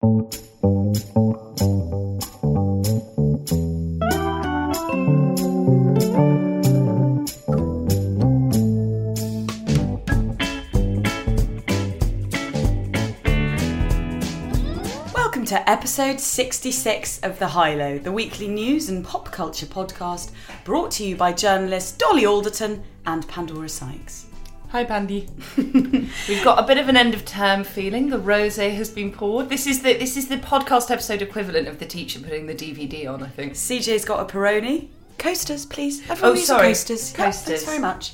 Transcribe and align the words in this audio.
Welcome 0.00 0.28
to 15.46 15.68
episode 15.68 16.20
66 16.20 17.18
of 17.24 17.40
The 17.40 17.48
High 17.48 17.74
Low, 17.74 17.98
the 17.98 18.12
weekly 18.12 18.46
news 18.46 18.88
and 18.88 19.04
pop 19.04 19.32
culture 19.32 19.66
podcast 19.66 20.30
brought 20.62 20.92
to 20.92 21.04
you 21.04 21.16
by 21.16 21.32
journalists 21.32 21.90
Dolly 21.98 22.24
Alderton 22.24 22.84
and 23.04 23.26
Pandora 23.26 23.68
Sykes. 23.68 24.27
Hi, 24.70 24.84
Pandy. 24.84 25.26
We've 25.56 26.44
got 26.44 26.62
a 26.62 26.66
bit 26.66 26.76
of 26.76 26.90
an 26.90 26.96
end 26.96 27.14
of 27.14 27.24
term 27.24 27.64
feeling. 27.64 28.10
The 28.10 28.18
rosé 28.18 28.74
has 28.76 28.90
been 28.90 29.10
poured. 29.10 29.48
This 29.48 29.66
is 29.66 29.80
the 29.80 29.94
this 29.94 30.14
is 30.14 30.28
the 30.28 30.36
podcast 30.36 30.90
episode 30.90 31.22
equivalent 31.22 31.68
of 31.68 31.78
the 31.78 31.86
teacher 31.86 32.20
putting 32.20 32.46
the 32.46 32.54
DVD 32.54 33.10
on. 33.10 33.22
I 33.22 33.28
think. 33.28 33.54
CJ's 33.54 34.04
got 34.04 34.20
a 34.20 34.30
Peroni. 34.30 34.88
Coasters, 35.18 35.66
please. 35.66 36.00
Everyone 36.08 36.38
Oh, 36.38 36.40
sorry. 36.40 36.68
Coasters. 36.68 37.12
Yeah, 37.12 37.24
Coasters. 37.24 37.44
thanks 37.46 37.64
very 37.64 37.78
much. 37.80 38.12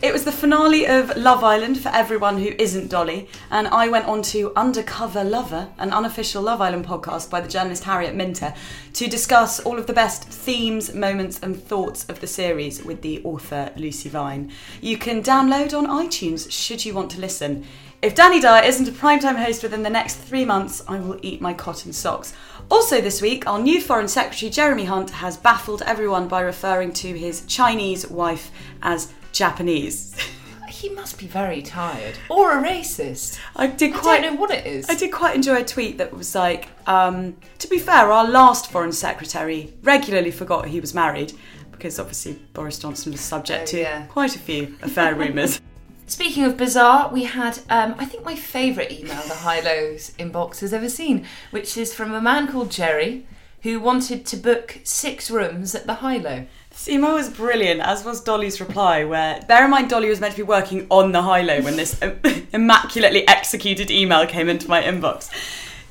It 0.00 0.12
was 0.12 0.24
the 0.24 0.30
finale 0.32 0.86
of 0.86 1.16
Love 1.16 1.42
Island 1.42 1.80
for 1.80 1.88
everyone 1.88 2.38
who 2.38 2.52
isn't 2.58 2.88
Dolly, 2.88 3.28
and 3.50 3.66
I 3.68 3.88
went 3.88 4.06
on 4.06 4.22
to 4.22 4.52
Undercover 4.54 5.24
Lover, 5.24 5.68
an 5.78 5.92
unofficial 5.92 6.42
Love 6.42 6.60
Island 6.60 6.86
podcast 6.86 7.30
by 7.30 7.40
the 7.40 7.48
journalist 7.48 7.84
Harriet 7.84 8.14
Minter, 8.14 8.54
to 8.94 9.08
discuss 9.08 9.58
all 9.60 9.78
of 9.78 9.86
the 9.86 9.92
best 9.92 10.24
themes, 10.28 10.94
moments, 10.94 11.40
and 11.42 11.60
thoughts 11.60 12.04
of 12.08 12.20
the 12.20 12.26
series 12.28 12.84
with 12.84 13.02
the 13.02 13.22
author 13.24 13.72
Lucy 13.76 14.08
Vine. 14.08 14.52
You 14.80 14.98
can 14.98 15.22
download 15.22 15.76
on 15.76 15.86
iTunes 15.86 16.50
should 16.50 16.84
you 16.84 16.94
want 16.94 17.10
to 17.12 17.20
listen. 17.20 17.64
If 18.02 18.14
Danny 18.14 18.40
Dyer 18.40 18.62
isn't 18.64 18.86
a 18.86 18.92
primetime 18.92 19.42
host 19.42 19.62
within 19.62 19.82
the 19.82 19.90
next 19.90 20.16
three 20.16 20.44
months, 20.44 20.82
I 20.86 21.00
will 21.00 21.18
eat 21.22 21.40
my 21.40 21.54
cotton 21.54 21.92
socks. 21.94 22.34
Also, 22.68 23.00
this 23.00 23.22
week, 23.22 23.46
our 23.46 23.60
new 23.60 23.80
Foreign 23.80 24.08
Secretary 24.08 24.50
Jeremy 24.50 24.84
Hunt 24.84 25.10
has 25.10 25.36
baffled 25.36 25.82
everyone 25.82 26.26
by 26.28 26.40
referring 26.40 26.92
to 26.94 27.12
his 27.16 27.42
Chinese 27.46 28.08
wife 28.08 28.50
as 28.82 29.12
Japanese. 29.32 30.16
He 30.68 30.90
must 30.90 31.18
be 31.18 31.26
very 31.26 31.62
tired 31.62 32.18
or 32.28 32.52
a 32.52 32.62
racist. 32.62 33.38
I 33.56 33.66
did 33.66 33.94
I 33.94 33.98
quite 33.98 34.20
don't 34.20 34.34
know 34.34 34.40
what 34.40 34.50
it 34.50 34.66
is. 34.66 34.90
I 34.90 34.94
did 34.94 35.10
quite 35.10 35.34
enjoy 35.34 35.62
a 35.62 35.64
tweet 35.64 35.96
that 35.98 36.12
was 36.12 36.34
like, 36.34 36.68
um, 36.86 37.36
to 37.60 37.68
be 37.68 37.78
fair, 37.78 38.12
our 38.12 38.28
last 38.28 38.70
Foreign 38.70 38.92
Secretary 38.92 39.72
regularly 39.82 40.30
forgot 40.30 40.66
he 40.66 40.78
was 40.80 40.92
married 40.92 41.32
because 41.72 41.98
obviously 41.98 42.34
Boris 42.52 42.78
Johnson 42.78 43.12
was 43.12 43.22
subject 43.22 43.62
Oh, 43.62 43.70
to 43.70 43.78
yeah. 43.80 44.06
quite 44.06 44.36
a 44.36 44.38
few 44.38 44.76
affair 44.82 45.14
rumours. 45.14 45.62
Speaking 46.08 46.44
of 46.44 46.56
bizarre, 46.56 47.10
we 47.12 47.24
had 47.24 47.58
um, 47.68 47.96
I 47.98 48.04
think 48.04 48.24
my 48.24 48.36
favourite 48.36 48.92
email 48.92 49.22
the 49.22 49.34
High 49.34 49.60
Lows 49.60 50.12
inbox 50.18 50.60
has 50.60 50.72
ever 50.72 50.88
seen, 50.88 51.26
which 51.50 51.76
is 51.76 51.92
from 51.92 52.14
a 52.14 52.20
man 52.20 52.46
called 52.46 52.70
Jerry 52.70 53.26
who 53.62 53.80
wanted 53.80 54.24
to 54.26 54.36
book 54.36 54.78
six 54.84 55.30
rooms 55.32 55.74
at 55.74 55.86
the 55.86 55.94
High 55.94 56.18
Low. 56.18 56.46
This 56.70 56.88
email 56.88 57.14
was 57.14 57.30
brilliant, 57.30 57.80
as 57.80 58.04
was 58.04 58.20
Dolly's 58.20 58.60
reply, 58.60 59.02
where, 59.02 59.40
bear 59.48 59.64
in 59.64 59.70
mind, 59.70 59.90
Dolly 59.90 60.08
was 60.08 60.20
meant 60.20 60.34
to 60.34 60.36
be 60.36 60.46
working 60.46 60.86
on 60.90 61.10
the 61.10 61.22
high 61.22 61.40
low 61.40 61.62
when 61.62 61.76
this 61.76 61.98
immaculately 62.52 63.26
executed 63.26 63.90
email 63.90 64.26
came 64.26 64.48
into 64.48 64.68
my 64.68 64.82
inbox. 64.82 65.30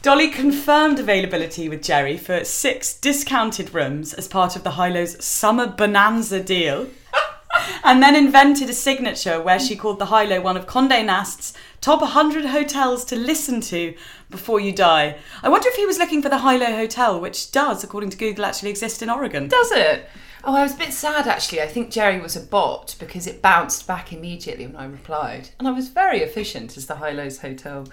Dolly 0.04 0.30
confirmed 0.30 1.00
availability 1.00 1.68
with 1.68 1.82
Jerry 1.84 2.18
for 2.18 2.46
six 2.46 2.94
discounted 2.98 3.74
rooms 3.74 4.14
as 4.14 4.28
part 4.28 4.56
of 4.56 4.64
the 4.64 4.72
High 4.72 4.90
Low's 4.90 5.22
summer 5.26 5.68
bonanza 5.68 6.40
deal. 6.40 6.88
and 7.84 8.02
then 8.02 8.16
invented 8.16 8.70
a 8.70 8.74
signature 8.74 9.42
where 9.42 9.60
she 9.60 9.76
called 9.76 10.00
the 10.00 10.08
High 10.08 10.26
Low 10.26 10.42
one 10.42 10.58
of 10.58 10.68
Condé 10.68 11.04
Nast's 11.06 11.54
top 11.82 12.02
100 12.02 12.46
hotels 12.46 13.06
to 13.06 13.16
listen 13.16 13.62
to 13.62 13.96
before 14.30 14.60
you 14.60 14.72
die. 14.72 15.18
I 15.44 15.50
wonder 15.50 15.70
if 15.70 15.76
he 15.76 15.86
was 15.86 15.98
looking 15.98 16.22
for 16.22 16.30
the 16.30 16.40
High 16.40 16.58
Low 16.58 16.76
Hotel, 16.76 17.20
which 17.20 17.52
does, 17.52 17.84
according 17.84 18.10
to 18.12 18.18
Google, 18.18 18.46
actually 18.46 18.72
exist 18.72 19.02
in 19.02 19.10
Oregon. 19.10 19.48
Does 19.48 19.72
it? 19.72 20.10
Oh, 20.44 20.56
I 20.56 20.62
was 20.62 20.76
a 20.76 20.78
bit 20.78 20.94
sad 20.94 21.28
actually. 21.28 21.62
I 21.62 21.68
think 21.68 21.90
Jerry 21.90 22.20
was 22.20 22.36
a 22.36 22.40
bot 22.40 22.96
because 23.00 23.26
it 23.26 23.42
bounced 23.42 23.88
back 23.88 24.14
immediately 24.14 24.68
when 24.68 24.76
I 24.76 24.86
replied. 24.86 25.50
And 25.58 25.68
I 25.68 25.72
was 25.72 25.90
very 25.90 26.20
efficient 26.20 26.78
as 26.78 26.86
the 26.86 26.98
High 26.98 27.12
Lows 27.12 27.40
Hotel 27.40 27.88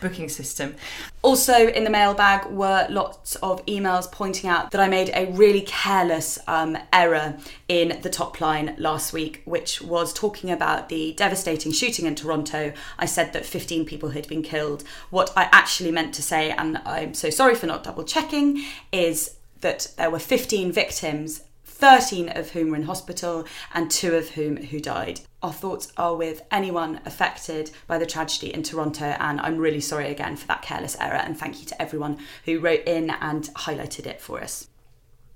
booking 0.00 0.28
system. 0.28 0.76
Also, 1.22 1.68
in 1.68 1.84
the 1.84 1.90
mailbag 1.90 2.46
were 2.46 2.86
lots 2.90 3.36
of 3.36 3.64
emails 3.66 4.10
pointing 4.10 4.48
out 4.48 4.70
that 4.70 4.80
I 4.80 4.88
made 4.88 5.10
a 5.14 5.26
really 5.32 5.62
careless 5.62 6.38
um, 6.46 6.78
error 6.92 7.36
in 7.68 7.98
the 8.02 8.10
top 8.10 8.40
line 8.40 8.74
last 8.78 9.12
week, 9.12 9.42
which 9.44 9.82
was 9.82 10.12
talking 10.12 10.50
about 10.50 10.88
the 10.88 11.12
devastating 11.14 11.72
shooting 11.72 12.06
in 12.06 12.14
Toronto. 12.14 12.72
I 12.98 13.06
said 13.06 13.32
that 13.32 13.44
15 13.44 13.86
people 13.86 14.10
had 14.10 14.28
been 14.28 14.42
killed. 14.42 14.84
What 15.10 15.32
I 15.36 15.48
actually 15.52 15.90
meant 15.90 16.14
to 16.14 16.22
say, 16.22 16.50
and 16.50 16.78
I'm 16.84 17.14
so 17.14 17.30
sorry 17.30 17.54
for 17.54 17.66
not 17.66 17.84
double 17.84 18.04
checking, 18.04 18.62
is 18.92 19.36
that 19.60 19.92
there 19.96 20.10
were 20.10 20.18
15 20.18 20.72
victims 20.72 21.42
13 21.64 22.30
of 22.30 22.50
whom 22.50 22.70
were 22.70 22.76
in 22.76 22.84
hospital 22.84 23.44
and 23.74 23.90
two 23.90 24.14
of 24.14 24.30
whom 24.30 24.56
who 24.56 24.80
died. 24.80 25.20
Our 25.42 25.52
thoughts 25.52 25.92
are 25.96 26.16
with 26.16 26.42
anyone 26.50 27.00
affected 27.04 27.70
by 27.86 27.98
the 27.98 28.06
tragedy 28.06 28.52
in 28.52 28.62
Toronto, 28.62 29.04
and 29.04 29.40
I'm 29.40 29.58
really 29.58 29.80
sorry 29.80 30.10
again 30.10 30.36
for 30.36 30.46
that 30.46 30.62
careless 30.62 30.96
error. 30.98 31.16
And 31.16 31.38
thank 31.38 31.60
you 31.60 31.66
to 31.66 31.82
everyone 31.82 32.18
who 32.44 32.58
wrote 32.58 32.84
in 32.86 33.10
and 33.10 33.44
highlighted 33.54 34.06
it 34.06 34.20
for 34.20 34.40
us. 34.40 34.68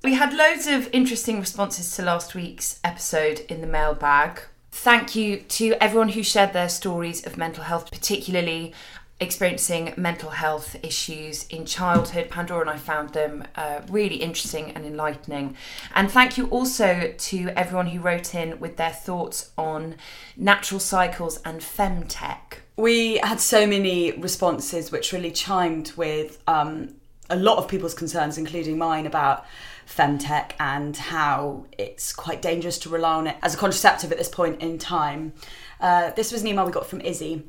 We 0.03 0.15
had 0.15 0.33
loads 0.33 0.67
of 0.67 0.89
interesting 0.93 1.39
responses 1.39 1.95
to 1.97 2.03
last 2.03 2.35
week's 2.35 2.81
episode 2.83 3.41
in 3.51 3.61
the 3.61 3.67
mailbag. 3.67 4.41
Thank 4.73 5.15
you 5.15 5.41
to 5.41 5.75
everyone 5.83 6.11
who 6.11 6.23
shared 6.23 6.55
their 6.55 6.71
stories 6.71 7.27
of 7.27 7.37
mental 7.37 7.65
health, 7.65 7.91
particularly 7.91 8.73
experiencing 9.21 9.93
mental 9.97 10.31
health 10.31 10.77
issues 10.83 11.47
in 11.49 11.67
childhood. 11.67 12.31
Pandora 12.31 12.63
and 12.63 12.71
I 12.71 12.79
found 12.79 13.11
them 13.13 13.45
uh, 13.55 13.83
really 13.89 14.17
interesting 14.17 14.71
and 14.71 14.85
enlightening. 14.85 15.57
And 15.95 16.11
thank 16.11 16.39
you 16.39 16.47
also 16.47 17.13
to 17.17 17.49
everyone 17.51 17.89
who 17.89 18.01
wrote 18.01 18.35
in 18.35 18.59
with 18.59 18.77
their 18.77 18.91
thoughts 18.91 19.51
on 19.59 19.97
natural 20.37 20.81
cycles 20.81 21.41
and 21.45 21.61
femtech. 21.61 22.61
We 22.77 23.19
had 23.19 23.41
so 23.41 23.67
many 23.67 24.13
responses 24.13 24.91
which 24.91 25.13
really 25.13 25.31
chimed 25.31 25.93
with 25.97 26.43
um, 26.49 26.95
a 27.29 27.37
lot 27.37 27.59
of 27.59 27.69
people's 27.69 27.95
concerns, 27.95 28.39
including 28.39 28.79
mine, 28.79 29.07
about 29.07 29.45
femtech 29.87 30.53
and 30.61 30.97
how 30.97 31.67
it's 31.77 32.13
quite 32.13 32.41
dangerous 32.41 32.79
to 32.79 32.89
rely 32.89 33.15
on 33.15 33.27
it 33.27 33.37
as 33.43 33.55
a 33.55 33.57
contraceptive 33.57 34.13
at 34.13 34.19
this 34.19 34.29
point 34.29 34.61
in 34.63 34.79
time. 34.79 35.33
Uh, 35.81 36.11
this 36.13 36.33
was 36.33 36.43
an 36.43 36.49
email 36.49 36.65
we 36.65 36.73
got 36.73 36.87
from 36.87 37.01
Izzy. 37.01 37.45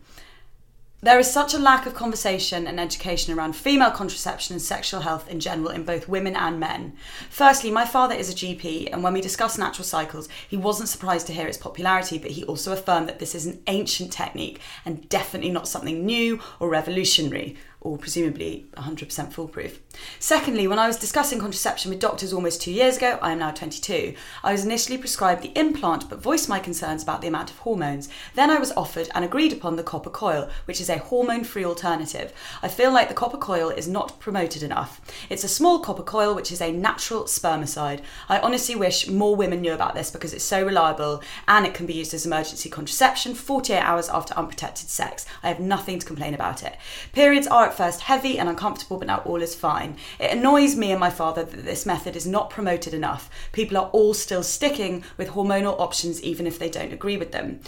There 1.04 1.18
is 1.18 1.34
such 1.34 1.56
a 1.56 1.58
lack 1.58 1.88
of 1.88 1.96
conversation 1.96 2.68
and 2.68 2.80
education 2.80 3.34
around 3.34 3.56
female 3.56 3.90
contraception 3.90 4.54
and 4.54 4.62
sexual 4.62 5.02
health 5.02 5.28
in 5.28 5.40
general 5.40 5.72
in 5.72 5.84
both 5.84 6.08
women 6.08 6.36
and 6.36 6.60
men. 6.60 6.94
Firstly, 7.28 7.72
my 7.72 7.86
father 7.86 8.14
is 8.14 8.30
a 8.30 8.36
GP, 8.36 8.94
and 8.94 9.02
when 9.02 9.14
we 9.14 9.20
discussed 9.20 9.58
natural 9.58 9.84
cycles, 9.84 10.30
he 10.48 10.58
wasn't 10.58 10.90
surprised 10.90 11.26
to 11.26 11.34
hear 11.34 11.48
its 11.48 11.58
popularity, 11.58 12.20
but 12.20 12.30
he 12.30 12.44
also 12.44 12.72
affirmed 12.72 13.10
that 13.10 13.18
this 13.18 13.34
is 13.34 13.48
an 13.48 13.64
ancient 13.66 14.14
technique 14.14 14.62
and 14.86 15.10
definitely 15.10 15.50
not 15.50 15.68
something 15.68 16.06
new 16.06 16.40
or 16.60 16.70
revolutionary, 16.70 17.58
or 17.82 17.98
presumably 17.98 18.68
100% 18.78 19.34
foolproof. 19.34 19.80
Secondly, 20.20 20.68
when 20.68 20.78
I 20.78 20.86
was 20.86 20.98
discussing 20.98 21.40
contraception 21.40 21.90
with 21.90 22.00
doctors 22.00 22.32
almost 22.32 22.62
two 22.62 22.72
years 22.72 22.98
ago, 22.98 23.18
I 23.22 23.32
am 23.32 23.40
now 23.40 23.50
22, 23.50 24.14
I 24.44 24.52
was 24.52 24.64
initially 24.64 25.00
prescribed 25.00 25.42
the 25.42 25.52
implant 25.60 26.08
but 26.08 26.22
voiced 26.22 26.48
my 26.48 26.60
concerns 26.60 27.02
about 27.02 27.22
the 27.22 27.28
amount 27.28 27.50
of 27.50 27.58
hormones. 27.58 28.08
Then 28.36 28.52
I 28.52 28.60
was 28.60 28.72
offered 28.74 29.10
and 29.16 29.26
agreed 29.26 29.52
upon 29.52 29.76
the 29.76 29.84
copper 29.84 30.12
coil, 30.12 30.48
which 30.66 30.80
is 30.80 30.90
a 30.90 31.00
hormone 31.00 31.44
free 31.44 31.66
alternative. 31.66 32.32
I 32.62 32.68
feel 32.68 32.94
like 32.94 33.08
the 33.08 33.16
copper 33.16 33.38
coil 33.38 33.70
is 33.70 33.88
not 33.88 34.20
promoted 34.20 34.62
enough. 34.62 35.02
It's 35.30 35.44
a 35.44 35.50
small 35.50 35.80
copper 35.80 36.04
coil 36.04 36.36
which 36.36 36.52
is 36.52 36.62
a 36.62 36.72
natural 36.72 37.24
spermicide. 37.24 38.02
I 38.30 38.40
honestly 38.40 38.76
wish 38.76 39.08
more 39.08 39.36
women 39.36 39.62
knew 39.62 39.74
about 39.74 39.96
this 39.96 40.12
because 40.12 40.36
it's 40.36 40.44
so 40.44 40.64
reliable 40.64 41.24
and 41.48 41.66
it 41.66 41.74
can 41.74 41.88
be 41.88 41.94
used 41.94 42.14
as 42.14 42.28
emergency 42.28 42.70
contraception 42.70 43.34
48 43.34 43.80
hours 43.80 44.08
after 44.08 44.36
unprotected 44.36 44.90
sex. 44.90 45.26
I 45.42 45.48
have 45.48 45.60
nothing 45.60 45.98
to 45.98 46.06
complain 46.06 46.36
about 46.36 46.62
it. 46.62 46.78
Periods 47.12 47.48
are 47.48 47.71
at 47.72 47.78
first 47.78 48.02
heavy 48.02 48.38
and 48.38 48.50
uncomfortable, 48.50 48.98
but 48.98 49.08
now 49.08 49.20
all 49.20 49.42
is 49.42 49.56
fine. 49.56 49.96
It 50.20 50.32
annoys 50.32 50.76
me 50.76 50.92
and 50.92 51.00
my 51.00 51.10
father 51.10 51.44
that 51.44 51.66
this 51.66 51.86
method 51.86 52.16
is 52.16 52.28
not 52.28 52.50
promoted 52.50 52.94
enough. 52.94 53.30
People 53.54 53.78
are 53.78 53.90
all 53.94 54.14
still 54.14 54.44
sticking 54.44 55.04
with 55.18 55.30
hormonal 55.30 55.80
options 55.80 56.22
even 56.22 56.46
if 56.46 56.60
they 56.60 56.70
don't 56.70 56.92
agree 56.92 57.18
with 57.18 57.32
them. 57.32 57.62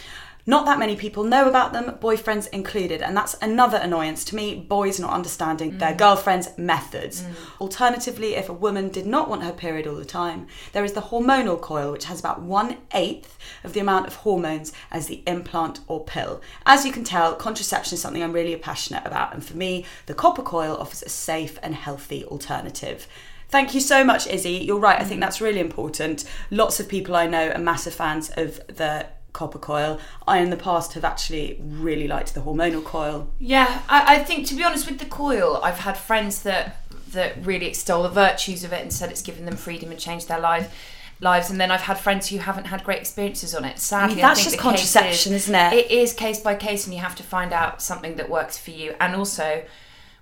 Not 0.46 0.66
that 0.66 0.78
many 0.78 0.98
people 0.98 1.24
know 1.24 1.48
about 1.48 1.72
them, 1.72 1.98
boyfriends 2.02 2.50
included, 2.50 3.02
and 3.02 3.16
that's 3.16 3.36
another 3.42 3.78
annoyance 3.78 4.26
to 4.26 4.36
me 4.36 4.56
boys 4.56 5.00
not 5.00 5.14
understanding 5.14 5.78
their 5.78 5.94
mm. 5.94 5.98
girlfriend's 5.98 6.50
methods. 6.58 7.22
Mm. 7.22 7.62
Alternatively, 7.62 8.36
if 8.36 8.50
a 8.50 8.54
woman 8.54 8.90
did 8.90 9.06
not 9.06 9.30
want 9.30 9.44
her 9.44 9.54
period 9.54 9.88
all 9.88 9.96
the 9.96 10.04
time, 10.04 10.48
there 10.74 10.84
is 10.84 10.94
the 10.94 11.02
hormonal 11.02 11.60
coil, 11.60 11.94
which 11.94 12.06
has 12.06 12.20
about 12.20 12.42
one 12.42 12.78
eighth 12.94 13.38
of 13.64 13.72
the 13.72 13.80
amount 13.80 14.08
of 14.08 14.16
hormones 14.16 14.74
as 14.92 15.08
the 15.08 15.24
implant 15.26 15.80
or 15.88 16.04
pill. 16.04 16.42
As 16.66 16.86
you 16.86 16.92
can 16.92 17.06
tell, 17.06 17.36
contraception 17.36 17.96
is 17.96 18.02
something 18.02 18.22
I'm 18.22 18.34
really 18.34 18.56
passionate 18.58 19.06
about, 19.06 19.34
and 19.34 19.46
for 19.46 19.56
me, 19.56 19.86
the 20.08 20.14
copper 20.14 20.44
coil 20.44 20.76
offers 20.76 21.04
a 21.04 21.10
safe 21.10 21.58
and 21.64 21.74
healthy 21.74 22.26
alternative. 22.26 23.08
Thank 23.48 23.76
you 23.76 23.82
so 23.82 24.04
much, 24.04 24.26
Izzy. 24.26 24.64
You're 24.66 24.80
right, 24.80 25.00
I 25.00 25.04
think 25.04 25.20
mm. 25.20 25.22
that's 25.22 25.40
really 25.40 25.60
important. 25.60 26.26
Lots 26.50 26.80
of 26.80 26.90
people 26.90 27.16
I 27.16 27.28
know 27.28 27.52
are 27.52 27.60
massive 27.60 27.94
fans 27.94 28.32
of 28.32 28.60
the 28.68 29.08
copper 29.34 29.60
coil. 29.60 30.00
I, 30.28 30.38
in 30.40 30.50
the 30.52 30.58
past, 30.58 30.94
have 30.94 31.04
actually 31.04 31.60
really 31.62 32.08
liked 32.08 32.34
the 32.34 32.42
hormonal 32.42 32.84
coil. 32.84 33.30
Yeah, 33.40 33.82
I, 33.90 34.16
I 34.16 34.24
think 34.24 34.48
to 34.48 34.56
be 34.56 34.64
honest 34.64 34.88
with 34.90 35.00
the 35.00 35.06
coil, 35.06 35.60
I've 35.64 35.80
had 35.80 35.98
friends 35.98 36.44
that 36.44 36.80
that 37.12 37.46
really 37.46 37.68
extol 37.68 38.02
the 38.04 38.10
virtues 38.10 38.64
of 38.64 38.74
it 38.74 38.82
and 38.82 38.92
said 38.92 39.12
it's 39.12 39.22
given 39.22 39.46
them 39.46 39.56
freedom 39.56 39.92
and 39.92 40.00
changed 40.00 40.28
their 40.28 40.40
life 40.40 40.74
lives 41.20 41.50
and 41.52 41.62
then 41.62 41.72
I've 41.72 41.82
had 41.82 42.00
friends 42.00 42.28
who 42.30 42.38
haven't 42.40 42.66
had 42.66 42.84
great 42.84 43.00
experiences 43.00 43.54
on 43.56 43.66
it. 43.66 43.80
Sadly, 43.80 44.20
that's 44.20 44.40
think 44.42 44.52
just 44.52 44.62
contraception, 44.62 45.34
is- 45.34 45.44
isn't 45.44 45.56
it? 45.56 45.74
It 45.74 45.92
is 45.92 46.12
case 46.14 46.40
by 46.40 46.56
case 46.56 46.86
and 46.86 46.94
you 46.94 47.00
have 47.02 47.16
to 47.16 47.24
find 47.24 47.54
out 47.54 47.82
something 47.82 48.16
that 48.16 48.30
works 48.30 48.58
for 48.58 48.72
you. 48.72 48.96
And 49.00 49.16
also, 49.16 49.64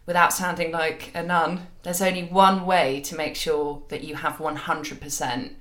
without 0.06 0.34
sounding 0.34 0.72
like 0.72 1.12
a 1.16 1.24
nun, 1.24 1.68
there's 1.84 2.02
only 2.02 2.24
one 2.26 2.66
way 2.66 3.02
to 3.02 3.16
make 3.16 3.36
sure 3.36 3.82
that 3.90 4.04
you 4.04 4.16
have 4.16 4.38
100% 4.38 5.52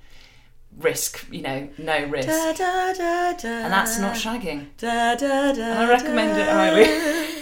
risk, 0.79 1.25
you 1.31 1.41
know, 1.41 1.69
no 1.77 2.05
risk. 2.05 2.27
Da, 2.27 2.53
da, 2.53 2.93
da, 2.93 3.47
and 3.47 3.73
that's 3.73 3.99
not 3.99 4.15
shagging. 4.15 4.67
Da, 4.77 5.15
da, 5.15 5.51
da, 5.51 5.81
I 5.81 5.89
recommend 5.89 6.39
it 6.39 6.47
highly. 6.47 7.41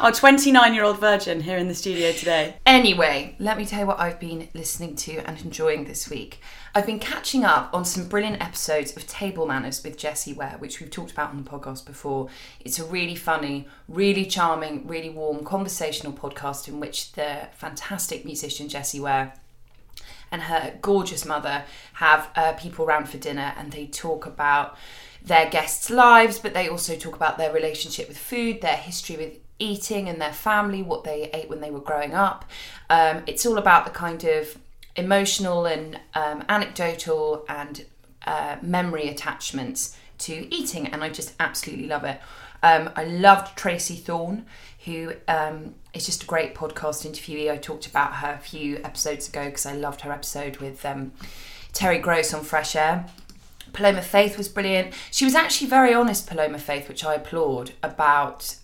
Our 0.00 0.12
29 0.12 0.74
year 0.74 0.84
old 0.84 1.00
virgin 1.00 1.40
here 1.40 1.56
in 1.56 1.66
the 1.66 1.74
studio 1.74 2.12
today. 2.12 2.56
Anyway, 2.66 3.34
let 3.38 3.56
me 3.56 3.64
tell 3.64 3.80
you 3.80 3.86
what 3.86 3.98
I've 3.98 4.20
been 4.20 4.48
listening 4.54 4.96
to 4.96 5.18
and 5.26 5.40
enjoying 5.40 5.84
this 5.84 6.10
week. 6.10 6.40
I've 6.74 6.86
been 6.86 6.98
catching 6.98 7.44
up 7.44 7.70
on 7.72 7.84
some 7.84 8.08
brilliant 8.08 8.42
episodes 8.42 8.96
of 8.96 9.06
Table 9.06 9.46
Manners 9.46 9.82
with 9.82 9.98
Jessie 9.98 10.32
Ware, 10.32 10.56
which 10.58 10.80
we've 10.80 10.90
talked 10.90 11.12
about 11.12 11.30
on 11.30 11.42
the 11.42 11.48
podcast 11.48 11.86
before. 11.86 12.28
It's 12.60 12.78
a 12.78 12.84
really 12.84 13.14
funny, 13.14 13.66
really 13.88 14.24
charming, 14.24 14.86
really 14.86 15.10
warm 15.10 15.44
conversational 15.44 16.12
podcast 16.12 16.68
in 16.68 16.80
which 16.80 17.12
the 17.12 17.48
fantastic 17.52 18.24
musician 18.24 18.68
Jessie 18.68 19.00
Ware 19.00 19.34
and 20.32 20.42
her 20.42 20.74
gorgeous 20.82 21.24
mother 21.24 21.64
have 21.94 22.30
uh, 22.34 22.54
people 22.54 22.84
around 22.84 23.08
for 23.08 23.18
dinner 23.18 23.54
and 23.56 23.70
they 23.70 23.86
talk 23.86 24.26
about 24.26 24.76
their 25.24 25.48
guests' 25.48 25.90
lives, 25.90 26.40
but 26.40 26.54
they 26.54 26.68
also 26.68 26.96
talk 26.96 27.14
about 27.14 27.38
their 27.38 27.52
relationship 27.52 28.08
with 28.08 28.18
food, 28.18 28.60
their 28.60 28.76
history 28.76 29.16
with 29.16 29.38
eating 29.58 30.08
and 30.08 30.20
their 30.20 30.32
family, 30.32 30.82
what 30.82 31.04
they 31.04 31.30
ate 31.32 31.48
when 31.48 31.60
they 31.60 31.70
were 31.70 31.80
growing 31.80 32.14
up. 32.14 32.44
Um, 32.90 33.22
it's 33.26 33.46
all 33.46 33.58
about 33.58 33.84
the 33.84 33.92
kind 33.92 34.24
of 34.24 34.58
emotional 34.96 35.66
and 35.66 36.00
um, 36.14 36.44
anecdotal 36.48 37.44
and 37.48 37.84
uh, 38.26 38.56
memory 38.62 39.08
attachments 39.08 39.96
to 40.18 40.52
eating, 40.54 40.88
and 40.88 41.02
I 41.04 41.08
just 41.08 41.34
absolutely 41.38 41.86
love 41.86 42.04
it. 42.04 42.20
Um, 42.62 42.90
I 42.94 43.04
loved 43.04 43.56
Tracey 43.56 43.96
Thorn, 43.96 44.46
who 44.84 45.12
um, 45.28 45.74
is 45.94 46.06
just 46.06 46.24
a 46.24 46.26
great 46.26 46.54
podcast 46.54 47.06
interviewee. 47.08 47.50
I 47.50 47.56
talked 47.56 47.86
about 47.86 48.14
her 48.16 48.32
a 48.32 48.38
few 48.38 48.78
episodes 48.78 49.28
ago 49.28 49.46
because 49.46 49.66
I 49.66 49.74
loved 49.74 50.00
her 50.02 50.12
episode 50.12 50.56
with 50.58 50.84
um, 50.84 51.12
Terry 51.72 51.98
Gross 51.98 52.34
on 52.34 52.42
Fresh 52.42 52.74
Air. 52.74 53.06
Paloma 53.72 54.02
Faith 54.02 54.36
was 54.36 54.48
brilliant. 54.48 54.92
She 55.10 55.24
was 55.24 55.34
actually 55.34 55.68
very 55.68 55.94
honest, 55.94 56.26
Paloma 56.26 56.58
Faith, 56.58 56.88
which 56.88 57.04
I 57.04 57.14
applaud, 57.14 57.72
about 57.82 58.56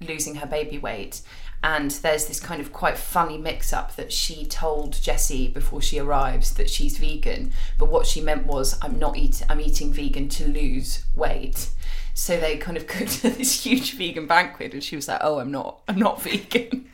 losing 0.00 0.36
her 0.36 0.46
baby 0.46 0.78
weight. 0.78 1.20
And 1.64 1.92
there's 1.92 2.26
this 2.26 2.40
kind 2.40 2.60
of 2.60 2.72
quite 2.72 2.98
funny 2.98 3.38
mix 3.38 3.72
up 3.72 3.94
that 3.94 4.12
she 4.12 4.44
told 4.44 5.00
Jessie 5.00 5.46
before 5.46 5.80
she 5.80 6.00
arrives 6.00 6.54
that 6.54 6.68
she's 6.68 6.98
vegan, 6.98 7.52
but 7.78 7.88
what 7.88 8.04
she 8.04 8.20
meant 8.20 8.46
was, 8.46 8.76
I'm 8.82 8.98
not 8.98 9.16
eating, 9.16 9.46
I'm 9.48 9.60
eating 9.60 9.92
vegan 9.92 10.28
to 10.30 10.48
lose 10.48 11.04
weight. 11.14 11.70
So 12.14 12.38
they 12.38 12.56
kind 12.56 12.76
of 12.76 12.86
cooked 12.94 13.22
this 13.22 13.64
huge 13.64 13.94
vegan 13.94 14.26
banquet, 14.26 14.72
and 14.72 14.82
she 14.82 14.96
was 14.96 15.08
like, 15.08 15.20
"Oh, 15.22 15.38
I'm 15.38 15.50
not, 15.50 15.80
I'm 15.88 15.98
not 15.98 16.22
vegan." 16.22 16.88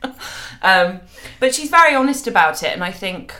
um, 0.62 1.00
but 1.40 1.54
she's 1.54 1.70
very 1.70 1.94
honest 1.94 2.26
about 2.26 2.62
it, 2.62 2.72
and 2.72 2.84
I 2.84 2.92
think 2.92 3.34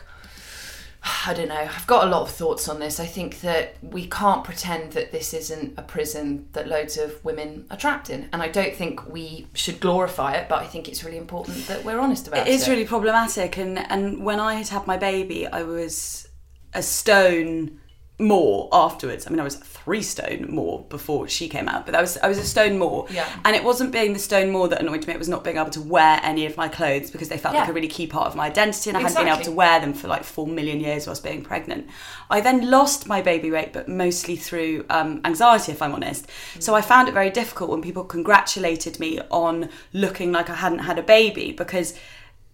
I 1.27 1.33
don't 1.33 1.49
know. 1.49 1.55
I've 1.55 1.87
got 1.87 2.07
a 2.07 2.11
lot 2.11 2.23
of 2.23 2.31
thoughts 2.31 2.69
on 2.69 2.81
this. 2.81 2.99
I 2.99 3.07
think 3.07 3.41
that 3.41 3.77
we 3.83 4.07
can't 4.07 4.43
pretend 4.45 4.93
that 4.93 5.13
this 5.13 5.33
isn't 5.33 5.75
a 5.79 5.83
prison 5.83 6.49
that 6.53 6.67
loads 6.67 6.97
of 6.97 7.25
women 7.25 7.67
are 7.71 7.77
trapped 7.77 8.11
in. 8.11 8.29
And 8.33 8.43
I 8.43 8.49
don't 8.49 8.75
think 8.75 9.07
we 9.09 9.47
should 9.55 9.81
glorify 9.81 10.35
it, 10.35 10.49
but 10.49 10.61
I 10.61 10.67
think 10.67 10.89
it's 10.89 11.05
really 11.05 11.17
important 11.17 11.67
that 11.69 11.85
we're 11.85 12.01
honest 12.01 12.27
about 12.27 12.47
it. 12.47 12.51
It 12.51 12.55
is 12.55 12.69
really 12.69 12.85
problematic. 12.85 13.57
And, 13.57 13.79
and 13.79 14.25
when 14.25 14.41
I 14.41 14.55
had 14.55 14.69
had 14.69 14.87
my 14.87 14.97
baby, 14.97 15.47
I 15.47 15.63
was 15.63 16.29
a 16.75 16.83
stone 16.83 17.81
more 18.19 18.69
afterwards. 18.73 19.26
I 19.26 19.31
mean, 19.31 19.38
I 19.38 19.44
was 19.44 19.56
three 19.56 20.03
stone 20.03 20.47
more 20.49 20.85
before 20.88 21.29
she 21.29 21.49
came 21.49 21.69
out, 21.69 21.87
but 21.87 21.94
I 21.94 22.00
was 22.00 22.19
I 22.19 22.29
was 22.29 22.38
a 22.38 22.44
stone 22.44 22.79
more. 22.79 23.06
Yeah. 23.11 23.29
And 23.44 23.55
it 23.55 23.62
wasn't 23.62 23.93
being 23.93 24.12
the 24.12 24.19
stone 24.19 24.50
more 24.50 24.69
that 24.69 24.81
annoyed 24.81 25.06
me. 25.06 25.15
It 25.15 25.19
was 25.19 25.29
not 25.29 25.44
being 25.44 25.56
able 25.56 25.70
to 25.70 25.81
wear 25.81 26.19
any 26.23 26.44
of 26.44 26.56
my 26.56 26.69
clothes 26.69 27.11
because 27.11 27.29
they 27.29 27.38
felt 27.38 27.55
like 27.55 27.69
a 27.69 27.73
really 27.73 27.88
key 27.88 28.06
part 28.06 28.26
of 28.26 28.35
my 28.35 28.47
identity, 28.47 28.91
and 28.91 28.97
I 28.97 29.00
hadn't 29.00 29.17
been 29.17 29.29
able 29.32 29.44
to 29.44 29.53
wear 29.53 29.81
them 29.81 29.94
for 29.94 30.09
like 30.09 30.25
four 30.25 30.47
million 30.47 30.81
years 30.81 31.06
whilst 31.06 31.23
being 31.23 31.43
pregnant. 31.43 31.87
I 32.29 32.41
then 32.41 32.70
lost 32.70 33.06
my 33.06 33.23
baby 33.23 33.50
weight, 33.50 33.73
but 33.73 33.88
mostly 33.88 34.37
through 34.37 34.85
um, 34.91 35.21
anxiety, 35.25 35.73
if 35.73 35.81
I'm 35.81 35.94
honest. 35.94 36.26
So 36.59 36.75
I 36.75 36.81
found 36.81 37.09
it 37.09 37.14
very 37.14 37.31
difficult 37.31 37.71
when 37.71 37.82
people 37.82 38.05
congratulated 38.05 38.99
me 38.99 39.21
on 39.31 39.69
looking 39.93 40.32
like 40.32 40.50
I 40.50 40.56
hadn't 40.56 40.81
had 40.81 40.99
a 40.99 41.03
baby 41.03 41.53
because 41.53 41.94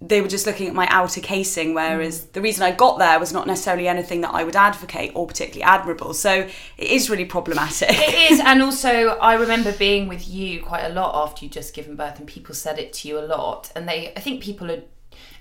they 0.09 0.21
were 0.21 0.29
just 0.29 0.47
looking 0.47 0.69
at 0.69 0.75
my 0.75 0.87
outer 0.89 1.21
casing, 1.21 1.75
whereas 1.75 2.23
mm. 2.23 2.33
the 2.33 2.41
reason 2.41 2.63
I 2.63 2.73
got 2.73 2.99
there 2.99 3.19
was 3.19 3.33
not 3.33 3.47
necessarily 3.47 3.89
anything 3.89 4.21
that 4.23 4.35
I 4.35 4.45
would 4.45 4.57
advocate 4.57 5.13
or 5.15 5.27
particularly 5.27 5.63
admirable. 5.63 6.15
So 6.15 6.33
it 6.33 6.51
is 6.79 7.09
really 7.09 7.25
problematic. 7.25 7.91
It 7.91 8.33
is, 8.33 8.41
and 8.41 8.63
also 8.69 9.19
I 9.19 9.35
remember 9.35 9.73
being 9.73 10.09
with 10.09 10.29
you 10.29 10.63
quite 10.63 10.85
a 10.85 10.91
lot 10.91 11.15
after 11.15 11.45
you'd 11.45 11.53
just 11.53 11.75
given 11.75 11.97
birth, 11.97 12.19
and 12.19 12.29
people 12.29 12.55
said 12.55 12.79
it 12.79 12.93
to 12.95 13.09
you 13.09 13.19
a 13.19 13.27
lot. 13.27 13.71
And 13.75 13.89
they, 13.89 14.13
I 14.17 14.21
think 14.21 14.43
people 14.43 14.71
are, 14.71 14.83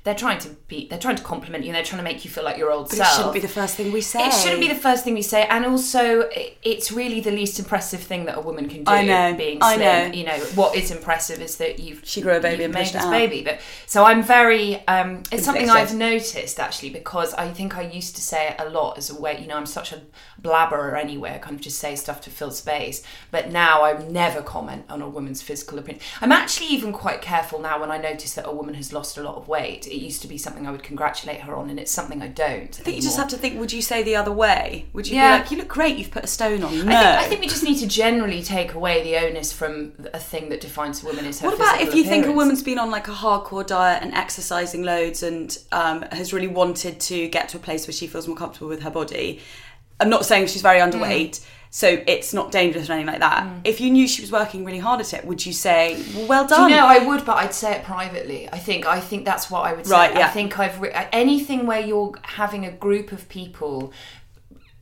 they're 0.03 0.13
trying 0.15 0.37
to 0.39 0.49
be, 0.67 0.87
they're 0.89 0.99
trying 0.99 1.15
to 1.15 1.23
compliment 1.23 1.63
you, 1.63 1.69
and 1.69 1.75
they're 1.77 1.83
trying 1.83 1.99
to 1.99 2.03
make 2.03 2.25
you 2.25 2.29
feel 2.31 2.43
like 2.43 2.57
your 2.57 2.71
old 2.71 2.89
But 2.89 2.93
it 2.95 2.97
self. 2.97 3.15
shouldn't 3.15 3.33
be 3.33 3.39
the 3.39 3.47
first 3.47 3.75
thing 3.77 3.91
we 3.93 4.01
say. 4.01 4.27
It 4.27 4.33
shouldn't 4.33 4.59
be 4.59 4.67
the 4.67 4.75
first 4.75 5.03
thing 5.05 5.13
we 5.13 5.21
say, 5.21 5.45
and 5.47 5.65
also 5.65 6.29
it's 6.61 6.91
really 6.91 7.21
the 7.21 7.31
least 7.31 7.57
impressive 7.57 8.01
thing 8.01 8.25
that 8.25 8.37
a 8.37 8.41
woman 8.41 8.67
can 8.67 8.83
do. 8.83 8.91
I 8.91 9.03
know, 9.05 9.33
being 9.37 9.59
slim. 9.59 9.71
I 9.71 9.75
know. 9.77 10.13
You 10.13 10.25
know 10.25 10.37
what 10.55 10.75
is 10.75 10.91
impressive 10.91 11.41
is 11.41 11.55
that 11.57 11.79
you've 11.79 12.01
She 12.03 12.21
grew 12.21 12.35
a 12.35 12.41
baby 12.41 12.65
and 12.65 12.73
made 12.73 12.87
this 12.87 12.95
out. 12.95 13.11
baby. 13.11 13.43
But 13.43 13.59
so 13.85 14.03
I'm 14.03 14.21
very. 14.23 14.85
Um, 14.87 15.23
it's 15.31 15.45
something 15.45 15.69
I've 15.69 15.95
noticed 15.95 16.59
actually 16.59 16.89
because 16.89 17.33
I 17.35 17.49
think 17.51 17.77
I 17.77 17.83
used 17.83 18.15
to 18.17 18.21
say 18.21 18.49
it 18.49 18.55
a 18.59 18.69
lot 18.69 18.97
as 18.97 19.09
a 19.09 19.19
way. 19.19 19.39
You 19.39 19.47
know, 19.47 19.55
I'm 19.55 19.65
such 19.65 19.93
a 19.93 20.01
blabberer 20.41 20.99
anyway. 20.99 21.31
I 21.35 21.37
kind 21.37 21.55
of 21.55 21.61
just 21.61 21.79
say 21.79 21.95
stuff 21.95 22.19
to 22.21 22.29
fill 22.29 22.51
space. 22.51 23.03
But 23.31 23.51
now 23.51 23.83
I 23.83 23.97
never 24.07 24.41
comment 24.41 24.83
on 24.89 25.01
a 25.01 25.07
woman's 25.07 25.41
physical 25.41 25.79
appearance. 25.79 26.03
I'm 26.21 26.31
actually 26.33 26.67
even 26.67 26.91
quite 26.91 27.21
careful 27.21 27.59
now 27.59 27.79
when 27.79 27.89
I 27.91 27.97
notice 27.97 28.33
that 28.33 28.45
a 28.47 28.51
woman 28.51 28.75
has 28.75 28.91
lost 28.91 29.17
a 29.17 29.23
lot 29.23 29.35
of 29.35 29.47
weight. 29.47 29.87
It 29.93 30.01
used 30.01 30.21
to 30.23 30.27
be 30.27 30.37
something 30.39 30.65
I 30.65 30.71
would 30.71 30.81
congratulate 30.81 31.41
her 31.41 31.55
on, 31.55 31.69
and 31.69 31.79
it's 31.79 31.91
something 31.91 32.21
I 32.21 32.27
don't. 32.27 32.77
I 32.79 32.83
think 32.83 32.95
you 32.97 33.01
just 33.03 33.17
have 33.17 33.27
to 33.27 33.37
think, 33.37 33.59
would 33.59 33.71
you 33.71 33.81
say 33.81 34.01
the 34.01 34.15
other 34.15 34.31
way? 34.31 34.87
Would 34.93 35.07
you 35.07 35.15
Yeah. 35.15 35.37
be 35.37 35.41
like, 35.43 35.51
you 35.51 35.57
look 35.57 35.67
great, 35.67 35.97
you've 35.97 36.09
put 36.11 36.23
a 36.23 36.27
stone 36.27 36.63
on? 36.63 36.85
No. 36.85 36.95
I 36.95 36.99
think, 36.99 37.19
I 37.19 37.23
think 37.29 37.41
we 37.41 37.47
just 37.47 37.63
need 37.63 37.77
to 37.77 37.87
generally 37.87 38.41
take 38.41 38.73
away 38.73 39.03
the 39.03 39.17
onus 39.17 39.53
from 39.53 39.93
a 40.13 40.19
thing 40.19 40.49
that 40.49 40.61
defines 40.61 41.03
a 41.03 41.05
woman 41.05 41.25
is 41.25 41.39
her 41.41 41.47
What 41.47 41.55
about 41.55 41.79
if 41.81 41.93
you 41.93 42.03
think 42.03 42.25
a 42.25 42.31
woman's 42.31 42.63
been 42.63 42.79
on 42.79 42.89
like 42.89 43.07
a 43.07 43.11
hardcore 43.11 43.65
diet 43.65 44.01
and 44.01 44.13
exercising 44.13 44.83
loads 44.83 45.21
and 45.21 45.57
um, 45.71 46.01
has 46.11 46.33
really 46.33 46.47
wanted 46.47 46.99
to 47.01 47.27
get 47.27 47.49
to 47.49 47.57
a 47.57 47.59
place 47.59 47.85
where 47.85 47.93
she 47.93 48.07
feels 48.07 48.27
more 48.27 48.37
comfortable 48.37 48.67
with 48.69 48.81
her 48.81 48.91
body? 48.91 49.39
I'm 49.99 50.09
not 50.09 50.25
saying 50.25 50.47
she's 50.47 50.63
very 50.63 50.79
underweight, 50.79 51.45
so 51.75 52.03
it's 52.05 52.35
not 52.35 52.51
dangerous 52.51 52.87
or 52.87 52.93
anything 52.93 53.07
like 53.07 53.21
that. 53.21 53.45
Mm. 53.45 53.61
If 53.63 53.81
you 53.81 53.89
knew 53.89 54.07
she 54.07 54.21
was 54.21 54.31
working 54.31 54.63
really 54.63 54.77
hard 54.77 55.01
at 55.01 55.11
it, 55.11 55.25
would 55.25 55.43
you 55.43 55.51
say, 55.51 55.99
well, 56.13 56.27
well 56.27 56.43
Do 56.43 56.53
done? 56.53 56.69
you 56.69 56.75
know, 56.75 56.85
I 56.85 56.99
would, 56.99 57.25
but 57.25 57.37
I'd 57.37 57.55
say 57.55 57.71
it 57.73 57.83
privately. 57.83 58.47
I 58.53 58.59
think 58.59 58.85
I 58.85 58.99
think 58.99 59.25
that's 59.25 59.49
what 59.49 59.61
I 59.65 59.73
would 59.73 59.87
say. 59.87 59.91
Right, 59.91 60.13
yeah. 60.13 60.27
I 60.27 60.29
think 60.29 60.59
I've 60.59 60.79
re- 60.79 60.91
anything 61.11 61.65
where 61.65 61.79
you're 61.79 62.13
having 62.21 62.63
a 62.63 62.71
group 62.71 63.11
of 63.11 63.27
people 63.27 63.91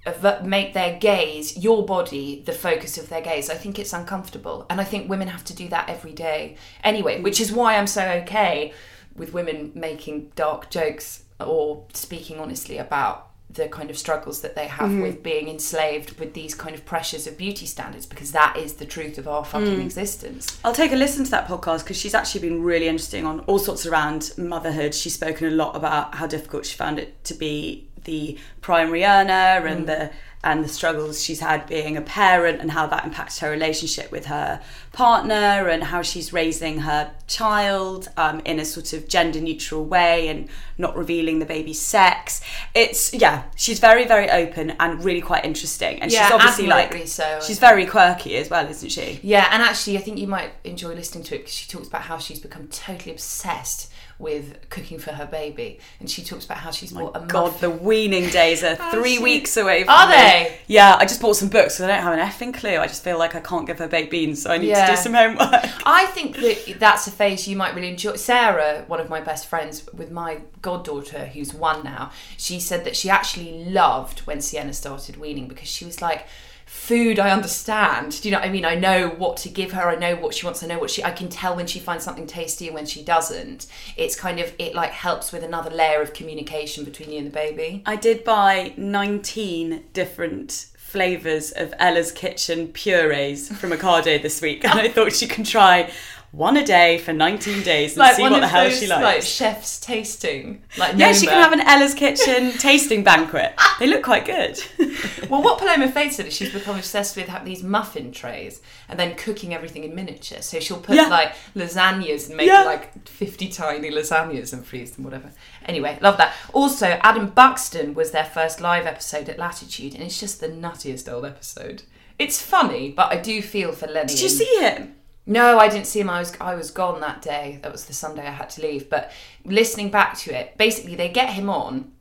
uh, 0.06 0.42
make 0.44 0.74
their 0.74 1.00
gaze, 1.00 1.58
your 1.58 1.86
body, 1.86 2.44
the 2.46 2.52
focus 2.52 2.98
of 2.98 3.08
their 3.08 3.22
gaze. 3.22 3.50
I 3.50 3.56
think 3.56 3.80
it's 3.80 3.94
uncomfortable, 3.94 4.66
and 4.70 4.82
I 4.82 4.84
think 4.84 5.10
women 5.10 5.30
have 5.30 5.46
to 5.46 5.56
do 5.56 5.70
that 5.70 5.88
every 5.88 6.12
day 6.12 6.58
anyway. 6.84 7.22
Which 7.22 7.40
is 7.40 7.54
why 7.54 7.78
I'm 7.78 7.88
so 7.88 8.06
okay 8.24 8.74
with 9.16 9.32
women 9.32 9.72
making 9.76 10.34
dark 10.36 10.70
jokes 10.70 11.24
or 11.40 11.86
speaking 11.94 12.38
honestly 12.38 12.78
about 12.78 13.31
the 13.54 13.68
kind 13.68 13.90
of 13.90 13.98
struggles 13.98 14.42
that 14.42 14.56
they 14.56 14.68
have 14.68 14.90
Mm-hmm. 14.90 15.02
with 15.02 15.24
being 15.24 15.48
enslaved 15.50 16.20
with 16.20 16.34
these 16.34 16.56
kind 16.56 16.74
of 16.76 16.86
pressures 16.86 17.28
of 17.28 17.38
beauty 17.38 17.66
standards 17.66 18.06
because 18.06 18.32
that 18.32 18.56
is 18.58 18.74
the 18.76 18.86
truth 18.86 19.18
of 19.18 19.28
our 19.28 19.44
fucking 19.44 19.78
Mm. 19.80 19.86
existence. 19.86 20.60
I'll 20.64 20.74
take 20.74 20.92
a 20.92 20.96
listen 20.96 21.26
to 21.26 21.32
that 21.32 21.48
podcast 21.48 21.80
because 21.84 21.98
she's 21.98 22.14
actually 22.14 22.42
been 22.42 22.64
really 22.64 22.88
interesting 22.88 23.26
on 23.26 23.42
all 23.42 23.60
sorts 23.60 23.86
around 23.86 24.32
motherhood. 24.38 24.94
She's 24.94 25.14
spoken 25.16 25.48
a 25.48 25.52
lot 25.52 25.76
about 25.76 26.16
how 26.16 26.28
difficult 26.28 26.66
she 26.66 26.76
found 26.78 27.00
it 27.00 27.24
to 27.26 27.34
be 27.34 27.88
the 28.06 28.38
primary 28.62 29.04
earner 29.06 29.66
and 29.68 29.88
the 29.88 30.12
and 30.44 30.64
the 30.64 30.68
struggles 30.68 31.24
she's 31.24 31.40
had 31.40 31.68
being 31.68 31.96
a 31.96 32.02
parent 32.02 32.60
and 32.62 32.72
how 32.72 32.88
that 32.88 33.06
impacts 33.06 33.40
her 33.40 33.50
relationship 33.52 34.12
with 34.12 34.26
her 34.26 34.62
partner 34.92 35.68
and 35.70 35.84
how 35.84 36.02
she's 36.02 36.34
raising 36.34 36.80
her 36.80 37.12
child 37.28 38.10
um, 38.18 38.42
in 38.44 38.60
a 38.60 38.66
sort 38.66 38.94
of 38.94 39.08
gender 39.08 39.40
neutral 39.40 39.86
way 39.86 40.28
and 40.28 40.50
not 40.78 40.98
revealing 40.98 41.40
the 41.40 41.46
baby's 41.46 41.80
sex. 41.80 42.42
It's 42.74 43.14
yeah, 43.14 43.44
she's 43.56 43.80
very 43.80 44.06
very 44.06 44.30
open 44.30 44.72
and 44.80 45.04
really 45.04 45.22
quite 45.22 45.46
interesting, 45.46 46.02
and 46.02 46.12
Yeah, 46.12 46.26
she's 46.26 46.34
obviously 46.34 46.68
like 46.68 47.08
so, 47.08 47.40
she's 47.46 47.60
very 47.60 47.86
quirky 47.86 48.36
as 48.38 48.50
well, 48.50 48.68
isn't 48.68 48.90
she? 48.90 49.20
Yeah, 49.22 49.48
and 49.52 49.62
actually, 49.62 49.98
I 49.98 50.02
think 50.02 50.18
you 50.18 50.28
might 50.28 50.52
enjoy 50.64 50.94
listening 50.94 51.24
to 51.26 51.36
it 51.36 51.40
because 51.40 51.54
she 51.54 51.70
talks 51.70 51.88
about 51.88 52.04
how 52.04 52.18
she's 52.18 52.40
become 52.40 52.68
totally 52.68 53.12
obsessed 53.12 53.91
with 54.22 54.70
cooking 54.70 55.00
for 55.00 55.12
her 55.12 55.26
baby, 55.26 55.80
and 56.00 56.10
she 56.10 56.24
talks 56.24 56.46
about 56.46 56.60
how 56.60 56.72
she's 56.72 56.92
bought 56.94 57.18
a 57.18 57.20
God, 57.26 57.54
muffin. 57.54 57.70
the 57.72 57.76
weaning 57.76 58.30
days 58.30 58.64
are 58.64 58.78
oh, 58.80 58.92
three 58.92 59.18
she- 59.18 59.24
weeks 59.24 59.58
away. 59.58 59.84
From 59.84 59.94
Are 59.94 60.08
me. 60.08 60.16
they? 60.16 60.58
Yeah, 60.68 60.96
I 60.98 61.06
just 61.06 61.20
bought 61.22 61.36
some 61.36 61.50
books. 61.50 61.76
So 61.76 61.86
I 61.86 61.88
don't 61.88 62.02
have 62.02 62.14
an 62.14 62.20
effing 62.20 62.54
clue. 62.54 62.78
I 62.78 62.88
just 62.88 63.04
feel 63.04 63.18
like 63.18 63.36
I 63.36 63.40
can't 63.42 63.68
give 63.68 63.80
her 63.80 63.88
baked 63.88 64.12
beans, 64.12 64.44
so 64.44 64.52
I 64.52 64.58
need 64.60 64.68
Yeah. 64.70 64.86
to 64.86 64.92
do 64.94 64.98
some 64.98 65.14
homework. 65.14 65.50
I 65.86 66.06
think 66.14 66.38
that 66.38 66.76
that's 66.80 67.08
a 67.08 67.12
phase 67.12 67.48
you 67.48 67.58
might 67.58 67.76
really 67.76 67.90
enjoy. 67.90 68.16
Sarah, 68.16 68.86
one 68.88 69.00
of 69.00 69.10
my 69.10 69.20
best 69.20 69.48
friends 69.48 69.86
with 69.94 70.12
my 70.12 70.40
goddaughter, 70.62 71.26
who's 71.26 71.54
one 71.54 71.84
now, 71.84 72.12
she 72.38 72.60
said 72.60 72.86
that 72.86 72.96
she 72.96 73.10
actually 73.10 73.66
loved 73.66 74.20
when 74.22 74.40
Sienna 74.42 74.74
started 74.74 75.18
weaning 75.18 75.48
because 75.48 75.68
she 75.68 75.84
was 75.84 76.02
like, 76.02 76.28
food 76.72 77.20
I 77.20 77.32
understand. 77.32 78.22
Do 78.22 78.30
you 78.30 78.34
know 78.34 78.40
what 78.40 78.48
I 78.48 78.52
mean? 78.52 78.64
I 78.64 78.76
know 78.76 79.10
what 79.10 79.36
to 79.38 79.50
give 79.50 79.74
her. 79.74 79.90
I 79.90 79.96
know 79.96 80.16
what 80.16 80.34
she 80.34 80.46
wants. 80.46 80.64
I 80.64 80.68
know 80.68 80.80
what 80.80 80.90
she. 80.90 81.04
I 81.04 81.12
can 81.12 81.28
tell 81.28 81.54
when 81.54 81.68
she 81.68 81.80
finds 81.80 82.06
something 82.06 82.26
tasty 82.26 82.68
and 82.68 82.74
when 82.74 82.86
she 82.86 83.04
doesn't. 83.04 83.68
It's 83.98 84.16
kind 84.16 84.40
of 84.40 84.54
it 84.58 84.74
like 84.74 84.92
helps 84.92 85.34
with 85.34 85.44
another 85.44 85.70
layer 85.70 86.02
of 86.02 86.14
communication 86.14 86.86
between 86.86 87.12
you 87.12 87.18
and 87.18 87.28
the 87.28 87.32
baby. 87.32 87.84
I 87.86 87.98
did 87.98 88.24
buy 88.24 88.74
19 88.78 89.84
different 89.92 90.68
flavours 90.78 91.52
of 91.52 91.74
Ella's 91.78 92.12
Kitchen 92.14 92.70
purees 92.70 93.54
from 93.58 93.72
Ocado 93.72 94.22
this 94.22 94.42
week, 94.42 94.64
and 94.64 94.80
I 94.80 94.88
thought 94.88 95.12
she 95.12 95.28
can 95.28 95.44
try 95.44 95.92
one 96.32 96.56
a 96.56 96.66
day 96.66 96.98
for 96.98 97.12
19 97.12 97.62
days 97.64 97.98
and 97.98 98.16
see 98.16 98.22
what 98.24 98.40
the 98.40 98.48
hell 98.48 98.70
she 98.70 98.88
likes. 98.88 99.04
like 99.04 99.22
chef's 99.22 99.80
tasting. 99.80 100.64
Like 100.78 100.96
yeah, 100.98 101.12
she 101.12 101.26
can 101.28 101.42
have 101.42 101.52
an 101.52 101.60
Ella's 101.62 101.94
Kitchen 101.94 102.52
tasting 102.58 103.04
banquet. 103.04 103.54
They 103.80 103.88
look 103.88 104.04
quite 104.04 104.26
good. 104.26 104.60
Well, 105.30 105.42
what 105.42 105.60
Paloma 105.60 105.90
Faith 105.90 106.14
said 106.14 106.26
is 106.26 106.34
she's 106.36 106.52
become 106.52 106.76
obsessed 106.76 107.16
with 107.16 107.30
having 107.30 107.48
these 107.48 107.64
muffin 107.64 108.12
trays 108.12 108.62
and 108.90 109.00
then 109.00 109.16
cooking 109.16 109.54
everything 109.54 109.86
in 109.86 109.96
miniature. 109.96 110.42
So 110.42 110.60
she'll 110.60 110.80
put 110.82 110.96
Yeah. 110.96 111.08
like 111.08 111.34
lasagnas 111.56 112.28
and 112.28 112.36
make 112.36 112.48
Yeah. 112.48 112.64
like 112.64 113.08
50 113.08 113.48
tiny 113.48 113.90
lasagnas 113.92 114.52
and 114.52 114.66
freeze 114.66 114.92
them, 114.92 115.06
whatever. 115.06 115.32
Anyway, 115.66 115.98
love 116.02 116.18
that. 116.18 116.34
Also, 116.52 117.00
Adam 117.02 117.28
Buxton 117.28 117.94
was 117.94 118.12
their 118.12 118.26
first 118.26 118.60
live 118.60 118.86
episode 118.86 119.30
at 119.30 119.38
Latitude, 119.40 119.94
and 119.94 120.04
it's 120.04 120.20
just 120.20 120.42
the 120.42 120.50
nuttiest 120.50 121.10
old 121.10 121.26
episode. 121.26 121.84
It's 122.20 122.42
funny, 122.42 122.92
but 122.92 123.10
I 123.14 123.16
do 123.18 123.42
feel 123.42 123.72
for 123.72 123.88
Lenny. 123.88 124.08
Did 124.08 124.22
you 124.22 124.30
see 124.30 124.58
him? 124.60 124.96
No, 125.32 125.60
I 125.60 125.70
didn't 125.70 125.88
see 125.88 126.02
him. 126.02 126.10
I 126.10 126.20
was 126.20 126.36
I 126.42 126.56
was 126.56 126.72
gone 126.72 127.00
that 127.00 127.22
day. 127.22 127.60
That 127.64 127.72
was 127.72 127.86
the 127.86 127.94
Sunday 127.94 128.28
I 128.28 128.32
had 128.32 128.50
to 128.52 128.62
leave. 128.62 128.90
But 128.90 129.14
listening 129.46 129.90
back 129.90 130.18
to 130.20 130.38
it, 130.38 130.58
basically 130.58 130.96
they 130.96 131.08
get 131.08 131.30
him 131.30 131.50
on 131.50 131.94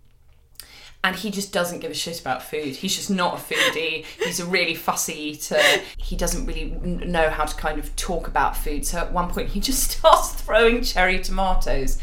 and 1.05 1.15
he 1.15 1.31
just 1.31 1.53
doesn't 1.53 1.79
give 1.79 1.93
a 1.93 1.95
shit 1.95 2.21
about 2.21 2.43
food. 2.43 2.75
He's 2.75 2.97
just 2.97 3.09
not 3.09 3.35
a 3.35 3.55
foodie. 3.55 4.05
He's 4.23 4.41
a 4.41 4.45
really 4.45 4.75
fussy 4.75 5.15
eater. 5.15 5.61
He 5.97 6.17
doesn't 6.17 6.45
really 6.45 6.71
know 6.73 7.31
how 7.31 7.45
to 7.45 7.55
kind 7.55 7.79
of 7.79 7.95
talk 7.95 8.27
about 8.27 8.57
food. 8.57 8.85
So 8.85 8.99
at 8.99 9.13
one 9.13 9.31
point, 9.31 9.51
he 9.51 9.61
just 9.61 9.91
starts 9.99 10.33
throwing 10.33 10.83
cherry 10.83 11.21
tomatoes 11.21 11.99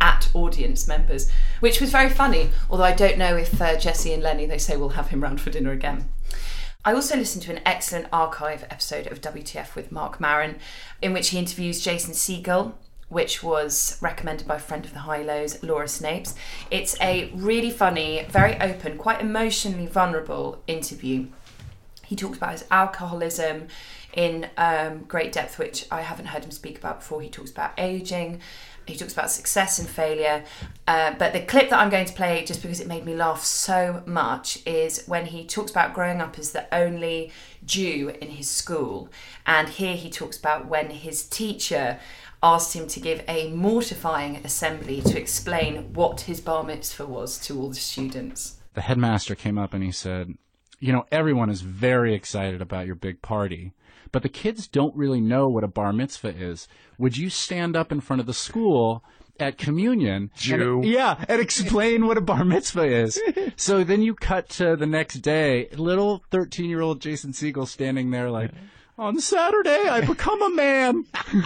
at 0.00 0.28
audience 0.34 0.88
members, 0.88 1.30
which 1.60 1.80
was 1.80 1.92
very 1.92 2.10
funny. 2.10 2.50
Although 2.68 2.84
I 2.84 2.92
don't 2.92 3.18
know 3.18 3.36
if 3.36 3.62
uh, 3.62 3.78
Jessie 3.78 4.12
and 4.12 4.22
Lenny, 4.22 4.46
they 4.46 4.58
say, 4.58 4.76
we'll 4.76 4.90
have 4.90 5.08
him 5.08 5.22
round 5.22 5.40
for 5.40 5.50
dinner 5.50 5.70
again. 5.70 6.08
I 6.84 6.94
also 6.94 7.16
listened 7.16 7.44
to 7.44 7.52
an 7.52 7.62
excellent 7.64 8.08
archive 8.12 8.64
episode 8.64 9.06
of 9.06 9.20
WTF 9.20 9.76
with 9.76 9.92
Marc 9.92 10.18
Maron, 10.18 10.56
in 11.00 11.12
which 11.12 11.28
he 11.28 11.38
interviews 11.38 11.80
Jason 11.80 12.12
Segel, 12.12 12.72
which 13.08 13.40
was 13.40 13.98
recommended 14.00 14.48
by 14.48 14.56
a 14.56 14.58
friend 14.58 14.84
of 14.84 14.92
the 14.92 15.00
High 15.00 15.22
Lows, 15.22 15.62
Laura 15.62 15.86
Snapes. 15.86 16.34
It's 16.72 17.00
a 17.00 17.30
really 17.34 17.70
funny, 17.70 18.26
very 18.28 18.60
open, 18.60 18.98
quite 18.98 19.20
emotionally 19.20 19.86
vulnerable 19.86 20.60
interview. 20.66 21.28
He 22.04 22.16
talks 22.16 22.38
about 22.38 22.52
his 22.52 22.64
alcoholism 22.68 23.68
in 24.12 24.50
um, 24.56 25.04
great 25.04 25.30
depth, 25.30 25.60
which 25.60 25.86
I 25.88 26.00
haven't 26.00 26.26
heard 26.26 26.44
him 26.44 26.50
speak 26.50 26.78
about 26.78 26.98
before. 26.98 27.22
He 27.22 27.30
talks 27.30 27.52
about 27.52 27.74
aging. 27.78 28.40
He 28.86 28.96
talks 28.96 29.12
about 29.12 29.30
success 29.30 29.78
and 29.78 29.88
failure. 29.88 30.44
Uh, 30.86 31.14
but 31.18 31.32
the 31.32 31.40
clip 31.40 31.70
that 31.70 31.78
I'm 31.78 31.90
going 31.90 32.06
to 32.06 32.12
play, 32.12 32.44
just 32.44 32.62
because 32.62 32.80
it 32.80 32.86
made 32.86 33.04
me 33.04 33.14
laugh 33.14 33.42
so 33.42 34.02
much, 34.06 34.64
is 34.66 35.04
when 35.06 35.26
he 35.26 35.44
talks 35.44 35.70
about 35.70 35.94
growing 35.94 36.20
up 36.20 36.38
as 36.38 36.52
the 36.52 36.72
only 36.74 37.32
Jew 37.64 38.12
in 38.20 38.30
his 38.30 38.50
school. 38.50 39.08
And 39.46 39.68
here 39.68 39.96
he 39.96 40.10
talks 40.10 40.36
about 40.38 40.66
when 40.66 40.90
his 40.90 41.24
teacher 41.24 41.98
asked 42.42 42.74
him 42.74 42.88
to 42.88 43.00
give 43.00 43.22
a 43.28 43.50
mortifying 43.50 44.36
assembly 44.44 45.00
to 45.02 45.18
explain 45.18 45.92
what 45.92 46.22
his 46.22 46.40
bar 46.40 46.64
mitzvah 46.64 47.06
was 47.06 47.38
to 47.38 47.58
all 47.60 47.68
the 47.68 47.76
students. 47.76 48.56
the 48.74 48.80
headmaster 48.80 49.34
came 49.34 49.58
up 49.58 49.74
and 49.74 49.84
he 49.84 49.92
said, 49.92 50.34
You 50.80 50.92
know, 50.92 51.06
everyone 51.12 51.50
is 51.50 51.60
very 51.60 52.14
excited 52.14 52.60
about 52.60 52.86
your 52.86 52.96
big 52.96 53.22
party, 53.22 53.72
but 54.12 54.22
the 54.22 54.28
kids 54.28 54.68
don't 54.68 54.94
really 54.94 55.20
know 55.20 55.48
what 55.48 55.64
a 55.64 55.68
bar 55.68 55.92
mitzvah 55.92 56.36
is. 56.36 56.68
Would 56.98 57.16
you 57.16 57.30
stand 57.30 57.74
up 57.74 57.90
in 57.90 58.00
front 58.00 58.20
of 58.20 58.26
the 58.26 58.34
school 58.34 59.02
at 59.40 59.58
communion? 59.58 60.30
Jew. 60.36 60.80
And, 60.80 60.84
yeah, 60.84 61.24
and 61.28 61.40
explain 61.40 62.06
what 62.06 62.18
a 62.18 62.20
bar 62.20 62.44
mitzvah 62.44 62.84
is. 62.84 63.20
so 63.56 63.82
then 63.82 64.02
you 64.02 64.14
cut 64.14 64.48
to 64.50 64.76
the 64.76 64.86
next 64.86 65.16
day, 65.16 65.68
little 65.72 66.22
13 66.30 66.68
year 66.68 66.82
old 66.82 67.00
Jason 67.00 67.32
Segel 67.32 67.66
standing 67.66 68.10
there 68.10 68.30
like, 68.30 68.50
On 68.98 69.18
Saturday, 69.18 69.88
I 69.88 70.02
become 70.02 70.42
a 70.42 70.50
man. 70.50 71.06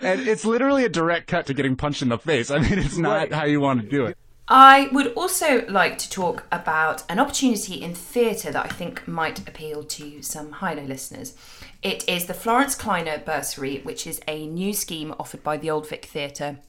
And 0.00 0.28
it's 0.28 0.44
literally 0.44 0.84
a 0.84 0.88
direct 0.88 1.26
cut 1.26 1.46
to 1.46 1.54
getting 1.54 1.74
punched 1.74 2.02
in 2.02 2.08
the 2.08 2.18
face. 2.18 2.50
I 2.50 2.58
mean, 2.58 2.78
it's 2.78 2.96
not 2.96 3.32
how 3.32 3.46
you 3.46 3.60
want 3.60 3.82
to 3.82 3.88
do 3.88 4.06
it. 4.06 4.16
I 4.50 4.88
would 4.92 5.08
also 5.08 5.66
like 5.66 5.98
to 5.98 6.08
talk 6.10 6.44
about 6.50 7.04
an 7.10 7.18
opportunity 7.18 7.82
in 7.82 7.94
theatre 7.94 8.50
that 8.50 8.64
I 8.64 8.68
think 8.68 9.06
might 9.06 9.46
appeal 9.46 9.84
to 9.84 10.22
some 10.22 10.52
High 10.52 10.72
Low 10.72 10.84
listeners. 10.84 11.36
It 11.82 12.08
is 12.08 12.26
the 12.26 12.34
Florence 12.34 12.74
Kleiner 12.74 13.18
Bursary, 13.18 13.82
which 13.84 14.06
is 14.06 14.22
a 14.26 14.46
new 14.46 14.72
scheme 14.72 15.14
offered 15.20 15.42
by 15.42 15.58
the 15.58 15.68
Old 15.68 15.86
Vic 15.86 16.06
Theatre 16.06 16.60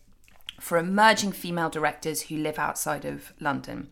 for 0.60 0.78
emerging 0.78 1.32
female 1.32 1.70
directors 1.70 2.24
who 2.24 2.36
live 2.36 2.60
outside 2.60 3.06
of 3.06 3.32
London. 3.40 3.90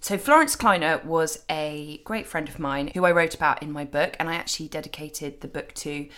So, 0.00 0.18
Florence 0.18 0.56
Kleiner 0.56 1.00
was 1.04 1.44
a 1.48 2.00
great 2.04 2.26
friend 2.26 2.48
of 2.48 2.58
mine 2.58 2.90
who 2.94 3.04
I 3.04 3.12
wrote 3.12 3.34
about 3.34 3.62
in 3.62 3.70
my 3.70 3.84
book, 3.84 4.16
and 4.18 4.28
I 4.28 4.34
actually 4.34 4.68
dedicated 4.68 5.40
the 5.40 5.48
book 5.48 5.72
to. 5.74 6.08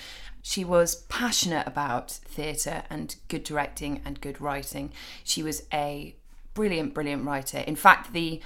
She 0.40 0.64
was 0.64 1.02
passionate 1.08 1.66
about 1.66 2.10
theatre 2.10 2.84
and 2.88 3.16
good 3.28 3.44
directing 3.44 4.00
and 4.04 4.20
good 4.20 4.40
writing. 4.40 4.92
She 5.24 5.42
was 5.42 5.64
a 5.72 6.14
brilliant, 6.56 6.94
brilliant 6.94 7.24
writer. 7.24 7.58
In 7.58 7.76
fact, 7.76 8.12
the 8.12 8.40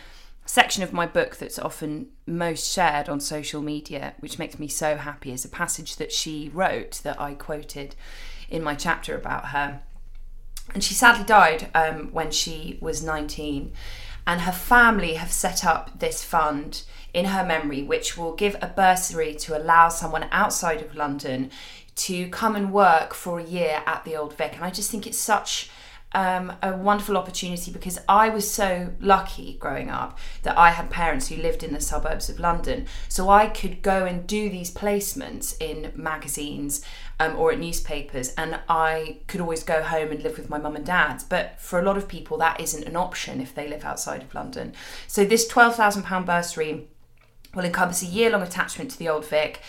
section 0.44 0.82
of 0.82 0.92
my 0.92 1.06
book 1.06 1.36
that's 1.36 1.60
often 1.60 2.08
most 2.26 2.70
shared 2.70 3.08
on 3.08 3.20
social 3.20 3.62
media, 3.62 4.14
which 4.18 4.38
makes 4.38 4.58
me 4.58 4.66
so 4.66 4.96
happy, 4.96 5.32
is 5.32 5.44
a 5.44 5.48
passage 5.48 5.96
that 5.96 6.12
she 6.12 6.50
wrote 6.52 7.00
that 7.04 7.20
I 7.20 7.34
quoted 7.34 7.94
in 8.50 8.62
my 8.64 8.74
chapter 8.74 9.14
about 9.14 9.46
her. 9.46 9.80
And 10.74 10.82
she 10.82 10.92
sadly 10.92 11.24
died 11.24 11.70
um, 11.72 12.08
when 12.12 12.32
she 12.32 12.78
was 12.80 13.02
19. 13.02 13.72
And 14.26 14.40
her 14.40 14.52
family 14.52 15.14
have 15.14 15.32
set 15.32 15.64
up 15.64 16.00
this 16.00 16.24
fund 16.24 16.82
in 17.14 17.26
her 17.26 17.44
memory, 17.46 17.82
which 17.84 18.18
will 18.18 18.34
give 18.34 18.56
a 18.60 18.66
bursary 18.66 19.34
to 19.34 19.56
allow 19.56 19.88
someone 19.88 20.26
outside 20.32 20.82
of 20.82 20.96
London 20.96 21.50
to 21.94 22.28
come 22.28 22.56
and 22.56 22.72
work 22.72 23.14
for 23.14 23.38
a 23.38 23.44
year 23.44 23.82
at 23.86 24.04
the 24.04 24.16
Old 24.16 24.36
Vic. 24.36 24.54
And 24.54 24.64
I 24.64 24.70
just 24.70 24.90
think 24.90 25.06
it's 25.06 25.18
such 25.18 25.70
um, 26.12 26.52
a 26.62 26.76
wonderful 26.76 27.16
opportunity 27.16 27.70
because 27.70 27.98
I 28.08 28.28
was 28.28 28.50
so 28.50 28.92
lucky 29.00 29.56
growing 29.60 29.90
up 29.90 30.18
that 30.42 30.58
I 30.58 30.70
had 30.70 30.90
parents 30.90 31.28
who 31.28 31.36
lived 31.36 31.62
in 31.62 31.72
the 31.72 31.80
suburbs 31.80 32.28
of 32.28 32.40
London. 32.40 32.86
So 33.08 33.28
I 33.28 33.46
could 33.46 33.82
go 33.82 34.04
and 34.04 34.26
do 34.26 34.50
these 34.50 34.72
placements 34.72 35.56
in 35.60 35.92
magazines 35.94 36.84
um, 37.20 37.36
or 37.36 37.52
at 37.52 37.58
newspapers, 37.58 38.32
and 38.34 38.58
I 38.68 39.18
could 39.28 39.40
always 39.40 39.62
go 39.62 39.82
home 39.82 40.10
and 40.10 40.22
live 40.22 40.36
with 40.36 40.50
my 40.50 40.58
mum 40.58 40.74
and 40.74 40.86
dad. 40.86 41.22
But 41.28 41.60
for 41.60 41.78
a 41.78 41.82
lot 41.82 41.96
of 41.96 42.08
people, 42.08 42.38
that 42.38 42.60
isn't 42.60 42.84
an 42.84 42.96
option 42.96 43.40
if 43.40 43.54
they 43.54 43.68
live 43.68 43.84
outside 43.84 44.22
of 44.22 44.34
London. 44.34 44.72
So 45.06 45.24
this 45.24 45.46
£12,000 45.46 46.26
bursary 46.26 46.88
will 47.54 47.64
encompass 47.64 48.02
a 48.02 48.06
year 48.06 48.30
long 48.30 48.42
attachment 48.42 48.90
to 48.92 48.98
the 48.98 49.08
Old 49.08 49.26
Vic. 49.26 49.60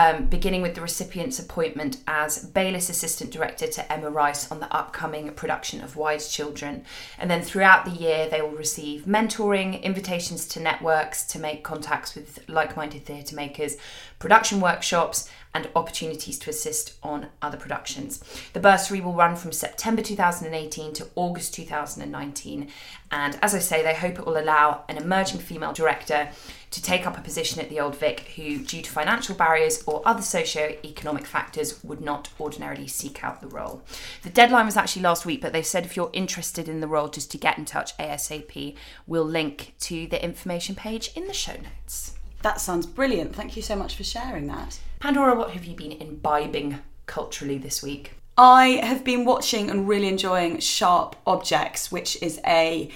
Um, 0.00 0.24
beginning 0.28 0.62
with 0.62 0.74
the 0.74 0.80
recipient's 0.80 1.38
appointment 1.38 1.98
as 2.08 2.50
Baylis 2.52 2.88
Assistant 2.88 3.30
Director 3.30 3.66
to 3.66 3.92
Emma 3.92 4.08
Rice 4.08 4.50
on 4.50 4.58
the 4.58 4.74
upcoming 4.74 5.30
production 5.32 5.82
of 5.82 5.94
Wise 5.94 6.32
Children. 6.32 6.86
And 7.18 7.30
then 7.30 7.42
throughout 7.42 7.84
the 7.84 7.90
year, 7.90 8.26
they 8.26 8.40
will 8.40 8.48
receive 8.48 9.04
mentoring, 9.04 9.82
invitations 9.82 10.46
to 10.48 10.60
networks 10.60 11.24
to 11.24 11.38
make 11.38 11.64
contacts 11.64 12.14
with 12.14 12.42
like 12.48 12.78
minded 12.78 13.04
theatre 13.04 13.36
makers, 13.36 13.76
production 14.18 14.58
workshops, 14.58 15.28
and 15.52 15.68
opportunities 15.74 16.38
to 16.38 16.50
assist 16.50 16.94
on 17.02 17.26
other 17.42 17.58
productions. 17.58 18.22
The 18.52 18.60
bursary 18.60 19.00
will 19.00 19.12
run 19.12 19.36
from 19.36 19.52
September 19.52 20.00
2018 20.00 20.94
to 20.94 21.08
August 21.14 21.52
2019. 21.54 22.68
And 23.10 23.38
as 23.42 23.54
I 23.54 23.58
say, 23.58 23.82
they 23.82 23.94
hope 23.94 24.18
it 24.18 24.24
will 24.24 24.38
allow 24.38 24.84
an 24.88 24.96
emerging 24.96 25.40
female 25.40 25.72
director 25.72 26.30
to 26.70 26.82
take 26.82 27.06
up 27.06 27.18
a 27.18 27.20
position 27.20 27.60
at 27.60 27.68
the 27.68 27.80
Old 27.80 27.96
Vic 27.96 28.20
who, 28.36 28.58
due 28.58 28.82
to 28.82 28.90
financial 28.90 29.34
barriers 29.34 29.82
or 29.86 30.02
other 30.04 30.22
socio-economic 30.22 31.26
factors, 31.26 31.82
would 31.82 32.00
not 32.00 32.28
ordinarily 32.38 32.86
seek 32.86 33.24
out 33.24 33.40
the 33.40 33.48
role. 33.48 33.82
The 34.22 34.30
deadline 34.30 34.66
was 34.66 34.76
actually 34.76 35.02
last 35.02 35.26
week, 35.26 35.40
but 35.40 35.52
they've 35.52 35.66
said 35.66 35.84
if 35.84 35.96
you're 35.96 36.10
interested 36.12 36.68
in 36.68 36.80
the 36.80 36.86
role, 36.86 37.08
just 37.08 37.30
to 37.32 37.38
get 37.38 37.58
in 37.58 37.64
touch 37.64 37.96
ASAP. 37.98 38.76
We'll 39.06 39.24
link 39.24 39.74
to 39.80 40.06
the 40.06 40.22
information 40.22 40.76
page 40.76 41.10
in 41.16 41.26
the 41.26 41.34
show 41.34 41.54
notes. 41.54 42.14
That 42.42 42.60
sounds 42.60 42.86
brilliant. 42.86 43.34
Thank 43.34 43.56
you 43.56 43.62
so 43.62 43.76
much 43.76 43.96
for 43.96 44.04
sharing 44.04 44.46
that. 44.46 44.78
Pandora, 45.00 45.34
what 45.34 45.50
have 45.50 45.64
you 45.64 45.74
been 45.74 45.92
imbibing 45.92 46.78
culturally 47.06 47.58
this 47.58 47.82
week? 47.82 48.12
I 48.38 48.80
have 48.82 49.04
been 49.04 49.24
watching 49.26 49.68
and 49.68 49.86
really 49.86 50.08
enjoying 50.08 50.60
Sharp 50.60 51.16
Objects, 51.26 51.92
which 51.92 52.22
is 52.22 52.40
a 52.46 52.90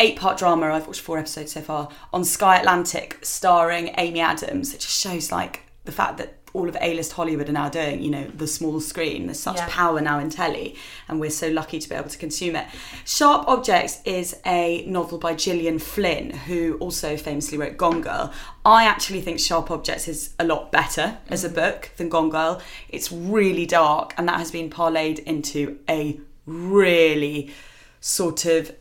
eight 0.00 0.16
part 0.16 0.38
drama. 0.38 0.66
I've 0.66 0.86
watched 0.86 1.02
four 1.02 1.18
episodes 1.18 1.52
so 1.52 1.60
far 1.60 1.88
on 2.12 2.24
Sky 2.24 2.56
Atlantic, 2.58 3.18
starring 3.22 3.94
Amy 3.98 4.20
Adams. 4.20 4.74
It 4.74 4.80
just 4.80 5.00
shows 5.00 5.30
like 5.30 5.60
the 5.84 5.92
fact 5.92 6.16
that 6.18 6.38
all 6.52 6.68
of 6.68 6.76
A-list 6.80 7.12
Hollywood 7.12 7.48
are 7.48 7.52
now 7.52 7.68
doing, 7.68 8.02
you 8.02 8.10
know, 8.10 8.24
the 8.34 8.46
small 8.46 8.80
screen. 8.80 9.26
There's 9.26 9.38
such 9.38 9.58
Yeah. 9.58 9.68
power 9.68 10.00
now 10.00 10.18
in 10.18 10.30
telly, 10.30 10.74
and 11.06 11.20
we're 11.20 11.30
so 11.30 11.48
lucky 11.48 11.78
to 11.78 11.88
be 11.88 11.94
able 11.94 12.08
to 12.08 12.18
consume 12.18 12.56
it. 12.56 12.66
Sharp 13.04 13.46
Objects 13.46 14.00
is 14.04 14.36
a 14.44 14.84
novel 14.86 15.18
by 15.18 15.34
Gillian 15.34 15.78
Flynn, 15.78 16.30
who 16.30 16.76
also 16.80 17.16
famously 17.16 17.56
wrote 17.56 17.76
Gone 17.76 18.00
Girl. 18.00 18.32
I 18.64 18.84
actually 18.84 19.20
think 19.20 19.38
Sharp 19.38 19.70
Objects 19.70 20.08
is 20.08 20.30
a 20.40 20.44
lot 20.44 20.72
better 20.72 21.18
as 21.28 21.44
a 21.44 21.48
mm-hmm. 21.48 21.54
book 21.54 21.90
than 21.98 22.08
Gone 22.08 22.30
Girl. 22.30 22.60
It's 22.88 23.12
really 23.12 23.64
dark, 23.66 24.12
and 24.18 24.26
that 24.28 24.38
has 24.38 24.50
been 24.50 24.70
parlayed 24.70 25.20
into 25.20 25.78
a 25.88 26.18
really 26.46 27.52
sort 28.00 28.44
of 28.46 28.72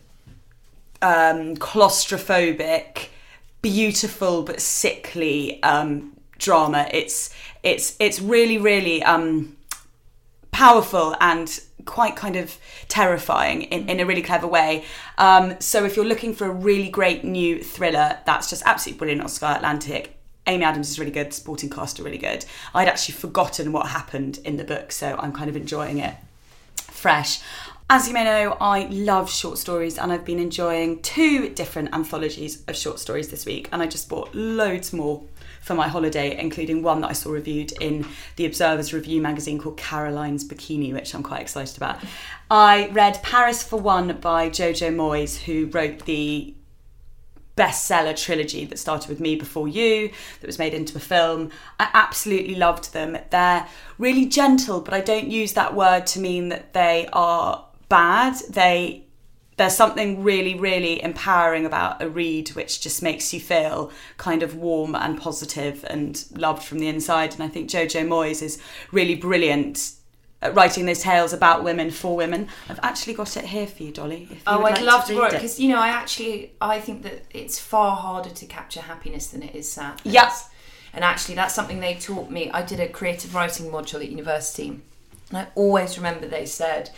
um, 1.01 1.55
claustrophobic, 1.57 3.07
beautiful 3.61 4.43
but 4.43 4.61
sickly 4.61 5.61
um, 5.63 6.17
drama. 6.37 6.87
It's 6.91 7.33
it's 7.63 7.95
it's 7.99 8.19
really 8.21 8.57
really 8.57 9.03
um, 9.03 9.55
powerful 10.51 11.15
and 11.19 11.59
quite 11.85 12.15
kind 12.15 12.35
of 12.35 12.57
terrifying 12.87 13.63
in, 13.63 13.89
in 13.89 13.99
a 13.99 14.05
really 14.05 14.21
clever 14.21 14.47
way. 14.47 14.83
Um, 15.17 15.59
so 15.59 15.85
if 15.85 15.95
you're 15.95 16.05
looking 16.05 16.35
for 16.35 16.45
a 16.45 16.51
really 16.51 16.89
great 16.89 17.23
new 17.23 17.63
thriller, 17.63 18.19
that's 18.25 18.49
just 18.49 18.63
absolutely 18.65 18.99
brilliant 18.99 19.21
on 19.21 19.29
Sky 19.29 19.55
Atlantic. 19.55 20.15
Amy 20.45 20.63
Adams 20.63 20.89
is 20.89 20.99
really 20.99 21.11
good, 21.11 21.33
supporting 21.33 21.69
cast 21.69 21.99
are 21.99 22.03
really 22.03 22.17
good. 22.17 22.45
I'd 22.73 22.87
actually 22.87 23.15
forgotten 23.15 23.71
what 23.71 23.87
happened 23.87 24.39
in 24.43 24.57
the 24.57 24.63
book, 24.63 24.91
so 24.91 25.15
I'm 25.19 25.31
kind 25.31 25.49
of 25.49 25.55
enjoying 25.55 25.99
it 25.99 26.15
fresh. 26.75 27.39
As 27.91 28.07
you 28.07 28.13
may 28.13 28.23
know, 28.23 28.55
I 28.61 28.85
love 28.91 29.31
short 29.31 29.57
stories 29.57 29.97
and 29.97 30.11
I've 30.11 30.23
been 30.23 30.37
enjoying 30.37 31.01
two 31.01 31.49
different 31.49 31.91
anthologies 31.91 32.63
of 32.67 32.75
short 32.75 32.99
stories 32.99 33.29
this 33.29 33.47
week, 33.47 33.67
and 33.71 33.81
I 33.81 33.87
just 33.87 34.07
bought 34.07 34.35
loads 34.35 34.93
more 34.93 35.23
for 35.63 35.73
my 35.73 35.87
holiday, 35.87 36.39
including 36.39 36.83
one 36.83 37.01
that 37.01 37.09
I 37.09 37.13
saw 37.13 37.31
reviewed 37.31 37.71
in 37.81 38.05
the 38.35 38.45
Observer's 38.45 38.93
review 38.93 39.23
magazine 39.23 39.57
called 39.57 39.77
Caroline's 39.77 40.47
Bikini, 40.47 40.93
which 40.93 41.15
I'm 41.15 41.23
quite 41.23 41.41
excited 41.41 41.77
about. 41.77 41.97
I 42.51 42.89
read 42.89 43.23
Paris 43.23 43.63
for 43.63 43.79
One 43.79 44.19
by 44.21 44.51
Jojo 44.51 44.93
Moyes, 44.93 45.45
who 45.45 45.65
wrote 45.65 46.05
the 46.05 46.53
bestseller 47.57 48.15
trilogy 48.15 48.65
that 48.65 48.77
started 48.77 49.09
with 49.09 49.19
Me 49.19 49.35
Before 49.35 49.67
You, 49.67 50.11
that 50.41 50.47
was 50.47 50.59
made 50.59 50.75
into 50.75 50.95
a 50.95 51.01
film. 51.01 51.49
I 51.79 51.89
absolutely 51.95 52.53
loved 52.53 52.93
them. 52.93 53.17
They're 53.31 53.67
really 53.97 54.27
gentle, 54.27 54.79
but 54.79 54.93
I 54.93 55.01
don't 55.01 55.31
use 55.31 55.53
that 55.53 55.73
word 55.73 56.05
to 56.07 56.19
mean 56.19 56.49
that 56.49 56.73
they 56.73 57.09
are 57.11 57.65
bad. 57.89 58.35
They 58.49 59.05
there's 59.57 59.75
something 59.75 60.23
really, 60.23 60.55
really 60.55 61.03
empowering 61.03 61.65
about 61.65 62.01
a 62.01 62.07
read 62.09 62.47
which 62.49 62.79
just 62.79 63.03
makes 63.03 63.33
you 63.33 63.41
feel 63.41 63.91
kind 64.15 64.41
of 64.41 64.55
warm 64.55 64.95
and 64.95 65.19
positive 65.19 65.83
and 65.89 66.23
loved 66.33 66.63
from 66.63 66.79
the 66.79 66.87
inside. 66.87 67.33
And 67.33 67.43
I 67.43 67.49
think 67.49 67.69
Jojo 67.69 68.07
Moyes 68.07 68.41
is 68.41 68.57
really 68.93 69.15
brilliant 69.15 69.91
at 70.41 70.55
writing 70.55 70.85
those 70.85 71.01
tales 71.01 71.33
about 71.33 71.65
women 71.65 71.91
for 71.91 72.15
women. 72.15 72.47
I've 72.69 72.79
actually 72.81 73.15
got 73.15 73.35
it 73.35 73.43
here 73.43 73.67
for 73.67 73.83
you, 73.83 73.91
Dolly. 73.91 74.29
You 74.31 74.37
Oh, 74.47 74.59
would 74.61 74.71
I'd 74.71 74.75
like 74.77 74.85
love 74.85 75.05
to 75.07 75.11
read 75.11 75.17
borrow 75.17 75.27
it. 75.27 75.33
because 75.33 75.59
you 75.59 75.67
know 75.67 75.79
I 75.79 75.89
actually 75.89 76.53
I 76.61 76.79
think 76.79 77.03
that 77.03 77.25
it's 77.31 77.59
far 77.59 77.97
harder 77.97 78.29
to 78.29 78.45
capture 78.45 78.79
happiness 78.79 79.27
than 79.27 79.43
it 79.43 79.53
is 79.53 79.69
sadness. 79.69 80.01
Yes. 80.05 80.49
And 80.93 81.03
actually, 81.03 81.35
that's 81.35 81.53
something 81.53 81.81
they 81.81 81.95
taught 81.95 82.31
me. 82.31 82.49
I 82.51 82.61
did 82.63 82.79
a 82.79 82.87
creative 82.87 83.35
writing 83.35 83.69
module 83.69 83.95
at 84.01 84.09
university, 84.09 84.69
and 85.29 85.37
I 85.37 85.47
always 85.53 85.97
remember 85.97 86.27
they 86.27 86.45
said 86.47 86.89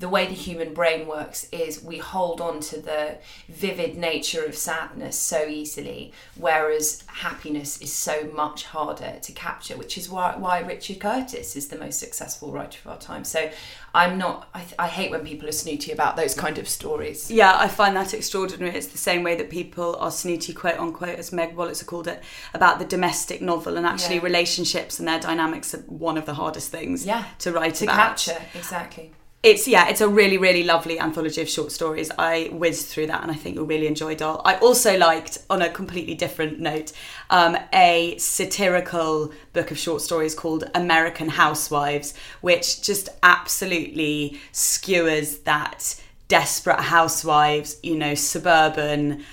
the 0.00 0.08
way 0.08 0.26
the 0.26 0.32
human 0.34 0.72
brain 0.72 1.06
works 1.06 1.46
is 1.52 1.82
we 1.84 1.98
hold 1.98 2.40
on 2.40 2.58
to 2.58 2.80
the 2.80 3.18
vivid 3.50 3.96
nature 3.98 4.42
of 4.44 4.56
sadness 4.56 5.16
so 5.18 5.44
easily, 5.46 6.10
whereas 6.36 7.04
happiness 7.06 7.80
is 7.82 7.92
so 7.92 8.24
much 8.34 8.64
harder 8.64 9.18
to 9.22 9.32
capture, 9.32 9.76
which 9.76 9.98
is 9.98 10.08
why, 10.08 10.34
why 10.36 10.60
Richard 10.60 11.00
Curtis 11.00 11.54
is 11.54 11.68
the 11.68 11.76
most 11.78 11.98
successful 12.00 12.50
writer 12.50 12.78
of 12.82 12.90
our 12.92 12.98
time. 12.98 13.24
So 13.24 13.50
I'm 13.94 14.16
not, 14.16 14.48
I, 14.54 14.64
I 14.78 14.88
hate 14.88 15.10
when 15.10 15.22
people 15.24 15.46
are 15.46 15.52
snooty 15.52 15.92
about 15.92 16.16
those 16.16 16.34
kind 16.34 16.56
of 16.56 16.66
stories. 16.66 17.30
Yeah, 17.30 17.54
I 17.58 17.68
find 17.68 17.94
that 17.96 18.14
extraordinary. 18.14 18.74
It's 18.74 18.86
the 18.86 18.96
same 18.98 19.22
way 19.22 19.36
that 19.36 19.50
people 19.50 19.96
are 19.96 20.10
snooty, 20.10 20.54
quote 20.54 20.78
unquote, 20.78 21.18
as 21.18 21.30
Meg 21.30 21.54
Wolitzer 21.54 21.84
called 21.84 22.08
it, 22.08 22.22
about 22.54 22.78
the 22.78 22.86
domestic 22.86 23.42
novel. 23.42 23.76
And 23.76 23.84
actually, 23.86 24.16
Yeah. 24.16 24.22
relationships 24.24 24.98
and 24.98 25.06
their 25.06 25.20
dynamics 25.20 25.74
are 25.74 25.80
one 25.88 26.16
of 26.16 26.24
the 26.24 26.34
hardest 26.34 26.70
things 26.70 27.04
Yeah, 27.04 27.24
to 27.40 27.52
write 27.52 27.74
To 27.76 27.84
about. 27.84 27.96
capture, 27.96 28.40
exactly. 28.54 29.12
It's 29.42 29.66
yeah, 29.66 29.88
it's 29.88 30.02
a 30.02 30.08
really 30.08 30.36
really 30.36 30.64
lovely 30.64 31.00
anthology 31.00 31.40
of 31.40 31.48
short 31.48 31.72
stories. 31.72 32.10
I 32.18 32.50
whizzed 32.52 32.88
through 32.88 33.06
that, 33.06 33.22
and 33.22 33.30
I 33.30 33.34
think 33.34 33.56
you'll 33.56 33.64
really 33.64 33.86
enjoy 33.86 34.14
Doll. 34.14 34.42
I 34.44 34.56
also 34.56 34.98
liked, 34.98 35.38
on 35.48 35.62
a 35.62 35.70
completely 35.70 36.14
different 36.14 36.60
note, 36.60 36.92
um, 37.30 37.56
a 37.72 38.18
satirical 38.18 39.32
book 39.54 39.70
of 39.70 39.78
short 39.78 40.02
stories 40.02 40.34
called 40.34 40.64
American 40.74 41.30
Housewives, 41.30 42.12
which 42.42 42.82
just 42.82 43.08
absolutely 43.22 44.38
skewers 44.52 45.38
that 45.38 45.98
desperate 46.28 46.80
housewives, 46.80 47.78
you 47.82 47.96
know, 47.96 48.14
suburban, 48.14 49.24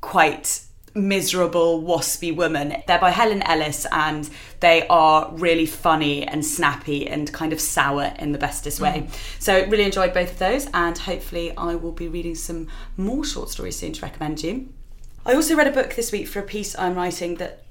quite 0.00 0.65
miserable, 0.96 1.82
waspy 1.82 2.34
woman. 2.34 2.82
They're 2.86 2.98
by 2.98 3.10
Helen 3.10 3.42
Ellis 3.42 3.86
and 3.92 4.28
they 4.60 4.86
are 4.88 5.30
really 5.32 5.66
funny 5.66 6.26
and 6.26 6.44
snappy 6.44 7.06
and 7.06 7.32
kind 7.32 7.52
of 7.52 7.60
sour 7.60 8.14
in 8.18 8.32
the 8.32 8.38
bestest 8.38 8.80
way. 8.80 9.06
Mm. 9.06 9.40
So, 9.40 9.66
really 9.66 9.84
enjoyed 9.84 10.14
both 10.14 10.32
of 10.32 10.38
those, 10.38 10.66
and 10.72 10.96
hopefully, 10.96 11.54
I 11.56 11.74
will 11.74 11.92
be 11.92 12.08
reading 12.08 12.34
some 12.34 12.68
more 12.96 13.24
short 13.24 13.50
stories 13.50 13.76
soon 13.76 13.92
to 13.92 14.02
recommend 14.02 14.42
you. 14.42 14.68
I 15.24 15.34
also 15.34 15.56
read 15.56 15.66
a 15.66 15.72
book 15.72 15.94
this 15.94 16.12
week 16.12 16.28
for 16.28 16.38
a 16.38 16.44
piece 16.44 16.78
I'm 16.78 16.94
writing 16.94 17.34
that 17.36 17.65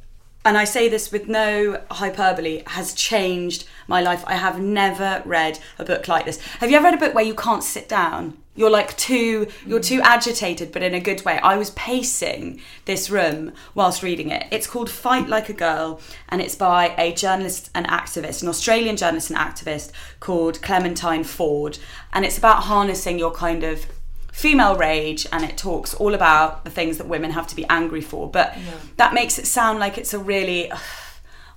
and 0.46 0.60
I 0.60 0.64
say 0.64 0.88
this 0.88 1.12
with 1.12 1.28
no 1.28 1.82
hyperbole, 1.90 2.62
has 2.68 2.94
changed 2.94 3.68
my 3.88 4.02
life. 4.02 4.24
I 4.28 4.36
have 4.36 4.62
never 4.62 5.24
read 5.26 5.60
a 5.80 5.84
book 5.84 6.08
like 6.08 6.26
this. 6.26 6.40
Have 6.60 6.70
you 6.70 6.78
ever 6.78 6.86
read 6.86 6.94
a 6.94 6.98
book 6.98 7.16
where 7.16 7.26
you 7.26 7.34
can't 7.34 7.64
sit 7.64 7.90
down? 7.90 8.38
You're 8.58 8.70
like 8.70 8.96
too 8.96 9.48
you're 9.66 9.82
too 9.82 10.00
agitated, 10.02 10.72
but 10.72 10.84
in 10.84 10.94
a 10.94 11.00
good 11.00 11.26
way. 11.26 11.40
I 11.40 11.58
was 11.58 11.72
pacing 11.72 12.62
this 12.86 13.10
room 13.10 13.52
whilst 13.74 14.04
reading 14.04 14.30
it. 14.30 14.46
It's 14.50 14.68
called 14.68 14.90
Fight 14.90 15.28
Like 15.28 15.50
a 15.50 15.54
Girl, 15.54 16.00
and 16.30 16.42
it's 16.42 16.56
by 16.56 16.96
a 16.98 17.12
journalist 17.12 17.70
and 17.76 17.86
activist, 17.88 18.44
an 18.44 18.48
Australian 18.48 18.96
journalist 18.96 19.30
and 19.30 19.40
activist 19.40 19.92
called 20.22 20.62
Clementine 20.62 21.26
Ford. 21.26 21.80
And 22.14 22.24
it's 22.24 22.38
about 22.38 22.64
harnessing 22.64 23.20
your 23.20 23.32
kind 23.32 23.64
of 23.64 23.88
female 24.36 24.76
rage 24.76 25.26
and 25.32 25.46
it 25.46 25.58
talks 25.58 25.94
all 25.94 26.14
about 26.14 26.66
the 26.66 26.70
things 26.70 26.98
that 26.98 27.08
women 27.08 27.32
have 27.32 27.48
to 27.48 27.56
be 27.56 27.66
angry 27.68 28.02
for 28.02 28.30
but 28.30 28.54
that 28.98 29.14
makes 29.14 29.40
it 29.40 29.48
sound 29.48 29.80
like 29.80 29.98
it's 29.98 30.14
a 30.14 30.20
really 30.20 30.70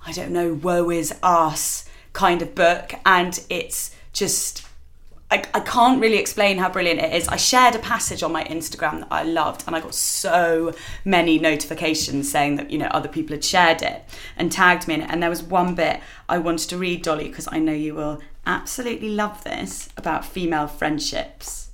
i 0.05 0.13
don't 0.13 0.31
know 0.31 0.53
woe 0.53 0.89
is 0.89 1.13
us 1.21 1.89
kind 2.13 2.41
of 2.41 2.55
book 2.55 2.93
and 3.05 3.43
it's 3.49 3.93
just 4.13 4.65
I, 5.29 5.43
I 5.53 5.59
can't 5.59 6.01
really 6.01 6.17
explain 6.17 6.57
how 6.57 6.69
brilliant 6.69 7.01
it 7.01 7.13
is. 7.13 7.27
I 7.27 7.35
shared 7.35 7.75
a 7.75 7.79
passage 7.79 8.23
on 8.23 8.31
my 8.31 8.43
Instagram 8.45 9.01
that 9.01 9.09
I 9.11 9.21
loved, 9.21 9.63
and 9.67 9.75
I 9.75 9.79
got 9.79 9.93
so 9.93 10.73
many 11.05 11.37
notifications 11.37 12.31
saying 12.31 12.55
that 12.55 12.71
you 12.71 12.79
know 12.79 12.87
other 12.87 13.07
people 13.07 13.35
had 13.35 13.45
shared 13.45 13.83
it 13.83 14.01
and 14.37 14.51
tagged 14.51 14.87
me 14.87 14.95
in 14.95 15.01
it. 15.03 15.09
And 15.11 15.21
there 15.21 15.29
was 15.29 15.43
one 15.43 15.75
bit 15.75 15.99
I 16.27 16.39
wanted 16.39 16.67
to 16.69 16.77
read, 16.79 17.03
Dolly, 17.03 17.27
because 17.27 17.47
I 17.51 17.59
know 17.59 17.73
you 17.73 17.93
will 17.93 18.21
absolutely 18.47 19.09
love 19.09 19.43
this 19.43 19.89
about 19.97 20.25
female 20.25 20.65
friendships. 20.65 21.68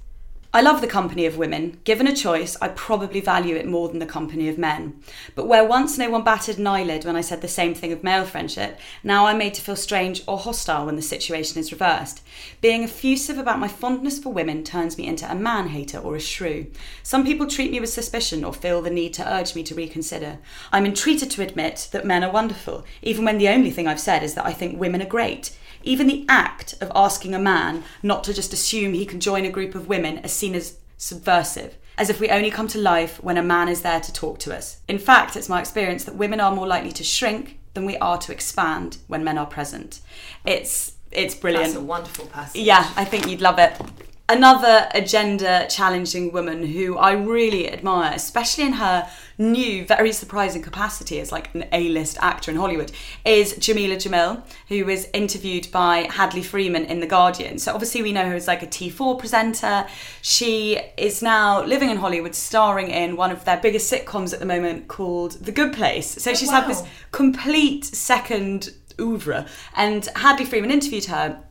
I 0.56 0.62
love 0.62 0.80
the 0.80 0.88
company 0.88 1.26
of 1.26 1.38
women. 1.38 1.82
Given 1.84 2.08
a 2.08 2.16
choice, 2.16 2.56
I 2.62 2.70
probably 2.70 3.20
value 3.20 3.58
it 3.58 3.68
more 3.68 3.90
than 3.90 4.00
the 4.00 4.06
company 4.06 4.48
of 4.48 4.58
men. 4.58 5.02
But 5.36 5.50
where 5.50 5.66
once 5.66 5.98
no 5.98 6.10
one 6.10 6.24
batted 6.24 6.58
an 6.58 6.66
eyelid 6.66 7.04
when 7.04 7.18
I 7.18 7.20
said 7.20 7.42
the 7.42 7.50
same 7.50 7.74
thing 7.74 7.92
of 7.92 8.06
male 8.06 8.24
friendship, 8.24 8.80
now 9.04 9.26
I'm 9.26 9.38
made 9.38 9.54
to 9.56 9.62
feel 9.62 9.76
strange 9.76 10.24
or 10.26 10.38
hostile 10.38 10.86
when 10.86 10.96
the 10.96 11.02
situation 11.02 11.60
is 11.60 11.74
reversed. 11.74 12.22
Being 12.62 12.86
effusive 12.86 13.38
about 13.38 13.60
my 13.60 13.68
fondness 13.68 14.18
for 14.18 14.32
women 14.32 14.64
turns 14.64 14.98
me 14.98 15.08
into 15.08 15.30
a 15.30 15.36
man 15.36 15.68
hater 15.68 15.98
or 15.98 16.16
a 16.16 16.22
shrew. 16.22 16.68
Some 17.04 17.26
people 17.26 17.48
treat 17.48 17.72
me 17.74 17.82
with 17.82 17.90
suspicion 17.90 18.46
or 18.46 18.54
feel 18.54 18.82
the 18.82 18.90
need 18.90 19.14
to 19.16 19.30
urge 19.30 19.56
me 19.56 19.64
to 19.64 19.76
reconsider. 19.76 20.38
I'm 20.72 20.86
entreated 20.86 21.32
to 21.32 21.42
admit 21.42 21.90
that 21.92 22.06
men 22.06 22.24
are 22.24 22.32
wonderful, 22.32 22.86
even 23.02 23.26
when 23.26 23.40
the 23.40 23.50
only 23.50 23.72
thing 23.72 23.90
I've 23.90 24.00
said 24.00 24.24
is 24.24 24.36
that 24.36 24.46
I 24.46 24.54
think 24.54 24.80
women 24.80 25.02
are 25.02 25.06
great. 25.06 25.52
Even 25.86 26.08
the 26.08 26.26
act 26.28 26.74
of 26.82 26.92
asking 26.96 27.34
a 27.34 27.40
man 27.40 27.84
not 28.04 28.24
to 28.26 28.34
just 28.34 28.52
assume 28.54 28.94
he 28.94 29.06
can 29.06 29.20
join 29.20 29.46
a 29.46 29.50
group 29.52 29.76
of 29.76 29.88
women 29.88 30.18
is 30.20 30.34
seen 30.34 30.56
as 30.56 30.78
subversive. 30.98 31.78
as 31.98 32.10
if 32.10 32.20
we 32.20 32.30
only 32.30 32.52
come 32.52 32.68
to 32.68 32.78
life 32.78 33.24
when 33.24 33.38
a 33.38 33.44
man 33.44 33.70
is 33.70 33.82
there 33.82 34.02
to 34.02 34.12
talk 34.12 34.38
to 34.40 34.54
us. 34.54 34.82
In 34.90 35.00
fact, 35.00 35.38
it's 35.38 35.48
my 35.48 35.62
experience 35.62 36.04
that 36.04 36.16
women 36.16 36.42
are 36.42 36.54
more 36.54 36.68
likely 36.68 36.92
to 36.92 37.04
shrink 37.06 37.58
than 37.74 37.86
we 37.86 37.96
are 37.98 38.18
to 38.18 38.34
expand 38.34 38.98
when 39.08 39.24
men 39.24 39.38
are 39.38 39.46
present. 39.46 40.02
It's 40.46 40.94
it's 41.12 41.36
brilliant. 41.36 41.68
That's 41.68 41.78
a 41.78 41.82
wonderful 41.82 42.26
passage. 42.28 42.62
Yeah, 42.62 42.92
I 42.98 43.06
think 43.06 43.28
you'd 43.30 43.40
love 43.40 43.60
it. 43.60 43.80
Another 44.28 44.88
agenda 44.96 45.68
challenging 45.70 46.32
woman 46.32 46.66
who 46.66 46.98
I 46.98 47.12
really 47.12 47.72
admire, 47.72 48.12
especially 48.12 48.64
in 48.64 48.74
her 48.74 49.08
new, 49.38 49.86
very 49.86 50.12
surprising 50.12 50.64
capacity 50.64 51.20
as 51.20 51.32
like 51.32 51.54
an 51.54 51.66
A 51.72 51.90
list 51.90 52.18
actor 52.22 52.50
in 52.50 52.58
Hollywood, 52.58 52.92
is 53.24 53.56
Jamila 53.58 53.98
Jamil, 53.98 54.42
who 54.68 54.84
was 54.84 55.08
interviewed 55.14 55.72
by 55.72 56.08
Hadley 56.10 56.42
Freeman 56.42 56.86
in 56.86 57.02
The 57.02 57.06
Guardian. 57.06 57.60
So 57.60 57.72
obviously, 57.72 58.02
we 58.02 58.14
know 58.14 58.28
her 58.28 58.34
as 58.34 58.48
like 58.48 58.64
a 58.64 58.68
T4 58.68 59.20
presenter. 59.20 59.86
She 60.24 60.80
is 60.98 61.22
now 61.22 61.64
living 61.64 61.92
in 61.92 61.98
Hollywood, 61.98 62.34
starring 62.34 62.90
in 62.90 63.18
one 63.18 63.30
of 63.30 63.46
their 63.46 63.58
biggest 63.58 63.94
sitcoms 63.94 64.34
at 64.34 64.40
the 64.40 64.48
moment 64.48 64.88
called 64.88 65.34
The 65.34 65.52
Good 65.52 65.72
Place. 65.72 66.10
So 66.24 66.32
oh, 66.32 66.34
she's 66.34 66.50
had 66.50 66.68
this 66.68 66.82
complete 67.12 67.86
second 67.86 68.72
oeuvre. 69.00 69.46
And 69.76 70.04
Hadley 70.16 70.46
Freeman 70.46 70.72
interviewed 70.72 71.06
her 71.06 71.45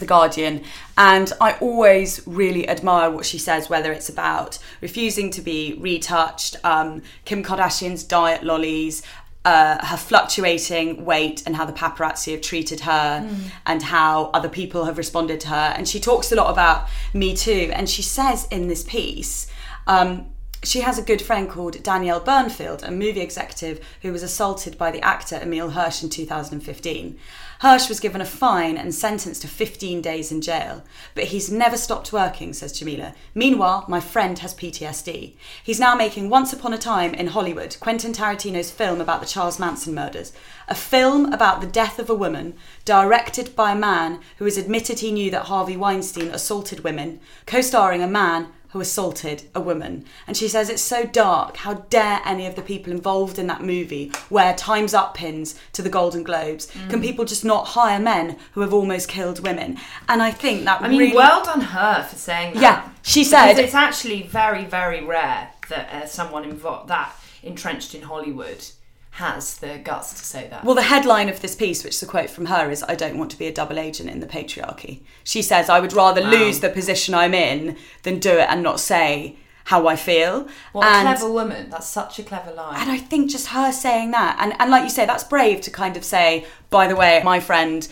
The 0.00 0.06
Guardian, 0.06 0.64
and 0.98 1.32
I 1.40 1.52
always 1.60 2.22
really 2.26 2.68
admire 2.68 3.10
what 3.10 3.24
she 3.24 3.38
says, 3.38 3.70
whether 3.70 3.92
it's 3.92 4.08
about 4.08 4.58
refusing 4.80 5.30
to 5.30 5.40
be 5.40 5.76
retouched, 5.78 6.56
um, 6.64 7.02
Kim 7.24 7.42
Kardashian's 7.42 8.04
diet 8.04 8.42
lollies. 8.42 9.02
Uh, 9.42 9.82
her 9.86 9.96
fluctuating 9.96 11.02
weight 11.06 11.42
and 11.46 11.56
how 11.56 11.64
the 11.64 11.72
paparazzi 11.72 12.32
have 12.32 12.42
treated 12.42 12.80
her 12.80 13.26
and 13.64 13.82
how 13.84 14.26
other 14.34 14.50
people 14.50 14.84
have 14.84 14.98
responded 14.98 15.40
to 15.40 15.48
her. 15.48 15.72
And 15.74 15.88
she 15.88 15.98
talks 15.98 16.30
a 16.30 16.34
lot 16.34 16.50
about 16.50 16.86
Me 17.14 17.34
Too. 17.34 17.70
And 17.72 17.88
she 17.88 18.02
says 18.02 18.46
in 18.50 18.68
this 18.68 18.84
piece, 18.84 19.46
um, 19.86 20.26
she 20.62 20.80
has 20.80 20.98
a 20.98 21.02
good 21.02 21.22
friend 21.22 21.48
called 21.48 21.82
Danielle 21.82 22.20
Bernfeld, 22.20 22.86
a 22.86 22.90
movie 22.90 23.20
executive 23.20 23.80
who 24.02 24.12
was 24.12 24.22
assaulted 24.22 24.76
by 24.76 24.90
the 24.90 25.00
actor 25.00 25.36
Emile 25.36 25.70
Hirsch 25.70 26.02
in 26.02 26.10
2015. 26.10 27.18
Hirsch 27.60 27.90
was 27.90 28.00
given 28.00 28.22
a 28.22 28.24
fine 28.24 28.78
and 28.78 28.94
sentenced 28.94 29.42
to 29.42 29.48
15 29.48 30.00
days 30.00 30.32
in 30.32 30.40
jail, 30.40 30.82
but 31.14 31.24
he's 31.24 31.52
never 31.52 31.76
stopped 31.76 32.10
working, 32.10 32.54
says 32.54 32.72
Jamila. 32.72 33.14
Meanwhile, 33.34 33.84
my 33.86 34.00
friend 34.00 34.38
has 34.38 34.54
PTSD. 34.54 35.34
He's 35.62 35.78
now 35.78 35.94
making 35.94 36.30
Once 36.30 36.54
Upon 36.54 36.72
a 36.72 36.78
Time 36.78 37.12
in 37.12 37.26
Hollywood, 37.26 37.76
Quentin 37.78 38.14
Tarantino's 38.14 38.70
film 38.70 38.98
about 38.98 39.20
the 39.20 39.26
Charles 39.26 39.58
Manson 39.58 39.94
murders. 39.94 40.32
A 40.68 40.74
film 40.74 41.30
about 41.34 41.60
the 41.60 41.66
death 41.66 41.98
of 41.98 42.08
a 42.08 42.14
woman, 42.14 42.54
directed 42.86 43.54
by 43.54 43.72
a 43.72 43.76
man 43.76 44.20
who 44.38 44.46
has 44.46 44.56
admitted 44.56 45.00
he 45.00 45.12
knew 45.12 45.30
that 45.30 45.44
Harvey 45.44 45.76
Weinstein 45.76 46.28
assaulted 46.28 46.82
women, 46.82 47.20
co 47.44 47.60
starring 47.60 48.02
a 48.02 48.08
man 48.08 48.48
who 48.72 48.80
assaulted 48.80 49.42
a 49.54 49.60
woman. 49.60 50.04
And 50.26 50.36
she 50.36 50.46
says 50.48 50.68
it's 50.70 50.82
so 50.82 51.04
dark. 51.04 51.56
How 51.58 51.74
dare 51.90 52.20
any 52.24 52.46
of 52.46 52.54
the 52.54 52.62
people 52.62 52.92
involved 52.92 53.38
in 53.38 53.46
that 53.48 53.62
movie 53.62 54.12
wear 54.30 54.54
Time's 54.54 54.94
Up 54.94 55.14
pins 55.14 55.54
to 55.72 55.82
the 55.82 55.88
Golden 55.88 56.22
Globes? 56.22 56.66
Mm. 56.72 56.90
Can 56.90 57.00
people 57.02 57.24
just 57.24 57.44
not 57.44 57.68
hire 57.68 57.98
men 58.00 58.36
who 58.52 58.60
have 58.60 58.72
almost 58.72 59.08
killed 59.08 59.40
women? 59.40 59.76
And 60.08 60.22
I 60.22 60.30
think 60.30 60.64
that 60.64 60.82
I 60.82 60.88
mean, 60.88 60.98
really. 60.98 61.16
well 61.16 61.44
done 61.44 61.60
her 61.60 62.04
for 62.04 62.16
saying 62.16 62.54
that. 62.54 62.62
Yeah, 62.62 62.88
she 63.02 63.20
Because 63.20 63.30
said- 63.30 63.58
it's 63.58 63.74
actually 63.74 64.22
very, 64.22 64.64
very 64.64 65.04
rare 65.04 65.50
that 65.68 65.92
uh, 65.92 66.06
someone 66.06 66.44
invo- 66.50 66.86
that 66.88 67.12
entrenched 67.42 67.94
in 67.94 68.02
Hollywood 68.02 68.64
has 69.10 69.58
the 69.58 69.78
guts 69.78 70.12
to 70.14 70.24
say 70.24 70.48
that. 70.48 70.64
Well, 70.64 70.74
the 70.74 70.82
headline 70.82 71.28
of 71.28 71.40
this 71.40 71.54
piece, 71.54 71.84
which 71.84 71.94
is 71.94 72.02
a 72.02 72.06
quote 72.06 72.30
from 72.30 72.46
her, 72.46 72.70
is 72.70 72.82
I 72.84 72.94
don't 72.94 73.18
want 73.18 73.30
to 73.32 73.38
be 73.38 73.46
a 73.46 73.52
double 73.52 73.78
agent 73.78 74.08
in 74.08 74.20
the 74.20 74.26
patriarchy. 74.26 75.00
She 75.24 75.42
says, 75.42 75.68
I 75.68 75.80
would 75.80 75.92
rather 75.92 76.20
lose 76.20 76.60
the 76.60 76.70
position 76.70 77.14
I'm 77.14 77.34
in 77.34 77.76
than 78.02 78.18
do 78.18 78.32
it 78.32 78.46
and 78.48 78.62
not 78.62 78.80
say 78.80 79.36
how 79.64 79.86
I 79.86 79.96
feel. 79.96 80.48
what 80.72 80.86
and, 80.86 81.08
a 81.08 81.12
clever 81.16 81.32
woman. 81.32 81.70
That's 81.70 81.86
such 81.86 82.18
a 82.18 82.22
clever 82.22 82.52
line. 82.52 82.80
And 82.80 82.90
I 82.90 82.98
think 82.98 83.30
just 83.30 83.48
her 83.48 83.72
saying 83.72 84.12
that, 84.12 84.36
and, 84.40 84.54
and 84.58 84.70
like 84.70 84.84
you 84.84 84.90
say, 84.90 85.06
that's 85.06 85.24
brave 85.24 85.60
to 85.62 85.70
kind 85.70 85.96
of 85.96 86.04
say, 86.04 86.46
by 86.70 86.86
the 86.86 86.96
way, 86.96 87.20
my 87.24 87.40
friend 87.40 87.86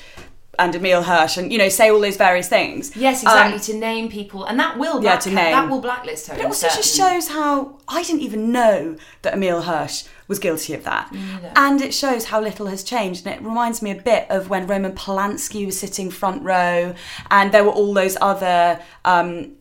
and 0.58 0.74
Emile 0.74 1.02
Hirsch, 1.04 1.36
and 1.36 1.52
you 1.52 1.58
know, 1.58 1.68
say 1.68 1.90
all 1.90 2.00
those 2.00 2.16
various 2.16 2.48
things. 2.48 2.96
yes, 2.96 3.24
Um, 3.24 3.32
exactly. 3.52 3.60
to 3.74 3.78
name 3.78 4.08
people, 4.08 4.44
and 4.44 4.58
that 4.58 4.78
will 4.78 4.96
Yeah, 4.96 5.12
black- 5.12 5.20
to 5.20 5.30
name. 5.30 5.52
that 5.52 5.68
will 5.70 5.80
blacklist 5.80 6.26
her. 6.28 6.34
But 6.34 6.40
it 6.42 6.46
also 6.46 6.66
just 6.68 6.96
shows 6.96 7.28
how 7.28 7.78
I 7.86 8.02
didn't 8.02 8.22
even 8.22 8.52
know 8.52 8.96
that 9.22 9.34
Emile 9.34 9.62
Hirsch 9.62 10.04
was 10.26 10.38
guilty 10.38 10.74
of 10.74 10.84
that. 10.84 11.10
And 11.56 11.80
it 11.80 11.94
shows 11.94 12.26
how 12.26 12.40
little 12.40 12.66
has 12.66 12.82
changed. 12.82 13.26
And 13.26 13.34
it 13.34 13.42
reminds 13.42 13.80
me 13.80 13.90
a 13.90 13.94
bit 13.94 14.26
of 14.28 14.50
when 14.50 14.66
Roman 14.66 14.92
Polanski 14.92 15.64
was 15.64 15.78
sitting 15.78 16.10
front 16.10 16.42
row 16.42 16.94
and 17.30 17.50
there 17.52 17.64
were 17.64 17.70
all 17.70 17.94
those 17.94 18.18
other 18.20 18.78
um, 19.06 19.52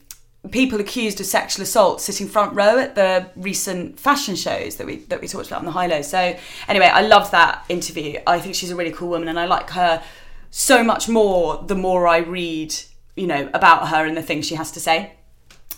people 0.52 0.80
accused 0.80 1.20
of 1.20 1.26
sexual 1.26 1.64
assault 1.64 2.00
sitting 2.02 2.28
front 2.28 2.54
row 2.54 2.78
at 2.80 2.96
the 2.96 3.28
recent 3.36 4.00
fashion 4.00 4.36
shows 4.36 4.76
that 4.78 4.86
we 4.88 4.98
that 5.10 5.20
we 5.22 5.28
talked 5.28 5.48
about 5.48 5.60
on 5.60 5.66
the 5.66 5.72
high 5.72 5.88
low. 5.88 6.02
So 6.02 6.36
anyway, 6.68 6.88
I 6.88 7.02
loved 7.02 7.32
that 7.32 7.64
interview. 7.70 8.20
I 8.28 8.40
think 8.40 8.56
she's 8.56 8.72
a 8.72 8.76
really 8.76 8.92
cool 8.92 9.10
woman 9.10 9.28
and 9.30 9.40
I 9.40 9.46
like 9.46 9.70
her 9.72 10.02
so 10.58 10.84
much 10.84 11.08
more 11.08 11.64
the 11.68 11.76
more 11.76 12.08
I 12.08 12.18
read, 12.18 12.74
you 13.16 13.28
know, 13.28 13.48
about 13.54 13.90
her 13.90 14.08
and 14.08 14.18
the 14.18 14.24
things 14.24 14.48
she 14.48 14.56
has 14.56 14.72
to 14.72 14.80
say. 14.80 15.14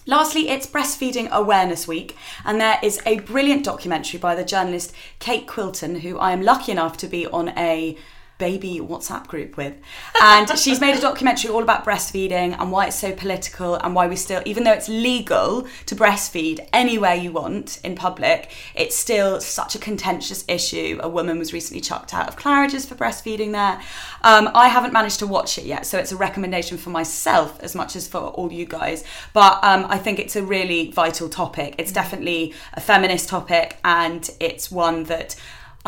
Lastly, 0.06 0.48
it's 0.48 0.66
Breastfeeding 0.66 1.30
Awareness 1.32 1.86
Week, 1.86 2.16
and 2.46 2.62
there 2.62 2.80
is 2.82 3.02
a 3.06 3.20
brilliant 3.20 3.66
documentary 3.66 4.22
by 4.22 4.36
the 4.36 4.46
journalist 4.46 4.94
Kate 5.20 5.46
Quilton, 5.46 6.00
who 6.00 6.18
I 6.18 6.32
am 6.32 6.42
lucky 6.42 6.72
enough 6.72 6.96
to 6.98 7.08
be 7.08 7.28
on 7.28 7.50
a 7.58 7.98
baby 8.40 8.80
WhatsApp 8.80 9.28
group 9.28 9.56
with. 9.56 9.76
And 10.20 10.50
she's 10.58 10.82
made 10.82 10.98
a 10.98 11.02
documentary 11.02 11.52
all 11.52 11.62
about 11.62 11.86
breastfeeding 11.86 12.56
and 12.60 12.72
why 12.72 12.88
it's 12.88 13.00
so 13.00 13.12
political 13.12 13.76
and 13.76 13.94
why 13.94 14.08
we 14.08 14.16
still, 14.16 14.42
even 14.46 14.64
though 14.64 14.74
it's 14.74 14.90
legal 14.90 15.68
to 15.86 15.96
breastfeed 15.96 16.68
anywhere 16.74 17.14
you 17.14 17.32
want 17.32 17.80
in 17.84 17.96
public, 17.96 18.50
it's 18.74 18.96
still 18.96 19.40
such 19.40 19.76
a 19.76 19.80
contentious 19.80 20.44
issue. 20.48 21.00
A 21.04 21.10
woman 21.10 21.38
was 21.38 21.54
recently 21.54 21.82
chucked 21.82 22.14
out 22.14 22.28
of 22.28 22.36
Claridge's 22.36 22.86
for 22.86 22.96
breastfeeding 22.96 23.52
there. 23.52 23.80
Um, 24.24 24.50
I 24.56 24.70
haven't 24.70 24.94
managed 24.94 25.20
to 25.20 25.28
watch 25.28 25.58
it 25.58 25.66
yet, 25.66 25.86
so 25.86 26.00
it's 26.00 26.12
a 26.12 26.18
recommendation 26.18 26.78
for 26.78 26.90
myself 26.90 27.60
as 27.62 27.76
much 27.76 27.96
as 27.96 28.08
for 28.08 28.20
all 28.20 28.52
you 28.52 28.66
guys. 28.66 29.04
But 29.34 29.64
um, 29.64 29.86
I 29.90 29.98
think 29.98 30.18
it's 30.18 30.36
a 30.36 30.44
really 30.44 30.92
vital 30.92 31.30
topic. 31.30 31.76
It's 31.78 31.92
definitely 31.92 32.54
a 32.74 32.80
feminist 32.82 33.28
topic, 33.30 33.78
and 33.84 34.28
it's 34.40 34.72
one 34.72 35.04
that 35.04 35.36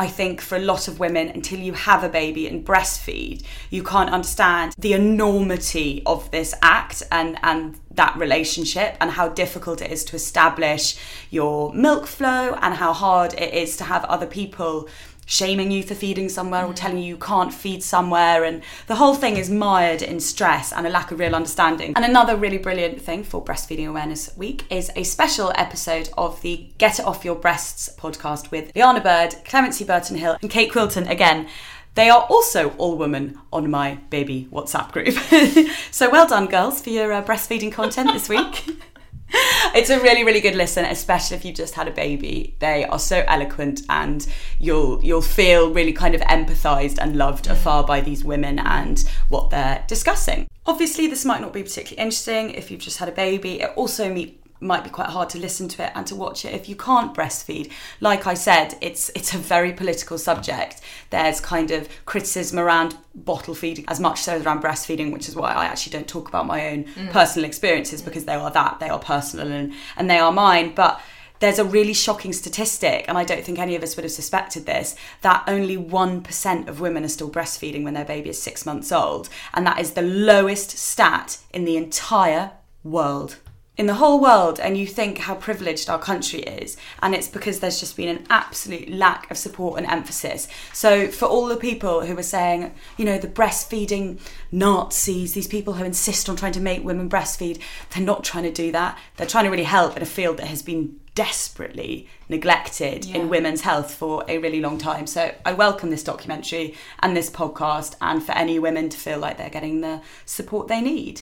I 0.02 0.08
think 0.08 0.40
for 0.40 0.56
a 0.56 0.60
lot 0.60 0.88
of 0.88 0.98
women, 0.98 1.28
until 1.28 1.60
you 1.60 1.74
have 1.74 2.02
a 2.02 2.08
baby 2.08 2.48
and 2.48 2.66
breastfeed, 2.66 3.44
you 3.70 3.84
can't 3.84 4.10
understand 4.10 4.74
the 4.76 4.94
enormity 4.94 6.02
of 6.04 6.28
this 6.32 6.52
act 6.60 7.04
and, 7.12 7.38
and 7.44 7.78
that 7.92 8.16
relationship 8.16 8.96
and 9.00 9.12
how 9.12 9.28
difficult 9.28 9.80
it 9.80 9.92
is 9.92 10.02
to 10.06 10.16
establish 10.16 10.96
your 11.30 11.72
milk 11.72 12.08
flow 12.08 12.58
and 12.60 12.74
how 12.74 12.92
hard 12.92 13.32
it 13.34 13.54
is 13.54 13.76
to 13.76 13.84
have 13.84 14.04
other 14.06 14.26
people 14.26 14.88
shaming 15.26 15.70
you 15.70 15.82
for 15.82 15.94
feeding 15.94 16.28
somewhere 16.28 16.64
or 16.64 16.74
telling 16.74 16.98
you 16.98 17.04
you 17.04 17.16
can't 17.16 17.52
feed 17.54 17.82
somewhere 17.82 18.44
and 18.44 18.62
the 18.86 18.96
whole 18.96 19.14
thing 19.14 19.36
is 19.36 19.48
mired 19.48 20.02
in 20.02 20.20
stress 20.20 20.72
and 20.72 20.86
a 20.86 20.90
lack 20.90 21.10
of 21.10 21.18
real 21.18 21.34
understanding. 21.34 21.92
And 21.94 22.04
another 22.04 22.36
really 22.36 22.58
brilliant 22.58 23.00
thing 23.00 23.24
for 23.24 23.42
breastfeeding 23.42 23.88
awareness 23.88 24.36
week 24.36 24.64
is 24.70 24.90
a 24.96 25.04
special 25.04 25.52
episode 25.54 26.10
of 26.16 26.40
the 26.42 26.68
get 26.78 26.98
it 26.98 27.06
off 27.06 27.24
your 27.24 27.36
breasts 27.36 27.94
podcast 27.98 28.50
with 28.50 28.74
liana 28.74 29.00
bird 29.00 29.34
clemency 29.44 29.84
burton 29.84 30.16
hill 30.16 30.36
and 30.42 30.50
kate 30.50 30.72
quilton 30.72 31.08
again. 31.08 31.48
They 31.94 32.08
are 32.08 32.22
also 32.22 32.70
all 32.78 32.96
women 32.96 33.38
on 33.52 33.70
my 33.70 33.96
baby 34.08 34.48
whatsapp 34.50 34.92
group. 34.92 35.14
So 35.90 36.10
well 36.10 36.26
done 36.26 36.46
girls 36.46 36.80
for 36.80 36.90
your 36.90 37.12
uh, 37.12 37.22
breastfeeding 37.22 37.70
content 37.70 38.12
this 38.12 38.28
week 38.28 38.64
it's 39.74 39.90
a 39.90 39.98
really 40.00 40.24
really 40.24 40.40
good 40.40 40.54
listen 40.54 40.84
especially 40.84 41.36
if 41.36 41.44
you've 41.44 41.56
just 41.56 41.74
had 41.74 41.88
a 41.88 41.90
baby. 41.90 42.54
They 42.58 42.84
are 42.84 42.98
so 42.98 43.24
eloquent 43.26 43.82
and 43.88 44.26
you'll 44.58 45.02
you'll 45.02 45.22
feel 45.22 45.72
really 45.72 45.92
kind 45.92 46.14
of 46.14 46.20
empathized 46.22 46.98
and 47.00 47.16
loved 47.16 47.46
mm. 47.46 47.52
afar 47.52 47.84
by 47.84 48.00
these 48.00 48.24
women 48.24 48.58
and 48.58 49.02
what 49.28 49.50
they're 49.50 49.84
discussing. 49.86 50.46
Obviously 50.66 51.06
this 51.06 51.24
might 51.24 51.40
not 51.40 51.52
be 51.52 51.62
particularly 51.62 52.02
interesting 52.02 52.50
if 52.50 52.70
you've 52.70 52.80
just 52.80 52.98
had 52.98 53.08
a 53.08 53.12
baby. 53.12 53.60
It 53.60 53.70
also 53.76 54.12
me- 54.12 54.38
might 54.62 54.84
be 54.84 54.90
quite 54.90 55.08
hard 55.08 55.28
to 55.30 55.38
listen 55.38 55.68
to 55.68 55.84
it 55.84 55.92
and 55.94 56.06
to 56.06 56.14
watch 56.14 56.44
it. 56.44 56.54
If 56.54 56.68
you 56.68 56.76
can't 56.76 57.14
breastfeed 57.14 57.70
like 58.00 58.26
i 58.26 58.34
said 58.34 58.76
it's 58.80 59.10
it's 59.14 59.34
a 59.34 59.38
very 59.38 59.72
political 59.72 60.18
subject. 60.18 60.80
There's 61.10 61.40
kind 61.40 61.70
of 61.70 61.88
criticism 62.06 62.58
around 62.58 62.96
bottle 63.14 63.54
feeding 63.54 63.84
as 63.88 64.00
much 64.00 64.20
so 64.20 64.34
as 64.34 64.46
around 64.46 64.62
breastfeeding 64.62 65.12
which 65.12 65.28
is 65.28 65.36
why 65.36 65.52
i 65.52 65.66
actually 65.66 65.92
don't 65.92 66.08
talk 66.08 66.28
about 66.28 66.46
my 66.46 66.70
own 66.70 66.84
mm. 66.84 67.10
personal 67.10 67.44
experiences 67.44 68.00
mm. 68.00 68.06
because 68.06 68.24
they 68.24 68.34
are 68.34 68.50
that 68.50 68.80
they 68.80 68.88
are 68.88 68.98
personal 68.98 69.52
and 69.52 69.72
and 69.96 70.08
they 70.08 70.18
are 70.18 70.32
mine. 70.32 70.74
But 70.74 71.00
there's 71.40 71.58
a 71.58 71.64
really 71.64 71.92
shocking 71.92 72.32
statistic, 72.32 73.04
and 73.08 73.18
I 73.18 73.24
don't 73.24 73.44
think 73.44 73.58
any 73.58 73.74
of 73.74 73.82
us 73.82 73.96
would 73.96 74.04
have 74.04 74.12
suspected 74.12 74.64
this, 74.64 74.94
that 75.22 75.42
only 75.48 75.76
1% 75.76 76.68
of 76.68 76.80
women 76.80 77.04
are 77.04 77.08
still 77.08 77.30
breastfeeding 77.30 77.82
when 77.82 77.94
their 77.94 78.04
baby 78.04 78.30
is 78.30 78.40
six 78.40 78.64
months 78.64 78.92
old. 78.92 79.28
And 79.52 79.66
that 79.66 79.80
is 79.80 79.92
the 79.92 80.02
lowest 80.02 80.70
stat 80.70 81.38
in 81.52 81.64
the 81.64 81.76
entire 81.76 82.52
world. 82.84 83.38
In 83.78 83.86
the 83.86 83.94
whole 83.94 84.20
world 84.20 84.60
and 84.60 84.76
you 84.76 84.86
think 84.86 85.16
how 85.18 85.34
privileged 85.34 85.88
our 85.88 85.98
country 85.98 86.40
is 86.40 86.76
and 87.02 87.14
it's 87.14 87.28
because 87.28 87.60
there's 87.60 87.80
just 87.80 87.96
been 87.96 88.14
an 88.14 88.26
absolute 88.28 88.90
lack 88.90 89.30
of 89.30 89.38
support 89.38 89.78
and 89.78 89.86
emphasis. 89.86 90.46
So 90.74 91.08
for 91.08 91.24
all 91.26 91.46
the 91.46 91.56
people 91.56 92.02
who 92.04 92.16
are 92.18 92.22
saying 92.22 92.74
you 92.98 93.04
know 93.06 93.16
the 93.18 93.28
breastfeeding 93.28 94.20
nazis 94.50 95.32
these 95.32 95.48
people 95.48 95.72
who 95.74 95.84
insist 95.84 96.28
on 96.28 96.36
trying 96.36 96.52
to 96.52 96.60
make 96.60 96.84
women 96.84 97.08
breastfeed 97.08 97.60
they're 97.90 98.04
not 98.04 98.24
trying 98.24 98.44
to 98.44 98.52
do 98.52 98.72
that. 98.72 98.98
They're 99.16 99.26
trying 99.26 99.44
to 99.44 99.50
really 99.50 99.64
help 99.64 99.96
in 99.96 100.02
a 100.02 100.06
field 100.06 100.36
that 100.36 100.48
has 100.48 100.62
been 100.62 101.00
desperately 101.14 102.08
neglected 102.28 103.06
Yeah. 103.06 103.16
in 103.16 103.28
women's 103.30 103.62
health 103.62 103.94
for 103.94 104.22
a 104.28 104.36
really 104.36 104.60
long 104.60 104.76
time. 104.76 105.06
So 105.06 105.34
i 105.46 105.52
welcome 105.54 105.88
this 105.88 106.02
documentary 106.04 106.74
and 107.00 107.16
this 107.16 107.30
podcast 107.30 107.96
and 108.02 108.22
for 108.22 108.32
any 108.32 108.58
women 108.58 108.90
to 108.90 108.98
feel 108.98 109.18
like 109.18 109.38
they're 109.38 109.48
getting 109.48 109.80
the 109.80 110.02
support 110.26 110.68
they 110.68 110.82
need 110.82 111.21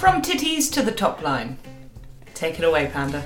From 0.00 0.22
titties 0.22 0.72
to 0.72 0.80
the 0.80 0.92
top 0.92 1.20
line. 1.20 1.58
Take 2.32 2.58
it 2.58 2.64
away, 2.64 2.86
Panda. 2.90 3.22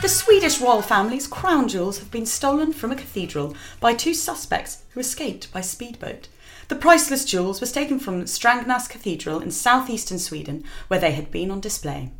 The 0.00 0.08
Swedish 0.08 0.62
royal 0.62 0.80
family's 0.80 1.26
crown 1.26 1.68
jewels 1.68 1.98
have 1.98 2.10
been 2.10 2.24
stolen 2.24 2.72
from 2.72 2.90
a 2.90 2.96
cathedral 2.96 3.54
by 3.80 3.92
two 3.92 4.14
suspects 4.14 4.82
who 4.92 5.00
escaped 5.00 5.52
by 5.52 5.60
speedboat. 5.60 6.28
The 6.68 6.74
priceless 6.74 7.24
jewels 7.24 7.60
was 7.60 7.70
taken 7.70 8.00
from 8.00 8.24
Strangnas 8.24 8.88
Cathedral 8.88 9.38
in 9.38 9.52
southeastern 9.52 10.18
Sweden, 10.18 10.64
where 10.88 10.98
they 10.98 11.12
had 11.12 11.30
been 11.30 11.52
on 11.52 11.60
display. 11.60 12.10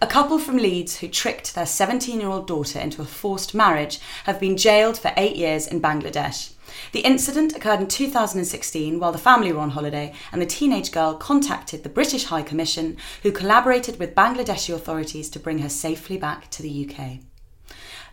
A 0.00 0.06
couple 0.06 0.38
from 0.38 0.56
Leeds 0.56 0.98
who 0.98 1.08
tricked 1.08 1.56
their 1.56 1.66
17 1.66 2.20
year 2.20 2.28
old 2.28 2.46
daughter 2.46 2.78
into 2.78 3.02
a 3.02 3.04
forced 3.04 3.54
marriage 3.54 3.98
have 4.24 4.38
been 4.38 4.56
jailed 4.56 4.96
for 4.96 5.12
eight 5.16 5.34
years 5.34 5.66
in 5.66 5.82
Bangladesh. 5.82 6.52
The 6.92 7.00
incident 7.00 7.56
occurred 7.56 7.80
in 7.80 7.88
2016 7.88 9.00
while 9.00 9.10
the 9.10 9.18
family 9.18 9.52
were 9.52 9.58
on 9.58 9.70
holiday, 9.70 10.14
and 10.30 10.40
the 10.40 10.46
teenage 10.46 10.92
girl 10.92 11.14
contacted 11.14 11.82
the 11.82 11.88
British 11.88 12.26
High 12.26 12.42
Commission, 12.42 12.98
who 13.24 13.32
collaborated 13.32 13.98
with 13.98 14.14
Bangladeshi 14.14 14.72
authorities 14.72 15.28
to 15.30 15.40
bring 15.40 15.58
her 15.58 15.68
safely 15.68 16.16
back 16.16 16.48
to 16.50 16.62
the 16.62 16.88
UK. 16.88 17.27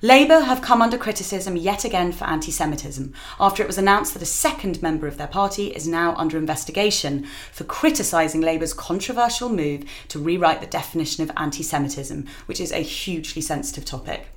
Labour 0.01 0.41
have 0.41 0.62
come 0.62 0.81
under 0.81 0.97
criticism 0.97 1.55
yet 1.55 1.86
again 1.86 2.12
for 2.12 2.25
anti 2.25 2.51
Semitism 2.51 3.13
after 3.39 3.63
it 3.63 3.67
was 3.67 3.77
announced 3.77 4.13
that 4.13 4.21
a 4.21 4.25
second 4.25 4.81
member 4.81 5.08
of 5.08 5.17
their 5.17 5.27
party 5.27 5.67
is 5.67 5.88
now 5.88 6.13
under 6.15 6.38
investigation 6.38 7.25
for 7.53 7.63
criticising 7.63 8.41
Labour's 8.41 8.73
controversial 8.73 9.47
move 9.47 9.89
to 10.10 10.19
rewrite 10.19 10.60
the 10.60 10.67
definition 10.67 11.23
of 11.23 11.31
anti 11.38 11.63
Semitism, 11.63 12.27
which 12.45 12.60
is 12.60 12.73
a 12.73 12.79
hugely 12.79 13.41
sensitive 13.41 13.86
topic. 13.86 14.27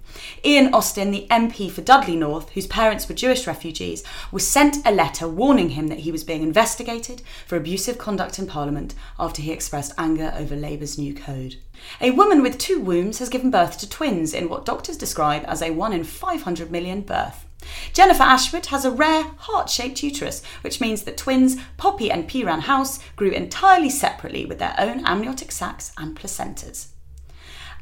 Ian 0.44 0.73
Austin, 0.73 1.11
the 1.11 1.27
MP 1.31 1.71
for 1.71 1.81
Dudley 1.81 2.16
North, 2.16 2.51
whose 2.51 2.66
parents 2.66 3.09
were 3.09 3.14
Jewish 3.14 3.47
refugees, 3.47 4.05
was 4.31 4.47
sent 4.47 4.87
a 4.87 4.92
letter 4.92 5.29
warning 5.29 5.71
him 5.71 5.88
that 5.88 6.01
he 6.01 6.12
was 6.12 6.25
being 6.25 6.42
investigated 6.42 7.23
for 7.47 7.57
abusive 7.57 7.99
conduct 7.99 8.38
in 8.38 8.47
Parliament 8.47 8.94
after 9.18 9.42
he 9.42 9.53
expressed 9.53 9.92
anger 9.99 10.33
over 10.37 10.55
Labour's 10.55 10.99
new 10.99 11.14
code. 11.14 11.57
A 12.01 12.11
woman 12.11 12.42
with 12.42 12.59
two 12.59 12.81
wombs 12.81 13.18
has 13.18 13.29
given 13.29 13.51
birth 13.51 13.79
to 13.79 13.88
twins 13.88 14.35
in 14.35 14.49
what 14.49 14.64
doctors 14.64 14.97
describe 14.97 15.44
as 15.47 15.62
a 15.62 15.71
1 15.71 15.92
in 15.92 16.05
500 16.05 16.71
million 16.71 17.03
birth. 17.03 17.47
Jennifer 17.92 18.23
Ashwood 18.23 18.66
has 18.66 18.85
a 18.85 18.90
rare 18.90 19.25
heart 19.38 19.68
shaped 19.68 20.03
uterus, 20.03 20.42
which 20.62 20.81
means 20.81 21.03
that 21.03 21.16
twins 21.16 21.57
Poppy 21.77 22.11
and 22.11 22.29
Piran 22.29 22.62
House 22.62 23.01
grew 23.16 23.31
entirely 23.31 23.90
separately 23.90 24.47
with 24.47 24.59
their 24.59 24.75
own 24.79 25.05
amniotic 25.05 25.53
sacs 25.53 25.92
and 25.99 26.16
placentas. 26.16 26.88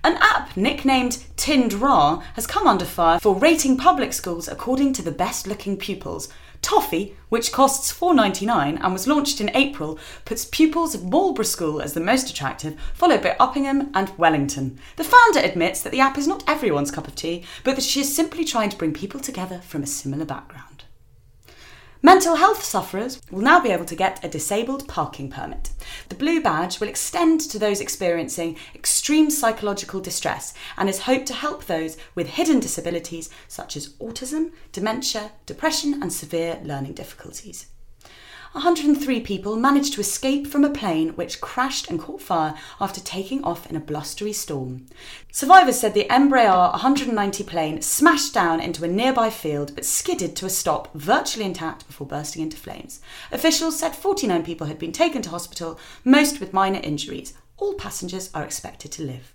An 0.07 0.19
app 0.21 0.57
nicknamed 0.57 1.25
Tindra 1.37 2.23
has 2.35 2.47
come 2.47 2.69
under 2.69 2.85
fire 2.85 3.19
for 3.19 3.35
rating 3.35 3.77
public 3.77 4.12
schools 4.12 4.47
according 4.47 4.92
to 4.92 5.03
the 5.03 5.11
best 5.11 5.49
looking 5.49 5.77
pupils. 5.77 6.29
Toffee, 6.62 7.16
which 7.29 7.51
costs 7.51 7.92
$4.99 7.92 8.79
and 8.81 8.92
was 8.92 9.09
launched 9.09 9.40
in 9.40 9.51
April, 9.53 9.99
puts 10.25 10.45
pupils 10.45 10.95
of 10.95 11.03
Marlborough 11.03 11.45
School 11.45 11.83
as 11.83 11.95
the 11.95 12.01
most 12.01 12.31
attractive, 12.31 12.79
followed 12.95 13.21
by 13.21 13.35
Uppingham 13.40 13.90
and 13.95 14.16
Wellington. 14.16 14.79
The 14.95 15.03
founder 15.03 15.40
admits 15.40 15.83
that 15.83 15.90
the 15.90 15.99
app 15.99 16.16
is 16.16 16.29
not 16.29 16.45
everyone's 16.49 16.92
cup 16.92 17.09
of 17.09 17.16
tea, 17.16 17.45
but 17.64 17.75
that 17.75 17.83
she 17.83 18.03
is 18.03 18.14
simply 18.14 18.45
trying 18.45 18.71
to 18.71 18.77
bring 18.77 18.92
people 18.92 19.19
together 19.19 19.59
from 19.59 19.83
a 19.83 19.88
similar 19.88 20.25
background. 20.25 20.76
Mental 22.07 22.37
health 22.37 22.62
sufferers 22.62 23.21
will 23.33 23.42
now 23.42 23.59
be 23.59 23.71
able 23.71 23.85
to 23.85 23.97
get 23.97 24.25
a 24.25 24.29
disabled 24.29 24.87
parking 24.87 25.29
permit. 25.29 25.71
The 26.09 26.14
blue 26.14 26.40
badge 26.40 26.79
will 26.79 26.87
extend 26.87 27.40
to 27.40 27.59
those 27.59 27.81
experiencing 27.81 28.57
extreme 28.77 29.29
psychological 29.29 29.99
distress 29.99 30.55
and 30.77 30.88
is 30.88 31.01
hoped 31.01 31.27
to 31.27 31.35
help 31.35 31.64
those 31.64 31.97
with 32.14 32.29
hidden 32.29 32.61
disabilities 32.61 33.29
such 33.49 33.77
as 33.77 33.95
autism, 33.95 34.53
dementia, 34.71 35.33
depression, 35.47 36.01
and 36.01 36.12
severe 36.12 36.61
learning 36.62 36.92
difficulties. 36.92 37.66
103 38.53 39.21
people 39.21 39.57
managed 39.57 39.93
to 39.95 40.01
escape 40.01 40.47
from 40.47 40.65
a 40.65 40.71
plane 40.71 41.11
which 41.11 41.41
crashed 41.41 41.91
and 41.91 42.01
caught 42.01 42.23
fire 42.23 42.55
after 42.81 43.01
taking 43.01 43.43
off 43.45 43.69
in 43.69 43.77
a 43.77 43.81
blustery 43.81 44.33
storm. 44.33 44.87
Survivors 45.31 45.79
said 45.79 45.95
the 45.95 46.07
Embraer 46.09 46.73
190 46.73 47.45
plane 47.45 47.83
smashed 47.83 48.33
down 48.33 48.61
into 48.61 48.85
a 48.85 48.89
nearby 48.89 49.31
field 49.31 49.75
but 49.75 49.85
skidded 49.85 50.35
to 50.37 50.47
a 50.47 50.51
stop 50.51 50.93
virtually 50.95 51.45
intact 51.45 51.87
before 51.87 52.07
bursting 52.07 52.43
into 52.43 52.57
flames. 52.57 53.01
Officials 53.31 53.79
said 53.79 53.95
49 53.95 54.43
people 54.45 54.67
had 54.67 54.79
been 54.79 54.93
taken 54.93 55.23
to 55.23 55.31
hospital, 55.31 55.79
most 56.05 56.41
with 56.41 56.53
minor 56.53 56.81
injuries. 56.83 57.35
All 57.59 57.75
passengers 57.75 58.31
are 58.35 58.45
expected 58.45 58.93
to 58.93 59.03
live. 59.03 59.33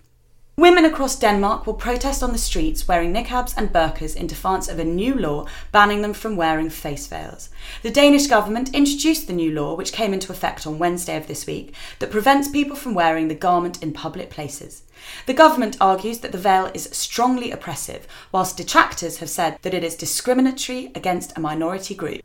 Women 0.62 0.84
across 0.84 1.16
Denmark 1.16 1.66
will 1.66 1.74
protest 1.74 2.22
on 2.22 2.30
the 2.30 2.38
streets 2.38 2.86
wearing 2.86 3.12
niqabs 3.12 3.52
and 3.56 3.72
burqas 3.72 4.14
in 4.14 4.28
defiance 4.28 4.68
of 4.68 4.78
a 4.78 4.84
new 4.84 5.12
law 5.12 5.44
banning 5.72 6.02
them 6.02 6.12
from 6.12 6.36
wearing 6.36 6.70
face 6.70 7.08
veils. 7.08 7.48
The 7.82 7.90
Danish 7.90 8.28
government 8.28 8.72
introduced 8.72 9.26
the 9.26 9.32
new 9.32 9.50
law, 9.50 9.74
which 9.74 9.92
came 9.92 10.14
into 10.14 10.30
effect 10.30 10.64
on 10.64 10.78
Wednesday 10.78 11.16
of 11.16 11.26
this 11.26 11.48
week, 11.48 11.74
that 11.98 12.12
prevents 12.12 12.46
people 12.46 12.76
from 12.76 12.94
wearing 12.94 13.26
the 13.26 13.34
garment 13.34 13.82
in 13.82 13.92
public 13.92 14.30
places. 14.30 14.84
The 15.26 15.34
government 15.34 15.78
argues 15.80 16.20
that 16.20 16.30
the 16.30 16.38
veil 16.38 16.70
is 16.72 16.88
strongly 16.92 17.50
oppressive, 17.50 18.06
whilst 18.30 18.56
detractors 18.56 19.16
have 19.16 19.30
said 19.30 19.58
that 19.62 19.74
it 19.74 19.82
is 19.82 19.96
discriminatory 19.96 20.92
against 20.94 21.36
a 21.36 21.40
minority 21.40 21.96
group. 21.96 22.22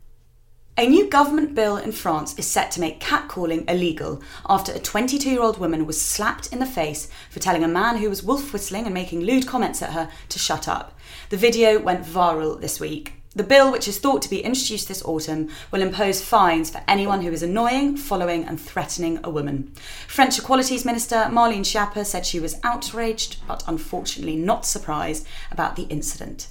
A 0.79 0.85
new 0.85 1.09
government 1.09 1.55
bill 1.55 1.77
in 1.77 1.91
France 1.91 2.37
is 2.37 2.45
set 2.45 2.69
to 2.71 2.79
make 2.79 2.99
catcalling 2.99 3.67
illegal 3.67 4.21
after 4.47 4.71
a 4.71 4.77
22 4.77 5.27
year 5.27 5.41
old 5.41 5.57
woman 5.57 5.87
was 5.87 5.99
slapped 5.99 6.53
in 6.53 6.59
the 6.59 6.67
face 6.67 7.09
for 7.31 7.39
telling 7.39 7.63
a 7.63 7.67
man 7.67 7.97
who 7.97 8.09
was 8.09 8.21
wolf 8.21 8.53
whistling 8.53 8.85
and 8.85 8.93
making 8.93 9.21
lewd 9.21 9.47
comments 9.47 9.81
at 9.81 9.93
her 9.93 10.07
to 10.29 10.37
shut 10.37 10.67
up. 10.67 10.95
The 11.31 11.37
video 11.37 11.79
went 11.79 12.05
viral 12.05 12.61
this 12.61 12.79
week. 12.79 13.13
The 13.35 13.43
bill, 13.43 13.71
which 13.71 13.87
is 13.87 13.97
thought 13.97 14.21
to 14.21 14.29
be 14.29 14.43
introduced 14.43 14.87
this 14.87 15.03
autumn, 15.03 15.49
will 15.71 15.81
impose 15.81 16.23
fines 16.23 16.69
for 16.69 16.83
anyone 16.87 17.23
who 17.23 17.31
is 17.31 17.41
annoying, 17.41 17.97
following, 17.97 18.45
and 18.45 18.61
threatening 18.61 19.19
a 19.23 19.31
woman. 19.31 19.73
French 20.07 20.37
Equalities 20.37 20.85
Minister 20.85 21.25
Marlene 21.31 21.65
Schiappa 21.65 22.05
said 22.05 22.23
she 22.23 22.39
was 22.39 22.59
outraged, 22.63 23.37
but 23.47 23.63
unfortunately 23.67 24.35
not 24.35 24.63
surprised 24.63 25.25
about 25.49 25.75
the 25.75 25.83
incident. 25.85 26.49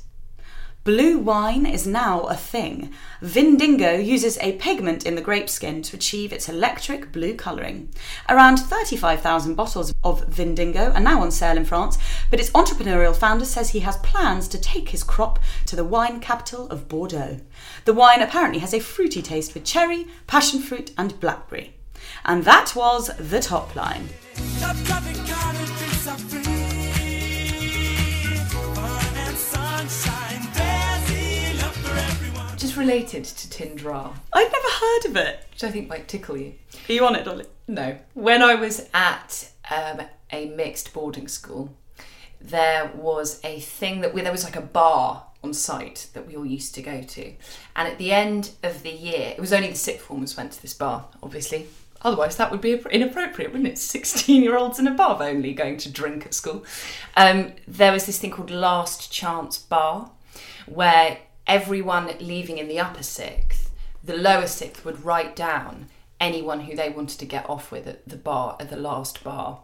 Blue 0.86 1.18
wine 1.18 1.66
is 1.66 1.84
now 1.84 2.20
a 2.26 2.36
thing. 2.36 2.92
Vindigo 3.20 3.94
uses 3.94 4.38
a 4.38 4.52
pigment 4.52 5.04
in 5.04 5.16
the 5.16 5.20
grape 5.20 5.50
skin 5.50 5.82
to 5.82 5.96
achieve 5.96 6.32
its 6.32 6.48
electric 6.48 7.10
blue 7.10 7.34
colouring. 7.34 7.88
Around 8.28 8.58
35,000 8.58 9.56
bottles 9.56 9.92
of 10.04 10.24
Vindigo 10.28 10.92
are 10.92 11.00
now 11.00 11.22
on 11.22 11.32
sale 11.32 11.56
in 11.56 11.64
France, 11.64 11.98
but 12.30 12.38
its 12.38 12.50
entrepreneurial 12.50 13.16
founder 13.16 13.44
says 13.44 13.70
he 13.70 13.80
has 13.80 13.96
plans 13.96 14.46
to 14.46 14.60
take 14.60 14.90
his 14.90 15.02
crop 15.02 15.40
to 15.64 15.74
the 15.74 15.82
wine 15.82 16.20
capital 16.20 16.68
of 16.68 16.88
Bordeaux. 16.88 17.40
The 17.84 17.92
wine 17.92 18.22
apparently 18.22 18.60
has 18.60 18.72
a 18.72 18.78
fruity 18.78 19.22
taste 19.22 19.54
with 19.54 19.64
cherry, 19.64 20.06
passion 20.28 20.60
fruit, 20.60 20.92
and 20.96 21.18
blackberry. 21.18 21.74
And 22.24 22.44
that 22.44 22.76
was 22.76 23.10
the 23.18 23.40
top 23.40 23.74
line. 23.74 24.08
Is 32.76 32.78
related 32.78 33.24
to 33.24 33.48
Tindra, 33.48 34.14
I'd 34.32 34.52
never 34.52 34.68
heard 34.68 35.04
of 35.06 35.16
it. 35.16 35.46
which 35.50 35.64
I 35.64 35.70
think 35.70 35.88
might 35.88 36.08
tickle 36.08 36.36
you. 36.36 36.54
Are 36.88 36.92
you 36.92 37.04
on 37.06 37.16
it, 37.16 37.24
Dolly? 37.24 37.46
No. 37.68 37.98
When 38.14 38.42
I 38.42 38.54
was 38.54 38.88
at 38.94 39.50
um, 39.70 40.02
a 40.30 40.46
mixed 40.50 40.92
boarding 40.92 41.28
school, 41.28 41.74
there 42.40 42.90
was 42.94 43.40
a 43.44 43.60
thing 43.60 44.00
that 44.02 44.12
we, 44.12 44.20
there 44.22 44.32
was 44.32 44.44
like 44.44 44.56
a 44.56 44.60
bar 44.60 45.26
on 45.42 45.54
site 45.54 46.08
that 46.12 46.26
we 46.26 46.36
all 46.36 46.46
used 46.46 46.74
to 46.74 46.82
go 46.82 47.02
to. 47.02 47.32
And 47.74 47.88
at 47.88 47.98
the 47.98 48.12
end 48.12 48.50
of 48.62 48.82
the 48.82 48.92
year, 48.92 49.34
it 49.36 49.40
was 49.40 49.52
only 49.52 49.70
the 49.70 49.74
sixth 49.74 50.04
formers 50.04 50.36
went 50.36 50.52
to 50.52 50.62
this 50.62 50.74
bar, 50.74 51.06
obviously. 51.22 51.66
Otherwise, 52.02 52.36
that 52.36 52.50
would 52.50 52.60
be 52.60 52.74
inappropriate, 52.90 53.52
wouldn't 53.52 53.68
it? 53.68 53.78
16 53.96 54.42
year 54.42 54.56
olds 54.56 54.78
and 54.78 54.88
above 54.88 55.20
only 55.20 55.54
going 55.54 55.78
to 55.78 55.90
drink 55.90 56.26
at 56.26 56.34
school. 56.34 56.64
Um, 57.16 57.52
there 57.66 57.92
was 57.92 58.06
this 58.06 58.18
thing 58.18 58.30
called 58.30 58.50
Last 58.50 59.10
Chance 59.10 59.58
Bar, 59.58 60.10
where 60.66 61.18
everyone 61.46 62.10
leaving 62.20 62.58
in 62.58 62.68
the 62.68 62.78
upper 62.78 63.02
sixth, 63.02 63.70
the 64.02 64.16
lower 64.16 64.46
sixth 64.46 64.84
would 64.84 65.04
write 65.04 65.34
down 65.36 65.88
anyone 66.20 66.60
who 66.60 66.76
they 66.76 66.90
wanted 66.90 67.18
to 67.18 67.26
get 67.26 67.48
off 67.48 67.70
with 67.70 67.86
at 67.86 68.08
the 68.08 68.16
bar, 68.16 68.56
at 68.60 68.70
the 68.70 68.76
last 68.76 69.22
bar. 69.22 69.60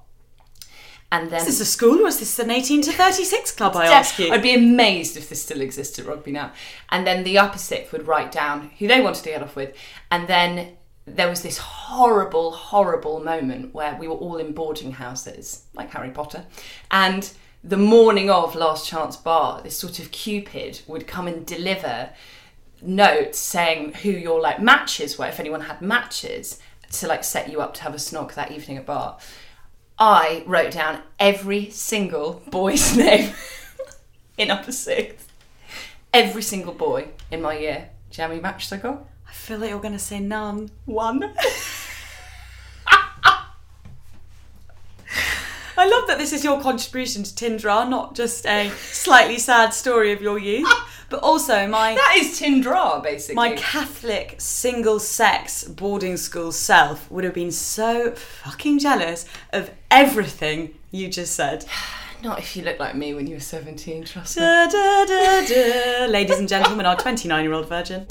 And 1.10 1.30
then 1.30 1.40
Is 1.40 1.46
this 1.46 1.60
a 1.60 1.64
school 1.66 2.04
or 2.04 2.08
is 2.08 2.20
this 2.20 2.38
an 2.38 2.50
18 2.50 2.82
to 2.82 2.92
36 2.92 3.52
club, 3.52 3.76
I 3.76 3.86
ask 3.86 4.18
you? 4.18 4.32
I'd 4.32 4.42
be 4.42 4.54
amazed 4.54 5.18
if 5.18 5.28
this 5.28 5.42
still 5.42 5.60
exists 5.60 5.98
at 5.98 6.06
rugby 6.06 6.32
now. 6.32 6.52
And 6.88 7.06
then 7.06 7.22
the 7.22 7.38
upper 7.38 7.58
sixth 7.58 7.92
would 7.92 8.06
write 8.06 8.32
down 8.32 8.70
who 8.78 8.88
they 8.88 9.02
wanted 9.02 9.22
to 9.24 9.30
get 9.30 9.42
off 9.42 9.54
with. 9.54 9.76
And 10.10 10.26
then 10.26 10.78
there 11.04 11.28
was 11.28 11.42
this 11.42 11.58
horrible, 11.58 12.52
horrible 12.52 13.20
moment 13.20 13.74
where 13.74 13.94
we 13.96 14.08
were 14.08 14.14
all 14.14 14.38
in 14.38 14.52
boarding 14.52 14.92
houses, 14.92 15.64
like 15.74 15.90
Harry 15.90 16.10
Potter. 16.10 16.46
And 16.90 17.30
the 17.64 17.76
morning 17.76 18.28
of 18.28 18.56
Last 18.56 18.88
Chance 18.88 19.16
Bar, 19.18 19.62
this 19.62 19.78
sort 19.78 19.98
of 19.98 20.10
Cupid 20.10 20.80
would 20.86 21.06
come 21.06 21.28
and 21.28 21.46
deliver 21.46 22.10
notes 22.80 23.38
saying 23.38 23.94
who 23.94 24.10
your 24.10 24.40
like 24.40 24.60
matches 24.60 25.16
were, 25.16 25.26
if 25.26 25.38
anyone 25.38 25.62
had 25.62 25.80
matches, 25.80 26.58
to 26.90 27.06
like 27.06 27.22
set 27.22 27.50
you 27.50 27.60
up 27.60 27.74
to 27.74 27.82
have 27.82 27.94
a 27.94 27.98
snog 27.98 28.34
that 28.34 28.50
evening 28.50 28.78
at 28.78 28.86
bar. 28.86 29.18
I 29.98 30.42
wrote 30.46 30.72
down 30.72 31.02
every 31.20 31.70
single 31.70 32.42
boy's 32.50 32.96
name 32.96 33.32
in 34.36 34.50
upper 34.50 34.72
sixth. 34.72 35.28
Every 36.12 36.42
single 36.42 36.74
boy 36.74 37.08
in 37.30 37.40
my 37.40 37.56
year. 37.56 37.90
Do 38.10 38.16
you 38.16 38.18
know 38.18 38.24
how 38.24 38.28
many 38.28 38.40
matches 38.40 38.72
I 38.72 38.78
got? 38.78 39.06
I 39.26 39.32
feel 39.32 39.58
like 39.58 39.70
you're 39.70 39.80
going 39.80 39.94
to 39.94 39.98
say 39.98 40.18
none. 40.20 40.70
One. 40.84 41.32
I 45.82 45.86
love 45.88 46.06
that 46.06 46.16
this 46.18 46.32
is 46.32 46.44
your 46.44 46.60
contribution 46.60 47.24
to 47.24 47.34
Tinder, 47.34 47.66
not 47.66 48.14
just 48.14 48.46
a 48.46 48.70
slightly 48.70 49.36
sad 49.36 49.74
story 49.74 50.12
of 50.12 50.22
your 50.22 50.38
youth, 50.38 50.72
but 51.10 51.20
also 51.24 51.66
my 51.66 51.96
That 51.96 52.18
is 52.20 52.38
Tinder, 52.38 53.00
basically. 53.02 53.34
my 53.34 53.56
Catholic 53.56 54.36
single 54.38 55.00
sex 55.00 55.64
boarding 55.64 56.16
school 56.16 56.52
self 56.52 57.10
would 57.10 57.24
have 57.24 57.34
been 57.34 57.50
so 57.50 58.12
fucking 58.12 58.78
jealous 58.78 59.24
of 59.52 59.72
everything 59.90 60.78
you 60.92 61.08
just 61.08 61.34
said. 61.34 61.64
Not 62.22 62.38
if 62.38 62.56
you 62.56 62.62
look 62.62 62.78
like 62.78 62.94
me 62.94 63.14
when 63.14 63.26
you 63.26 63.34
were 63.34 63.40
17, 63.40 64.04
trust 64.04 64.36
me. 64.36 64.42
Da, 64.44 64.66
da, 64.68 65.04
da, 65.04 65.44
da. 65.44 66.06
Ladies 66.06 66.38
and 66.38 66.48
gentlemen, 66.48 66.86
our 66.86 66.94
29 66.94 67.42
year 67.42 67.54
old 67.54 67.68
virgin. 67.68 68.06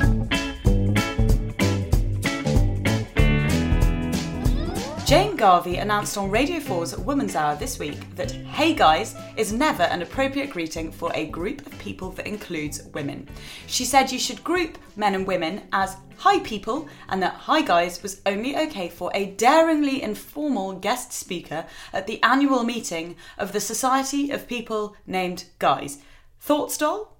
Jane 5.11 5.35
Garvey 5.35 5.75
announced 5.75 6.17
on 6.17 6.31
Radio 6.31 6.59
4's 6.59 6.97
Woman's 6.97 7.35
Hour 7.35 7.57
this 7.57 7.77
week 7.77 8.15
that 8.15 8.31
Hey 8.31 8.73
Guys 8.73 9.13
is 9.35 9.51
never 9.51 9.83
an 9.83 10.01
appropriate 10.01 10.51
greeting 10.51 10.89
for 10.89 11.11
a 11.13 11.25
group 11.25 11.67
of 11.67 11.77
people 11.79 12.11
that 12.11 12.25
includes 12.25 12.83
women. 12.93 13.27
She 13.67 13.83
said 13.83 14.09
you 14.09 14.17
should 14.17 14.41
group 14.41 14.77
men 14.95 15.13
and 15.13 15.27
women 15.27 15.63
as 15.73 15.97
Hi 16.15 16.39
People 16.39 16.87
and 17.09 17.21
that 17.21 17.33
Hi 17.33 17.61
Guys 17.61 18.01
was 18.01 18.21
only 18.25 18.55
okay 18.55 18.87
for 18.87 19.11
a 19.13 19.31
daringly 19.31 20.01
informal 20.01 20.79
guest 20.79 21.11
speaker 21.11 21.65
at 21.91 22.07
the 22.07 22.23
annual 22.23 22.63
meeting 22.63 23.17
of 23.37 23.51
the 23.51 23.59
Society 23.59 24.31
of 24.31 24.47
People 24.47 24.95
Named 25.05 25.43
Guys. 25.59 25.97
Thoughts, 26.39 26.77
doll? 26.77 27.17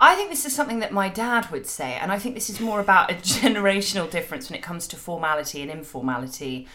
I 0.00 0.14
think 0.14 0.30
this 0.30 0.46
is 0.46 0.54
something 0.54 0.78
that 0.78 0.92
my 0.92 1.10
dad 1.10 1.50
would 1.50 1.66
say, 1.66 1.92
and 1.92 2.10
I 2.10 2.18
think 2.18 2.34
this 2.34 2.48
is 2.48 2.58
more 2.58 2.80
about 2.80 3.10
a 3.10 3.14
generational 3.16 4.10
difference 4.10 4.48
when 4.48 4.58
it 4.58 4.62
comes 4.62 4.88
to 4.88 4.96
formality 4.96 5.60
and 5.60 5.70
informality 5.70 6.66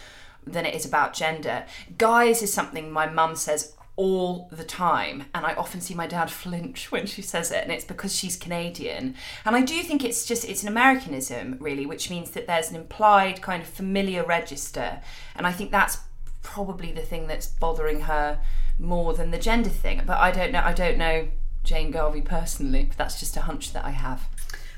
than 0.45 0.65
it 0.65 0.75
is 0.75 0.85
about 0.85 1.13
gender. 1.13 1.65
Guys 1.97 2.41
is 2.41 2.53
something 2.53 2.91
my 2.91 3.07
mum 3.07 3.35
says 3.35 3.73
all 3.95 4.49
the 4.51 4.63
time, 4.63 5.25
and 5.35 5.45
I 5.45 5.53
often 5.53 5.79
see 5.79 5.93
my 5.93 6.07
dad 6.07 6.31
flinch 6.31 6.91
when 6.91 7.05
she 7.05 7.21
says 7.21 7.51
it, 7.51 7.63
and 7.63 7.71
it's 7.71 7.85
because 7.85 8.15
she's 8.15 8.35
Canadian. 8.35 9.15
And 9.45 9.55
I 9.55 9.61
do 9.61 9.81
think 9.83 10.03
it's 10.03 10.25
just 10.25 10.45
it's 10.45 10.63
an 10.63 10.69
Americanism, 10.69 11.57
really, 11.59 11.85
which 11.85 12.09
means 12.09 12.31
that 12.31 12.47
there's 12.47 12.69
an 12.69 12.75
implied 12.75 13.41
kind 13.41 13.61
of 13.61 13.69
familiar 13.69 14.23
register, 14.23 15.01
and 15.35 15.45
I 15.45 15.51
think 15.51 15.71
that's 15.71 15.99
probably 16.41 16.91
the 16.91 17.01
thing 17.01 17.27
that's 17.27 17.47
bothering 17.47 18.01
her 18.01 18.39
more 18.79 19.13
than 19.13 19.31
the 19.31 19.37
gender 19.37 19.69
thing. 19.69 20.01
But 20.05 20.17
I 20.17 20.31
don't 20.31 20.51
know. 20.51 20.61
I 20.63 20.73
don't 20.73 20.97
know 20.97 21.27
Jane 21.63 21.91
Garvey 21.91 22.21
personally. 22.21 22.83
But 22.83 22.97
that's 22.97 23.19
just 23.19 23.37
a 23.37 23.41
hunch 23.41 23.73
that 23.73 23.85
I 23.85 23.91
have. 23.91 24.27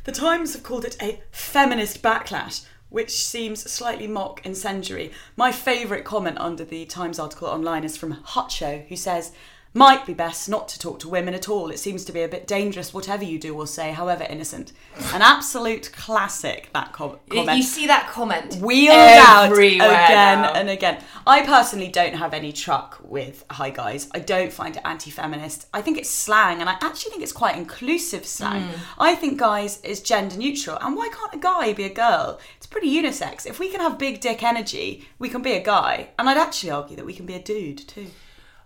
The 0.04 0.12
Times 0.12 0.54
have 0.54 0.64
called 0.64 0.86
it 0.86 1.02
a 1.02 1.22
feminist 1.32 2.04
backlash, 2.04 2.66
which 2.90 3.12
seems 3.12 3.70
slightly 3.70 4.08
mock 4.08 4.46
incendiary. 4.46 5.12
My 5.36 5.52
favourite 5.52 6.06
comment 6.06 6.38
under 6.40 6.64
the 6.64 6.86
Times 6.86 7.20
article 7.20 7.48
online 7.48 7.84
is 7.84 7.98
from 7.98 8.24
Hutcho, 8.24 8.88
who 8.88 8.96
says, 8.96 9.32
might 9.76 10.06
be 10.06 10.14
best 10.14 10.48
not 10.48 10.70
to 10.70 10.80
talk 10.80 11.00
to 11.00 11.10
women 11.10 11.34
at 11.34 11.50
all. 11.50 11.70
It 11.70 11.80
seems 11.80 12.06
to 12.06 12.14
be 12.14 12.22
a 12.22 12.30
bit 12.30 12.48
dangerous, 12.48 12.94
whatever 12.94 13.26
you 13.26 13.38
do 13.38 13.54
or 13.54 13.68
say, 13.68 13.92
however 13.92 14.26
innocent. 14.28 14.72
An 15.14 15.22
absolute 15.22 15.92
classic, 15.92 16.70
that 16.74 16.94
com- 16.94 17.20
comment. 17.30 17.58
You 17.58 17.64
see 17.64 17.86
that 17.88 18.08
comment 18.08 18.56
wheeled 18.56 18.96
out 18.96 19.52
again 19.52 20.42
now. 20.42 20.54
and 20.54 20.70
again. 20.70 21.04
I 21.28 21.46
personally 21.46 21.90
don't 21.90 22.16
have 22.16 22.34
any 22.34 22.54
truck 22.54 23.00
with 23.04 23.44
hi 23.52 23.70
guys. 23.70 24.08
I 24.14 24.20
don't 24.20 24.52
find 24.52 24.78
it 24.78 24.82
anti-feminist. 24.86 25.68
I 25.74 25.82
think 25.82 25.98
it's 25.98 26.10
slang, 26.10 26.62
and 26.62 26.70
I 26.70 26.78
actually 26.82 27.12
think 27.12 27.24
it's 27.24 27.34
quite 27.34 27.58
inclusive 27.58 28.26
slang. 28.26 28.64
Hmm. 28.70 29.02
I 29.02 29.16
think 29.16 29.38
guys 29.38 29.82
is 29.82 30.00
gender 30.02 30.38
neutral, 30.38 30.78
and 30.80 30.96
why 30.96 31.10
can't 31.10 31.34
a 31.34 31.38
guy 31.38 31.74
be 31.74 31.84
a 31.84 31.94
girl? 31.94 32.40
It's 32.56 32.66
pretty 32.66 32.90
unisex. 32.90 33.46
If 33.46 33.60
we 33.60 33.70
can 33.70 33.82
have 33.82 33.98
big 33.98 34.22
dick 34.22 34.42
energy, 34.42 35.06
we 35.20 35.28
can 35.28 35.42
be 35.42 35.52
a 35.52 35.62
guy, 35.62 36.12
and 36.18 36.30
I'd 36.30 36.38
actually 36.38 36.72
argue 36.72 36.96
that 36.96 37.06
we 37.06 37.14
can 37.14 37.26
be 37.26 37.34
a 37.36 37.42
dude 37.42 37.80
too. 37.80 38.08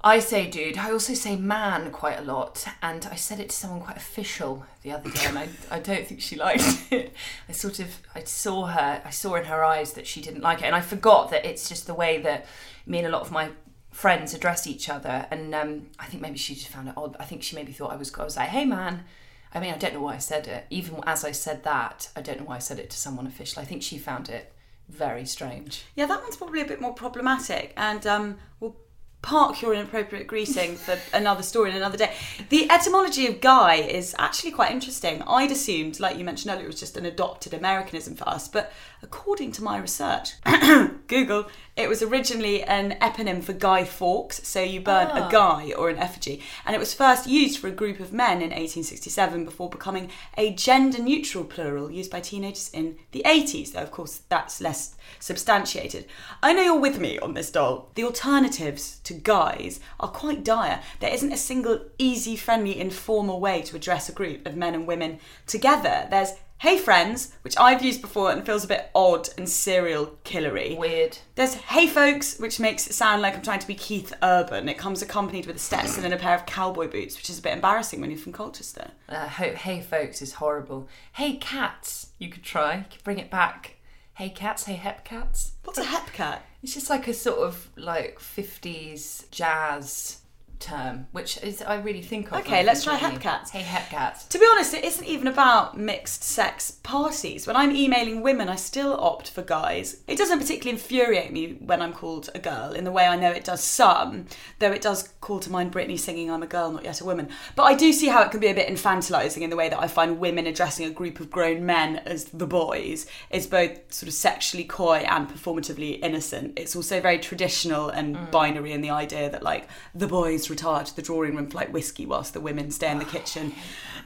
I 0.01 0.19
say 0.19 0.49
dude. 0.49 0.77
I 0.77 0.91
also 0.91 1.13
say 1.13 1.35
man 1.35 1.91
quite 1.91 2.19
a 2.19 2.23
lot, 2.23 2.65
and 2.81 3.05
I 3.12 3.15
said 3.15 3.39
it 3.41 3.49
to 3.49 3.55
someone 3.55 3.81
quite 3.81 3.97
official 3.97 4.65
the 4.81 4.93
other 4.93 5.09
day, 5.09 5.25
and 5.25 5.38
I, 5.38 5.49
I 5.69 5.79
don't 5.79 6.07
think 6.07 6.21
she 6.21 6.35
liked 6.38 6.88
it. 6.89 7.13
I 7.49 7.51
sort 7.51 7.79
of 7.79 7.99
I 8.15 8.23
saw 8.23 8.67
her, 8.67 9.01
I 9.03 9.09
saw 9.09 9.35
in 9.35 9.45
her 9.45 9.63
eyes 9.63 9.93
that 9.93 10.07
she 10.07 10.21
didn't 10.21 10.41
like 10.41 10.62
it, 10.62 10.65
and 10.65 10.75
I 10.75 10.81
forgot 10.81 11.31
that 11.31 11.45
it's 11.45 11.67
just 11.67 11.85
the 11.85 11.93
way 11.93 12.21
that 12.21 12.45
me 12.85 12.99
and 12.99 13.07
a 13.07 13.09
lot 13.09 13.21
of 13.21 13.31
my 13.31 13.49
friends 13.91 14.33
address 14.33 14.67
each 14.67 14.88
other, 14.88 15.27
and 15.31 15.53
um, 15.53 15.88
I 15.99 16.05
think 16.05 16.21
maybe 16.23 16.38
she 16.38 16.55
just 16.55 16.69
found 16.69 16.88
it 16.88 16.93
odd. 16.95 17.17
I 17.19 17.25
think 17.25 17.43
she 17.43 17.57
maybe 17.57 17.73
thought 17.73 17.91
I 17.91 17.97
was 17.97 18.13
I 18.13 18.23
was 18.23 18.38
like, 18.38 18.49
hey 18.49 18.65
man. 18.65 19.03
I 19.51 19.59
mean, 19.59 19.73
I 19.73 19.79
don't 19.79 19.95
know 19.95 20.01
why 20.01 20.13
I 20.13 20.19
said 20.19 20.47
it. 20.47 20.67
Even 20.69 21.01
as 21.07 21.25
I 21.25 21.31
said 21.31 21.63
that, 21.63 22.09
I 22.15 22.21
don't 22.21 22.39
know 22.39 22.45
why 22.45 22.57
I 22.57 22.59
said 22.59 22.77
it 22.77 22.91
to 22.91 22.97
someone 22.97 23.25
official. 23.25 23.63
I 23.63 23.65
think 23.65 23.81
she 23.81 23.97
found 23.97 24.29
it 24.29 24.53
very 24.88 25.25
strange. 25.25 25.85
Yeah, 25.95 26.05
that 26.05 26.21
one's 26.21 26.38
probably 26.38 26.62
a 26.62 26.65
bit 26.65 26.79
more 26.79 26.93
problematic, 26.93 27.73
and 27.75 28.05
um, 28.05 28.38
we'll 28.59 28.75
park 29.21 29.62
your 29.62 29.73
inappropriate 29.73 30.27
greeting 30.27 30.75
for 30.75 30.97
another 31.13 31.43
story 31.43 31.71
in 31.71 31.75
another 31.75 31.97
day. 31.97 32.13
The 32.49 32.69
etymology 32.71 33.27
of 33.27 33.41
guy 33.41 33.75
is 33.75 34.15
actually 34.17 34.51
quite 34.51 34.71
interesting. 34.71 35.21
I'd 35.23 35.51
assumed, 35.51 35.99
like 35.99 36.17
you 36.17 36.23
mentioned 36.23 36.53
earlier, 36.53 36.65
it 36.65 36.67
was 36.67 36.79
just 36.79 36.95
an 36.95 37.05
adopted 37.05 37.53
Americanism 37.53 38.15
for 38.15 38.27
us, 38.29 38.47
but 38.47 38.71
according 39.01 39.51
to 39.53 39.63
my 39.63 39.77
research, 39.77 40.34
Google, 41.08 41.47
it 41.75 41.88
was 41.88 42.01
originally 42.01 42.63
an 42.63 42.97
eponym 43.01 43.43
for 43.43 43.53
Guy 43.53 43.86
Fawkes, 43.86 44.41
so 44.47 44.62
you 44.62 44.82
burn 44.82 45.08
a 45.08 45.21
ah. 45.21 45.29
guy 45.29 45.71
or 45.77 45.89
an 45.89 45.97
effigy, 45.97 46.41
and 46.65 46.75
it 46.75 46.79
was 46.79 46.93
first 46.93 47.27
used 47.27 47.60
for 47.60 47.67
a 47.67 47.71
group 47.71 47.99
of 47.99 48.12
men 48.12 48.41
in 48.41 48.49
1867 48.49 49.45
before 49.45 49.69
becoming 49.69 50.10
a 50.38 50.53
gender 50.53 51.01
neutral 51.01 51.43
plural 51.43 51.89
used 51.89 52.12
by 52.12 52.19
teenagers 52.19 52.69
in 52.73 52.97
the 53.12 53.23
80s, 53.25 53.71
though 53.71 53.82
of 53.82 53.91
course 53.91 54.21
that's 54.29 54.62
less 54.62 54.95
substantiated. 55.19 56.05
I 56.43 56.53
know 56.53 56.63
you're 56.63 56.79
with 56.79 56.99
me 56.99 57.17
on 57.19 57.34
this, 57.34 57.51
doll. 57.51 57.89
The 57.95 58.03
alternatives 58.03 58.99
to 59.05 59.13
guys 59.13 59.79
are 59.99 60.10
quite 60.10 60.43
dire. 60.43 60.82
There 60.99 61.13
isn't 61.13 61.32
a 61.32 61.38
single 61.38 61.82
easy, 61.97 62.36
friendly, 62.36 62.79
informal 62.79 63.39
way 63.39 63.62
to 63.63 63.75
address 63.75 64.10
a 64.10 64.13
group 64.13 64.45
of 64.45 64.55
men 64.55 64.75
and 64.75 64.88
women 64.88 65.19
together. 65.47 66.08
There's 66.10 66.34
Hey 66.60 66.78
Friends, 66.78 67.32
which 67.43 67.58
I've 67.58 67.82
used 67.82 68.02
before 68.02 68.32
and 68.32 68.45
feels 68.45 68.65
a 68.65 68.67
bit 68.67 68.91
odd 68.93 69.30
and 69.38 69.48
serial 69.48 70.17
killery. 70.26 70.78
Weird. 70.78 71.17
There's 71.36 71.54
Hey 71.54 71.88
Folks, 71.88 72.38
which 72.38 72.60
makes 72.60 72.86
it 72.86 72.91
sound 72.91 73.22
like 73.22 73.34
I'm 73.34 73.41
trying 73.41 73.60
to 73.60 73.68
be 73.68 73.76
Keith 73.76 74.14
Urban. 74.22 74.68
It 74.68 74.78
comes 74.78 75.01
accompanied 75.01 75.45
with 75.45 75.55
a 75.55 75.60
Stetson 75.60 76.03
and 76.03 76.14
a 76.14 76.18
pair 76.18 76.36
of 76.36 76.45
cowboy 76.45 76.89
boots, 76.89 77.16
which 77.16 77.30
is 77.30 77.39
a 77.39 77.41
bit 77.41 77.53
embarrassing 77.53 78.01
when 78.01 78.12
you're 78.12 78.20
from 78.20 78.34
Colchester. 78.34 78.91
Uh, 79.07 79.30
ho- 79.30 79.53
hey, 79.55 79.80
folks, 79.80 80.22
is 80.22 80.34
horrible. 80.34 80.89
Hey, 81.14 81.38
cats, 81.38 82.07
you 82.18 82.28
could 82.28 82.43
try. 82.43 82.76
You 82.76 82.86
could 82.91 83.05
bring 83.05 83.20
it 83.20 83.32
back. 83.32 83.78
Hey, 84.16 84.28
cats. 84.28 84.66
Hey, 84.66 84.74
hep 84.74 85.05
cats. 85.05 85.53
What's 85.64 85.80
a 85.80 85.86
hepcat? 85.86 86.39
It's 86.62 86.74
just 86.74 86.89
like 86.89 87.07
a 87.07 87.14
sort 87.14 87.39
of 87.39 87.70
like 87.78 88.20
50s 88.20 89.30
jazz 89.32 90.18
term, 90.60 91.07
which 91.12 91.41
is 91.41 91.62
I 91.62 91.76
really 91.76 92.01
think 92.01 92.32
of. 92.32 92.39
Okay, 92.39 92.64
let's 92.64 92.84
try 92.84 92.97
hepcats. 92.97 93.49
Hey, 93.49 93.64
hepcats. 93.64 94.28
To 94.30 94.39
be 94.39 94.45
honest, 94.51 94.74
it 94.74 94.84
isn't 94.84 95.05
even 95.05 95.28
about 95.28 95.78
mixed 95.78 96.24
sex 96.24 96.72
parties. 96.72 97.47
When 97.47 97.55
I'm 97.55 97.76
emailing 97.76 98.22
women, 98.22 98.49
I 98.49 98.55
still 98.55 98.99
opt 98.99 99.30
for 99.30 99.41
guys. 99.41 100.01
It 100.07 100.18
doesn't 100.18 100.39
particularly 100.39 100.72
infuriate 100.72 101.32
me 101.32 101.53
when 101.60 101.82
I'm 101.82 101.93
called 101.93 102.30
a 102.36 102.39
girl 102.39 102.74
in 102.74 102.84
the 102.84 102.91
way 102.91 103.07
I 103.07 103.16
know 103.16 103.32
it 103.32 103.45
does 103.45 103.64
some, 103.64 104.26
though 104.60 104.72
it 104.72 104.82
does 104.82 105.07
call 105.22 105.39
to 105.39 105.51
mind 105.51 105.72
Britney 105.72 105.99
singing 105.99 106.30
I'm 106.30 106.43
a 106.43 106.47
girl, 106.47 106.72
not 106.72 106.84
yet 106.84 107.01
a 107.01 107.05
woman. 107.05 107.30
But 107.55 107.64
I 107.64 107.76
do 107.76 107.93
see 107.93 108.07
how 108.07 108.22
it 108.24 108.32
can 108.32 108.39
be 108.39 108.47
a 108.47 108.53
bit 108.53 108.68
infantilizing 108.68 109.41
in 109.41 109.49
the 109.49 109.55
way 109.55 109.70
that 109.70 109.80
I 109.80 109.88
find 109.88 110.20
women 110.20 110.45
addressing 110.45 110.86
a 110.86 110.91
group 110.91 111.20
of 111.20 111.32
grown 111.32 111.66
men 111.66 111.97
as 111.97 112.26
the 112.26 112.47
boys 112.47 113.05
is 113.30 113.47
both 113.47 113.93
sort 113.93 114.07
of 114.07 114.14
sexually 114.14 114.66
coy 114.66 114.97
and 115.07 115.30
performatively 115.30 116.03
innocent. 116.03 116.53
It's 116.57 116.76
also 116.76 116.99
very 116.99 117.20
traditional 117.20 117.89
and 117.89 118.16
mm. 118.16 118.32
binary 118.32 118.74
in 118.74 118.82
the 118.82 118.89
idea 118.89 119.30
that 119.30 119.43
like 119.43 119.68
the 119.95 120.07
boys 120.07 120.49
retire 120.50 120.84
to 120.84 120.95
the 120.95 121.02
drawing 121.02 121.36
room 121.36 121.47
for 121.47 121.58
like 121.58 121.74
whiskey 121.74 122.06
whilst 122.06 122.34
the 122.34 122.39
women 122.39 122.72
stay 122.72 122.91
in 122.91 123.00
the 123.00 123.06
kitchen 123.06 123.54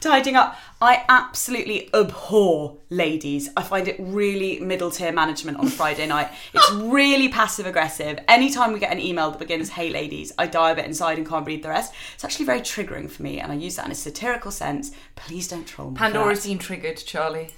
tidying 0.03 0.35
up. 0.35 0.57
I 0.81 1.05
absolutely 1.07 1.89
abhor 1.93 2.77
ladies. 2.89 3.49
I 3.55 3.63
find 3.63 3.87
it 3.87 3.95
really 3.99 4.59
middle 4.59 4.91
tier 4.91 5.11
management 5.11 5.57
on 5.57 5.67
a 5.67 5.69
Friday 5.69 6.05
night. 6.05 6.29
It's 6.53 6.71
really 6.73 7.29
passive 7.29 7.65
aggressive. 7.65 8.19
Anytime 8.27 8.73
we 8.73 8.79
get 8.79 8.91
an 8.91 8.99
email 8.99 9.31
that 9.31 9.39
begins, 9.39 9.69
hey 9.69 9.89
ladies, 9.89 10.31
I 10.37 10.47
die 10.47 10.71
a 10.71 10.75
bit 10.75 10.85
inside 10.85 11.17
and 11.17 11.27
can't 11.27 11.47
read 11.47 11.63
the 11.63 11.69
rest. 11.69 11.93
It's 12.15 12.25
actually 12.25 12.45
very 12.45 12.61
triggering 12.61 13.09
for 13.09 13.23
me 13.23 13.39
and 13.39 13.51
I 13.51 13.55
use 13.55 13.77
that 13.77 13.85
in 13.85 13.91
a 13.91 13.95
satirical 13.95 14.51
sense. 14.51 14.91
Please 15.15 15.47
don't 15.47 15.65
troll 15.65 15.91
me. 15.91 15.97
Pandora's 15.97 16.45
been 16.45 16.59
triggered, 16.59 16.97
Charlie. 16.97 17.49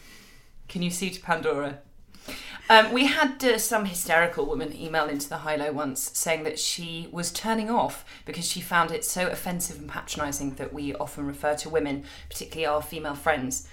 Can 0.68 0.82
you 0.82 0.92
see 0.92 1.10
to 1.10 1.22
Pandora? 1.22 1.80
Um, 2.70 2.92
we 2.94 3.06
had 3.06 3.44
uh, 3.44 3.60
some 3.60 3.86
hysterical 3.86 4.46
woman 4.46 4.76
email 4.76 5.06
into 5.06 5.30
the 5.30 5.38
high 5.38 5.56
low 5.56 5.72
once 5.72 6.12
saying 6.14 6.44
that 6.44 6.58
she 6.58 7.08
was 7.12 7.32
turning 7.32 7.70
off 7.70 8.04
because 8.26 8.48
she 8.48 8.60
found 8.60 8.92
it 8.92 9.06
so 9.06 9.28
offensive 9.28 9.78
and 9.78 9.88
patronising 9.88 10.56
that 10.56 10.74
we 10.74 10.96
often 10.96 11.28
refer 11.28 11.56
to 11.58 11.70
women, 11.70 12.04
particularly 12.30 12.66
our 12.66 12.82
female 12.82 13.14
friends, 13.14 13.68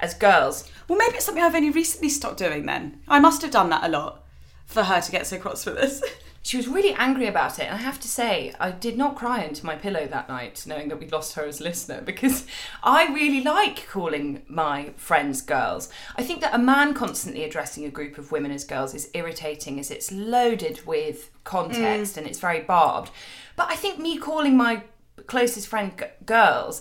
as 0.00 0.14
girls. 0.14 0.70
Well, 0.88 0.98
maybe 0.98 1.16
it's 1.16 1.26
something 1.26 1.44
I've 1.44 1.54
only 1.54 1.70
recently 1.70 2.08
stopped 2.08 2.38
doing 2.38 2.64
then. 2.64 3.00
I 3.06 3.18
must 3.18 3.42
have 3.42 3.50
done 3.50 3.68
that 3.70 3.84
a 3.84 3.88
lot 3.88 4.24
for 4.64 4.84
her 4.84 5.00
to 5.00 5.12
get 5.12 5.26
so 5.26 5.38
cross 5.38 5.66
with 5.66 5.76
us. 5.76 6.02
She 6.48 6.56
was 6.56 6.66
really 6.66 6.94
angry 6.94 7.26
about 7.26 7.58
it, 7.58 7.66
and 7.66 7.74
I 7.74 7.82
have 7.82 8.00
to 8.00 8.08
say, 8.08 8.54
I 8.58 8.70
did 8.70 8.96
not 8.96 9.16
cry 9.16 9.42
into 9.44 9.66
my 9.66 9.74
pillow 9.74 10.06
that 10.06 10.30
night, 10.30 10.64
knowing 10.66 10.88
that 10.88 10.98
we'd 10.98 11.12
lost 11.12 11.34
her 11.34 11.44
as 11.44 11.60
a 11.60 11.64
listener, 11.64 12.00
because 12.06 12.46
I 12.82 13.12
really 13.12 13.42
like 13.42 13.86
calling 13.86 14.46
my 14.48 14.94
friends 14.96 15.42
girls. 15.42 15.90
I 16.16 16.22
think 16.22 16.40
that 16.40 16.54
a 16.54 16.58
man 16.58 16.94
constantly 16.94 17.44
addressing 17.44 17.84
a 17.84 17.90
group 17.90 18.16
of 18.16 18.32
women 18.32 18.50
as 18.50 18.64
girls 18.64 18.94
is 18.94 19.10
irritating, 19.12 19.78
as 19.78 19.90
it's 19.90 20.10
loaded 20.10 20.86
with 20.86 21.30
context 21.44 22.14
mm. 22.14 22.16
and 22.16 22.26
it's 22.26 22.38
very 22.38 22.60
barbed. 22.60 23.10
But 23.54 23.70
I 23.70 23.76
think 23.76 23.98
me 23.98 24.16
calling 24.16 24.56
my 24.56 24.84
closest 25.26 25.68
friend 25.68 25.92
g- 25.98 26.06
girls 26.24 26.80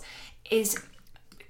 is 0.50 0.82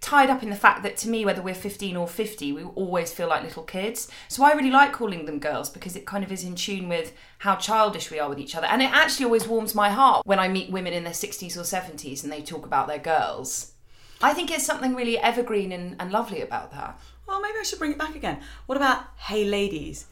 tied 0.01 0.29
up 0.29 0.43
in 0.43 0.49
the 0.49 0.55
fact 0.55 0.83
that 0.83 0.97
to 0.97 1.09
me, 1.09 1.25
whether 1.25 1.41
we're 1.41 1.55
15 1.55 1.95
or 1.97 2.07
50, 2.07 2.51
we 2.53 2.63
always 2.63 3.13
feel 3.13 3.27
like 3.27 3.43
little 3.43 3.63
kids. 3.63 4.09
So 4.27 4.43
I 4.43 4.53
really 4.53 4.71
like 4.71 4.93
calling 4.93 5.25
them 5.25 5.39
girls 5.39 5.69
because 5.69 5.95
it 5.95 6.05
kind 6.05 6.23
of 6.23 6.31
is 6.31 6.43
in 6.43 6.55
tune 6.55 6.87
with 6.87 7.13
how 7.39 7.55
childish 7.55 8.11
we 8.11 8.19
are 8.19 8.29
with 8.29 8.39
each 8.39 8.55
other. 8.55 8.67
And 8.67 8.81
it 8.81 8.91
actually 8.91 9.25
always 9.25 9.47
warms 9.47 9.75
my 9.75 9.89
heart 9.89 10.25
when 10.25 10.39
I 10.39 10.47
meet 10.47 10.71
women 10.71 10.93
in 10.93 11.03
their 11.03 11.13
60s 11.13 11.57
or 11.57 11.61
70s 11.61 12.23
and 12.23 12.31
they 12.31 12.41
talk 12.41 12.65
about 12.65 12.87
their 12.87 12.99
girls. 12.99 13.73
I 14.21 14.33
think 14.33 14.49
it's 14.51 14.65
something 14.65 14.95
really 14.95 15.17
evergreen 15.19 15.71
and, 15.71 15.95
and 15.99 16.11
lovely 16.11 16.41
about 16.41 16.71
that. 16.71 16.99
Well, 17.27 17.41
maybe 17.41 17.59
I 17.59 17.63
should 17.63 17.79
bring 17.79 17.91
it 17.91 17.99
back 17.99 18.15
again. 18.15 18.39
What 18.65 18.77
about 18.77 19.03
Hey 19.17 19.45
Ladies? 19.45 20.05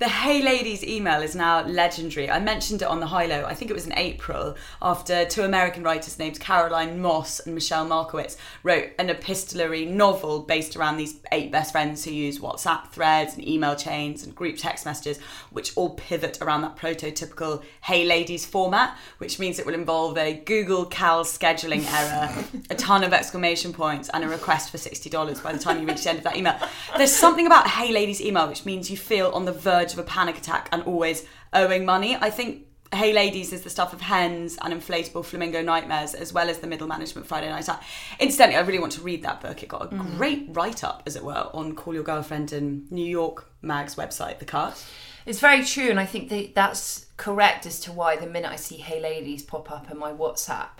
The 0.00 0.08
Hey 0.08 0.40
Ladies 0.40 0.82
email 0.82 1.20
is 1.20 1.36
now 1.36 1.62
legendary. 1.66 2.30
I 2.30 2.40
mentioned 2.40 2.80
it 2.80 2.88
on 2.88 3.00
the 3.00 3.06
high 3.08 3.26
low. 3.26 3.44
I 3.44 3.52
think 3.52 3.70
it 3.70 3.74
was 3.74 3.84
in 3.84 3.92
April 3.98 4.56
after 4.80 5.26
two 5.26 5.42
American 5.42 5.82
writers 5.82 6.18
named 6.18 6.40
Caroline 6.40 7.02
Moss 7.02 7.38
and 7.40 7.54
Michelle 7.54 7.84
Markowitz 7.84 8.38
wrote 8.62 8.92
an 8.98 9.10
epistolary 9.10 9.84
novel 9.84 10.40
based 10.40 10.74
around 10.74 10.96
these 10.96 11.20
eight 11.32 11.52
best 11.52 11.72
friends 11.72 12.02
who 12.02 12.12
use 12.12 12.38
WhatsApp 12.38 12.88
threads 12.88 13.34
and 13.34 13.46
email 13.46 13.76
chains 13.76 14.24
and 14.24 14.34
group 14.34 14.56
text 14.56 14.86
messages, 14.86 15.18
which 15.50 15.76
all 15.76 15.90
pivot 15.90 16.38
around 16.40 16.62
that 16.62 16.76
prototypical 16.76 17.62
Hey 17.82 18.06
Ladies 18.06 18.46
format, 18.46 18.96
which 19.18 19.38
means 19.38 19.58
it 19.58 19.66
will 19.66 19.74
involve 19.74 20.16
a 20.16 20.32
Google 20.32 20.86
Cal 20.86 21.24
scheduling 21.24 21.84
error, 21.92 22.46
a 22.70 22.74
ton 22.74 23.04
of 23.04 23.12
exclamation 23.12 23.74
points, 23.74 24.08
and 24.14 24.24
a 24.24 24.28
request 24.28 24.70
for 24.70 24.78
$60 24.78 25.42
by 25.42 25.52
the 25.52 25.58
time 25.58 25.78
you 25.78 25.86
reach 25.86 26.04
the 26.04 26.08
end 26.08 26.16
of 26.16 26.24
that 26.24 26.38
email. 26.38 26.56
There's 26.96 27.14
something 27.14 27.44
about 27.44 27.68
Hey 27.68 27.92
Ladies 27.92 28.22
email 28.22 28.48
which 28.48 28.64
means 28.64 28.90
you 28.90 28.96
feel 28.96 29.30
on 29.32 29.44
the 29.44 29.52
verge 29.52 29.89
of 29.92 29.98
a 29.98 30.04
panic 30.04 30.38
attack 30.38 30.68
and 30.72 30.82
always 30.82 31.26
owing 31.52 31.84
money. 31.84 32.16
I 32.16 32.30
think 32.30 32.66
Hey 32.92 33.12
Ladies 33.12 33.52
is 33.52 33.62
the 33.62 33.70
stuff 33.70 33.92
of 33.92 34.00
hens 34.00 34.58
and 34.60 34.74
inflatable 34.74 35.24
flamingo 35.24 35.62
nightmares, 35.62 36.12
as 36.12 36.32
well 36.32 36.50
as 36.50 36.58
the 36.58 36.66
middle 36.66 36.88
management 36.88 37.24
Friday 37.24 37.48
night 37.48 37.68
out. 37.68 37.80
Incidentally, 38.18 38.56
I 38.56 38.62
really 38.62 38.80
want 38.80 38.92
to 38.94 39.00
read 39.00 39.22
that 39.22 39.40
book. 39.40 39.62
It 39.62 39.68
got 39.68 39.92
a 39.92 39.96
great 39.96 40.48
write 40.48 40.82
up, 40.82 41.04
as 41.06 41.14
it 41.14 41.22
were, 41.22 41.48
on 41.54 41.76
Call 41.76 41.94
Your 41.94 42.02
Girlfriend 42.02 42.52
and 42.52 42.90
New 42.90 43.04
York 43.04 43.48
Mag's 43.62 43.94
website, 43.94 44.40
The 44.40 44.44
Cut. 44.44 44.84
It's 45.24 45.38
very 45.38 45.64
true, 45.64 45.88
and 45.88 46.00
I 46.00 46.06
think 46.06 46.30
that 46.30 46.56
that's 46.56 47.06
correct 47.16 47.64
as 47.64 47.78
to 47.80 47.92
why 47.92 48.16
the 48.16 48.26
minute 48.26 48.50
I 48.50 48.56
see 48.56 48.78
"Hey 48.78 49.00
ladies" 49.00 49.44
pop 49.44 49.70
up 49.70 49.88
in 49.88 49.96
my 49.96 50.12
WhatsApp 50.12 50.70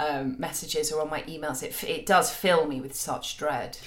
um, 0.00 0.34
messages 0.40 0.90
or 0.90 1.00
on 1.00 1.10
my 1.10 1.22
emails, 1.22 1.62
it 1.62 1.84
it 1.84 2.06
does 2.06 2.32
fill 2.32 2.66
me 2.66 2.80
with 2.80 2.94
such 2.94 3.38
dread. 3.38 3.78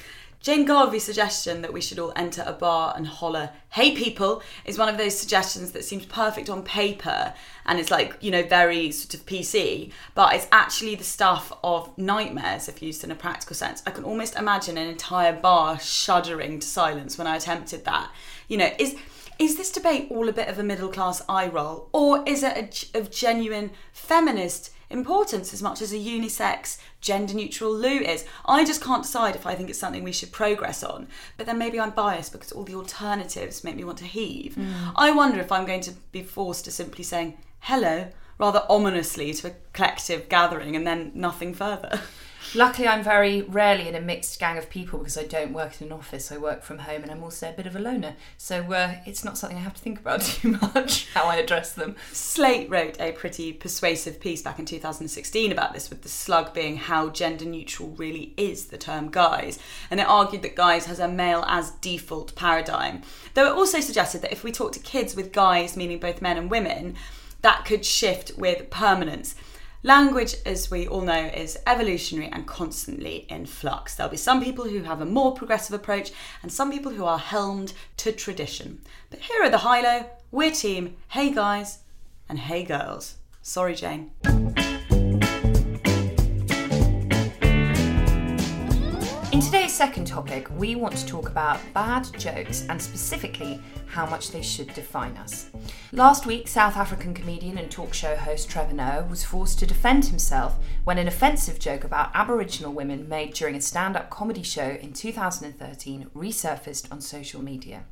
Jane 0.42 0.64
Garvey's 0.64 1.04
suggestion 1.04 1.62
that 1.62 1.74
we 1.74 1.82
should 1.82 2.00
all 2.00 2.14
enter 2.16 2.44
a 2.46 2.54
bar 2.54 2.94
and 2.96 3.06
holler, 3.06 3.50
hey 3.72 3.94
people, 3.94 4.42
is 4.64 4.78
one 4.78 4.88
of 4.88 4.98
those 4.98 5.20
suggestions 5.20 5.74
that 5.74 5.84
seems 5.84 6.06
perfect 6.06 6.50
on 6.50 6.64
paper 6.64 7.34
and 7.66 7.78
it's 7.78 7.92
like, 7.92 8.16
you 8.22 8.32
know, 8.32 8.44
very 8.44 8.90
sort 8.92 9.14
of 9.14 9.26
PC, 9.26 9.92
but 10.16 10.34
it's 10.34 10.48
actually 10.50 10.96
the 10.96 11.04
stuff 11.04 11.52
of 11.62 11.96
nightmares 11.98 12.70
if 12.70 12.82
used 12.82 13.04
in 13.04 13.12
a 13.12 13.16
practical 13.16 13.54
sense. 13.54 13.84
I 13.86 13.92
can 13.92 14.06
almost 14.06 14.38
imagine 14.38 14.78
an 14.78 14.88
entire 14.88 15.34
bar 15.34 15.78
shuddering 15.78 16.62
to 16.62 16.68
silence 16.68 17.18
when 17.18 17.28
I 17.28 17.36
attempted 17.36 17.84
that. 17.84 18.10
You 18.48 18.58
know, 18.58 18.72
is 18.80 18.96
is 19.40 19.56
this 19.56 19.72
debate 19.72 20.08
all 20.10 20.28
a 20.28 20.34
bit 20.34 20.50
of 20.50 20.60
a 20.60 20.64
middle 20.64 20.90
class 20.90 21.22
eye 21.30 21.48
roll, 21.48 21.90
or 21.94 22.24
is 22.28 22.44
it 22.44 22.88
a 22.96 23.00
of 23.00 23.10
genuine 23.10 23.72
feminist 23.94 24.72
importance 24.90 25.54
as 25.54 25.62
much 25.62 25.82
as 25.82 25.94
a 25.94 25.98
unisex, 25.98 26.80
gender 27.02 27.34
neutral 27.34 27.74
loo 27.74 28.00
is? 28.00 28.26
I 28.46 28.66
just 28.66 28.84
can't 28.84 29.04
decide 29.04 29.36
if 29.36 29.46
I 29.46 29.56
think 29.56 29.70
it's 29.70 29.80
something 29.80 30.04
we 30.04 30.12
should 30.12 30.32
progress 30.32 30.84
on. 30.84 31.08
But 31.38 31.46
then 31.46 31.58
maybe 31.58 31.80
I'm 31.80 31.92
biased 31.92 32.32
because 32.32 32.52
all 32.52 32.64
the 32.64 32.76
alternatives 32.76 33.64
make 33.64 33.76
me 33.76 33.84
want 33.84 34.00
to 34.00 34.06
heave. 34.06 34.56
Hmm. 34.56 34.90
I 34.96 35.12
wonder 35.12 35.40
if 35.40 35.52
I'm 35.52 35.66
going 35.66 35.82
to 35.82 35.94
be 36.12 36.24
forced 36.24 36.66
to 36.66 36.72
simply 36.72 37.04
saying 37.04 37.38
hello 37.62 38.10
rather 38.38 38.64
ominously 38.70 39.34
to 39.34 39.50
a 39.50 39.56
collective 39.74 40.30
gathering 40.30 40.76
and 40.76 40.88
then 40.88 41.12
nothing 41.14 41.54
further. 41.54 42.02
Luckily, 42.56 42.88
I'm 42.88 43.04
very 43.04 43.43
rarely 43.43 43.88
in 43.88 43.93
a 43.93 44.02
mixed 44.02 44.39
gang 44.39 44.58
of 44.58 44.72
people 44.72 44.97
because 44.97 45.18
I 45.18 45.24
don't 45.24 45.54
work 45.54 45.80
in 45.80 45.88
an 45.88 45.93
office. 45.93 46.32
I 46.32 46.38
work 46.38 46.64
from 46.64 46.80
home, 46.80 47.04
and 47.04 47.12
I'm 47.12 47.24
also 47.24 47.50
a 47.50 47.54
bit 47.54 47.68
of 47.68 47.76
a 47.76 47.80
loner. 47.80 48.16
So 48.38 48.74
uh, 48.74 48.95
it's 49.06 49.24
not 49.24 49.38
something 49.38 49.58
I 49.58 49.62
have 49.62 49.76
to 49.76 49.82
think 49.82 50.00
about 50.00 50.22
too 50.24 50.58
much 50.74 51.08
how 51.14 51.26
I 51.26 51.36
address 51.36 51.74
them. 51.74 51.95
Slate 52.12 52.70
wrote 52.70 53.00
a 53.00 53.12
pretty 53.12 53.54
persuasive 53.54 54.20
piece 54.20 54.41
back 54.41 54.58
in 54.58 54.66
2016 54.66 55.52
about 55.52 55.74
this, 55.74 55.91
with 55.91 56.02
the 56.02 56.10
slug 56.10 56.54
being 56.54 56.78
how 56.78 57.10
gender 57.10 57.45
neutral 57.45 57.89
really 57.89 58.34
is 58.36 58.66
the 58.66 58.78
term 58.78 59.12
guys. 59.12 59.60
And 59.91 60.00
it 60.00 60.08
argued 60.08 60.41
that 60.41 60.56
guys 60.56 60.88
has 60.88 61.00
a 61.00 61.08
male 61.08 61.45
as 61.47 61.72
default 61.72 62.36
paradigm. 62.36 63.04
Though 63.36 63.47
it 63.47 63.58
also 63.58 63.80
suggested 63.80 64.24
that 64.24 64.32
if 64.32 64.43
we 64.43 64.52
talk 64.52 64.72
to 64.72 64.80
kids 64.80 65.16
with 65.16 65.32
guys, 65.32 65.78
meaning 65.78 66.00
both 66.00 66.22
men 66.22 66.38
and 66.38 66.50
women, 66.50 66.95
that 67.41 67.64
could 67.66 67.86
shift 67.86 68.38
with 68.38 68.70
permanence. 68.70 69.36
Language, 69.84 70.36
as 70.46 70.70
we 70.70 70.90
all 70.90 71.00
know, 71.00 71.28
is 71.28 71.58
evolutionary 71.66 72.28
and 72.34 72.46
constantly 72.46 73.26
in 73.30 73.46
flux. 73.46 73.96
There'll 73.96 74.12
be 74.12 74.18
some 74.18 74.44
people 74.44 74.66
who 74.66 74.84
have 74.84 75.00
a 75.00 75.06
more 75.06 75.34
progressive 75.34 75.74
approach 75.74 76.12
and 76.44 76.52
some 76.52 76.70
people 76.70 76.92
who 76.92 77.06
are 77.06 77.18
helmed 77.18 77.72
to 77.98 78.12
tradition. 78.12 78.82
But 79.10 79.22
here 79.22 79.42
are 79.42 79.50
the 79.50 79.60
high 79.60 79.82
low. 79.82 80.10
We're 80.32 80.52
team 80.52 80.98
hey 81.10 81.32
guys 81.32 81.80
and 82.28 82.40
hey 82.40 82.64
girls. 82.64 83.16
Sorry, 83.42 83.74
Jane. 83.74 84.12
In 89.40 89.46
today's 89.46 89.74
second 89.74 90.06
topic, 90.06 90.50
we 90.58 90.76
want 90.76 90.98
to 90.98 91.06
talk 91.06 91.30
about 91.30 91.62
bad 91.74 92.06
jokes 92.20 92.66
and 92.68 92.82
specifically 92.82 93.62
how 93.86 94.06
much 94.06 94.32
they 94.32 94.42
should 94.42 94.74
define 94.74 95.16
us. 95.16 95.50
Last 95.94 96.26
week, 96.26 96.50
South 96.50 96.76
African 96.76 97.14
comedian 97.14 97.58
and 97.58 97.72
talk 97.72 97.94
show 97.94 98.18
host 98.18 98.50
Trevor 98.50 98.74
Noah 98.74 99.06
was 99.10 99.24
forced 99.24 99.58
to 99.60 99.66
defend 99.66 100.04
himself 100.04 100.58
when 100.84 100.98
an 100.98 101.08
offensive 101.08 101.58
joke 101.58 101.86
about 101.86 102.12
Aboriginal 102.14 102.74
women 102.74 103.08
made 103.08 103.34
during 103.34 103.56
a 103.56 103.62
stand 103.62 103.96
up 103.96 104.10
comedy 104.10 104.44
show 104.44 104.78
in 104.82 104.92
2013 104.92 106.10
resurfaced 106.14 106.92
on 106.92 107.00
social 107.00 107.42
media. 107.42 107.86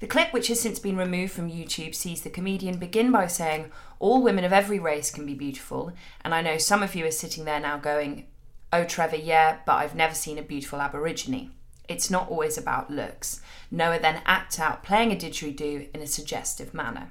The 0.00 0.06
clip, 0.06 0.32
which 0.32 0.48
has 0.48 0.58
since 0.58 0.78
been 0.78 0.96
removed 0.96 1.34
from 1.34 1.50
YouTube, 1.50 1.94
sees 1.94 2.22
the 2.22 2.30
comedian 2.30 2.78
begin 2.78 3.12
by 3.12 3.26
saying, 3.26 3.70
All 3.98 4.22
women 4.22 4.44
of 4.44 4.54
every 4.54 4.78
race 4.78 5.10
can 5.10 5.26
be 5.26 5.34
beautiful, 5.34 5.92
and 6.24 6.34
I 6.34 6.40
know 6.40 6.56
some 6.56 6.82
of 6.82 6.94
you 6.94 7.04
are 7.04 7.10
sitting 7.10 7.44
there 7.44 7.60
now 7.60 7.76
going, 7.76 8.24
Oh, 8.72 8.84
Trevor, 8.84 9.16
yeah, 9.16 9.58
but 9.64 9.76
I've 9.76 9.94
never 9.94 10.14
seen 10.14 10.38
a 10.38 10.42
beautiful 10.42 10.80
Aborigine. 10.80 11.52
It's 11.88 12.10
not 12.10 12.28
always 12.28 12.58
about 12.58 12.90
looks. 12.90 13.40
Noah 13.70 13.98
then 13.98 14.20
acts 14.26 14.60
out 14.60 14.82
playing 14.82 15.10
a 15.10 15.16
didgeridoo 15.16 15.88
in 15.94 16.02
a 16.02 16.06
suggestive 16.06 16.74
manner. 16.74 17.10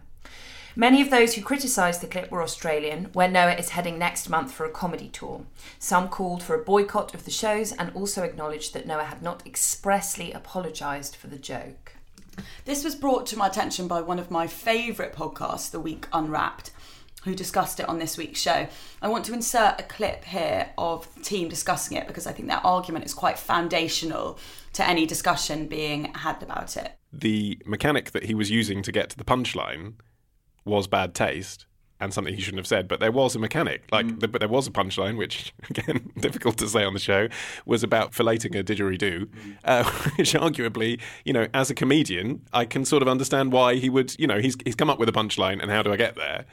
Many 0.76 1.02
of 1.02 1.10
those 1.10 1.34
who 1.34 1.42
criticised 1.42 2.02
the 2.02 2.08
clip 2.08 2.30
were 2.30 2.44
Australian, 2.44 3.06
where 3.14 3.28
Noah 3.28 3.56
is 3.56 3.70
heading 3.70 3.98
next 3.98 4.30
month 4.30 4.52
for 4.52 4.64
a 4.64 4.70
comedy 4.70 5.10
tour. 5.10 5.48
Some 5.80 6.10
called 6.10 6.44
for 6.44 6.54
a 6.54 6.64
boycott 6.64 7.16
of 7.16 7.26
the 7.26 7.32
shows 7.32 7.72
and 7.72 7.92
also 7.96 8.22
acknowledged 8.22 8.76
that 8.76 8.86
Noah 8.86 9.06
had 9.06 9.24
not 9.24 9.42
expressly 9.48 10.32
apologised 10.32 11.16
for 11.16 11.26
the 11.26 11.40
joke. 11.40 11.94
This 12.66 12.84
was 12.84 12.94
brought 12.94 13.26
to 13.28 13.38
my 13.38 13.48
attention 13.48 13.88
by 13.88 14.02
one 14.02 14.20
of 14.20 14.30
my 14.30 14.46
favourite 14.46 15.14
podcasts, 15.14 15.72
The 15.72 15.80
Week 15.80 16.06
Unwrapped, 16.14 16.70
who 17.28 17.36
discussed 17.36 17.80
it 17.80 17.88
on 17.88 18.00
this 18.00 18.18
week's 18.18 18.40
show. 18.40 18.68
I 19.02 19.08
want 19.08 19.26
to 19.26 19.34
insert 19.34 19.80
a 19.80 19.84
clip 19.84 20.24
here 20.24 20.70
of 20.78 21.14
the 21.16 21.22
team 21.22 21.50
discussing 21.50 21.98
it 21.98 22.08
because 22.08 22.26
I 22.26 22.32
think 22.32 22.48
their 22.48 22.66
argument 22.66 23.06
is 23.06 23.14
quite 23.14 23.38
foundational 23.38 24.40
to 24.74 24.88
any 24.88 25.06
discussion 25.06 25.68
being 25.68 26.14
had 26.14 26.42
about 26.42 26.78
it. 26.78 26.94
The 27.12 27.62
mechanic 27.66 28.12
that 28.12 28.26
he 28.26 28.34
was 28.34 28.50
using 28.50 28.82
to 28.84 28.92
get 28.92 29.10
to 29.12 29.18
the 29.18 29.24
punchline 29.24 29.94
was 30.66 30.88
bad 30.88 31.14
taste 31.14 31.66
and 32.00 32.14
something 32.14 32.34
he 32.34 32.42
shouldn't 32.42 32.60
have 32.60 32.68
said. 32.68 32.88
But 32.88 33.00
there 33.00 33.12
was 33.12 33.36
a 33.36 33.40
mechanic, 33.40 33.84
like, 33.92 34.20
the, 34.20 34.28
but 34.28 34.40
there 34.40 34.50
was 34.50 34.68
a 34.68 34.72
punchline, 34.72 35.18
which 35.18 35.54
again 35.70 36.12
difficult 36.20 36.58
to 36.58 36.68
say 36.68 36.84
on 36.84 36.94
the 36.94 37.00
show, 37.00 37.28
was 37.66 37.84
about 37.84 38.12
filleting 38.12 38.58
a 38.58 38.64
didgeridoo, 38.64 39.30
uh, 39.64 39.84
which 40.16 40.34
arguably, 40.34 41.00
you 41.26 41.34
know, 41.34 41.48
as 41.54 41.70
a 41.70 41.76
comedian, 41.76 42.42
I 42.54 42.66
can 42.66 42.86
sort 42.86 43.02
of 43.02 43.08
understand 43.08 43.52
why 43.52 43.76
he 43.76 43.90
would, 43.90 44.18
you 44.20 44.28
know, 44.28 44.40
he's 44.40 44.56
he's 44.64 44.76
come 44.76 44.90
up 44.90 45.00
with 45.00 45.10
a 45.10 45.14
punchline, 45.14 45.62
and 45.62 45.72
how 45.72 45.82
do 45.82 45.92
I 45.92 45.98
get 45.98 46.16
there? 46.16 46.46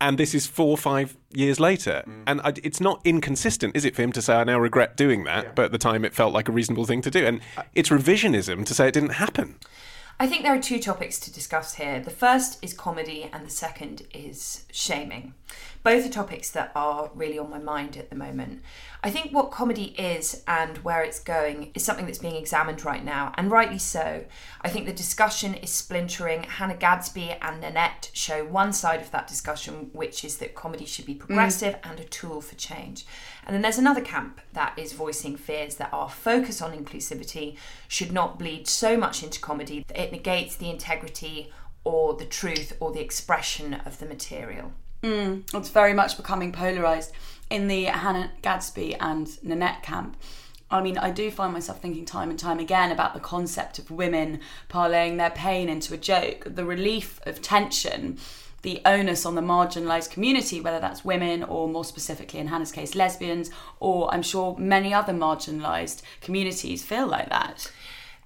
And 0.00 0.18
this 0.18 0.34
is 0.34 0.46
four 0.46 0.70
or 0.70 0.76
five 0.76 1.16
years 1.32 1.58
later. 1.60 2.02
Mm. 2.06 2.22
And 2.26 2.40
I, 2.42 2.52
it's 2.62 2.80
not 2.80 3.00
inconsistent, 3.04 3.76
is 3.76 3.84
it, 3.84 3.94
for 3.94 4.02
him 4.02 4.12
to 4.12 4.20
say, 4.22 4.34
I 4.34 4.44
now 4.44 4.58
regret 4.58 4.96
doing 4.96 5.24
that, 5.24 5.54
but 5.54 5.66
at 5.66 5.72
the 5.72 5.78
time 5.78 6.04
it 6.04 6.14
felt 6.14 6.34
like 6.34 6.48
a 6.48 6.52
reasonable 6.52 6.84
thing 6.84 7.00
to 7.02 7.10
do. 7.10 7.24
And 7.24 7.40
uh, 7.56 7.62
it's 7.74 7.88
revisionism 7.88 8.66
to 8.66 8.74
say 8.74 8.88
it 8.88 8.94
didn't 8.94 9.10
happen. 9.10 9.56
I 10.18 10.28
think 10.28 10.42
there 10.42 10.54
are 10.54 10.62
two 10.62 10.78
topics 10.78 11.18
to 11.20 11.32
discuss 11.32 11.74
here. 11.74 11.98
The 12.00 12.10
first 12.10 12.58
is 12.62 12.72
comedy, 12.72 13.28
and 13.32 13.44
the 13.44 13.50
second 13.50 14.02
is 14.14 14.64
shaming. 14.70 15.34
Both 15.82 16.06
are 16.06 16.10
topics 16.10 16.50
that 16.52 16.70
are 16.74 17.10
really 17.14 17.38
on 17.38 17.50
my 17.50 17.58
mind 17.58 17.96
at 17.96 18.10
the 18.10 18.16
moment. 18.16 18.62
I 19.02 19.10
think 19.10 19.32
what 19.32 19.50
comedy 19.50 19.94
is 19.98 20.42
and 20.46 20.78
where 20.78 21.02
it's 21.02 21.18
going 21.18 21.72
is 21.74 21.84
something 21.84 22.06
that's 22.06 22.18
being 22.18 22.36
examined 22.36 22.84
right 22.84 23.04
now, 23.04 23.34
and 23.36 23.50
rightly 23.50 23.78
so. 23.78 24.24
I 24.62 24.68
think 24.68 24.86
the 24.86 24.92
discussion 24.92 25.54
is 25.54 25.70
splintering. 25.70 26.44
Hannah 26.44 26.76
Gadsby 26.76 27.36
and 27.42 27.60
Nanette 27.60 28.10
show 28.12 28.44
one 28.44 28.72
side 28.72 29.00
of 29.00 29.10
that 29.10 29.26
discussion, 29.26 29.90
which 29.92 30.24
is 30.24 30.36
that 30.38 30.54
comedy 30.54 30.86
should 30.86 31.06
be 31.06 31.16
mm. 31.16 31.20
progressive 31.20 31.76
and 31.82 31.98
a 31.98 32.04
tool 32.04 32.40
for 32.40 32.54
change. 32.54 33.04
And 33.46 33.54
then 33.54 33.62
there's 33.62 33.78
another 33.78 34.00
camp 34.00 34.40
that 34.52 34.78
is 34.78 34.92
voicing 34.92 35.36
fears 35.36 35.76
that 35.76 35.92
our 35.92 36.08
focus 36.08 36.62
on 36.62 36.72
inclusivity 36.72 37.56
should 37.88 38.12
not 38.12 38.38
bleed 38.38 38.66
so 38.66 38.96
much 38.96 39.22
into 39.22 39.40
comedy 39.40 39.84
that 39.88 39.98
it 40.00 40.12
negates 40.12 40.56
the 40.56 40.70
integrity 40.70 41.52
or 41.84 42.14
the 42.14 42.24
truth 42.24 42.74
or 42.80 42.92
the 42.92 43.00
expression 43.00 43.74
of 43.74 43.98
the 43.98 44.06
material. 44.06 44.72
Mm, 45.02 45.42
it's 45.54 45.68
very 45.68 45.92
much 45.92 46.16
becoming 46.16 46.50
polarised 46.50 47.12
in 47.50 47.68
the 47.68 47.84
Hannah 47.84 48.32
Gadsby 48.40 48.94
and 48.94 49.42
Nanette 49.42 49.82
camp. 49.82 50.16
I 50.70 50.80
mean, 50.80 50.96
I 50.96 51.10
do 51.10 51.30
find 51.30 51.52
myself 51.52 51.80
thinking 51.80 52.06
time 52.06 52.30
and 52.30 52.38
time 52.38 52.58
again 52.58 52.90
about 52.90 53.12
the 53.12 53.20
concept 53.20 53.78
of 53.78 53.90
women 53.90 54.40
parlaying 54.70 55.18
their 55.18 55.30
pain 55.30 55.68
into 55.68 55.92
a 55.92 55.98
joke, 55.98 56.44
the 56.46 56.64
relief 56.64 57.20
of 57.26 57.42
tension, 57.42 58.18
the 58.64 58.80
onus 58.84 59.24
on 59.24 59.36
the 59.36 59.42
marginalised 59.42 60.10
community, 60.10 60.60
whether 60.60 60.80
that's 60.80 61.04
women 61.04 61.44
or 61.44 61.68
more 61.68 61.84
specifically 61.84 62.40
in 62.40 62.48
Hannah's 62.48 62.72
case, 62.72 62.94
lesbians, 62.94 63.50
or 63.78 64.12
I'm 64.12 64.22
sure 64.22 64.56
many 64.58 64.92
other 64.92 65.12
marginalised 65.12 66.02
communities 66.20 66.82
feel 66.82 67.06
like 67.06 67.28
that. 67.28 67.70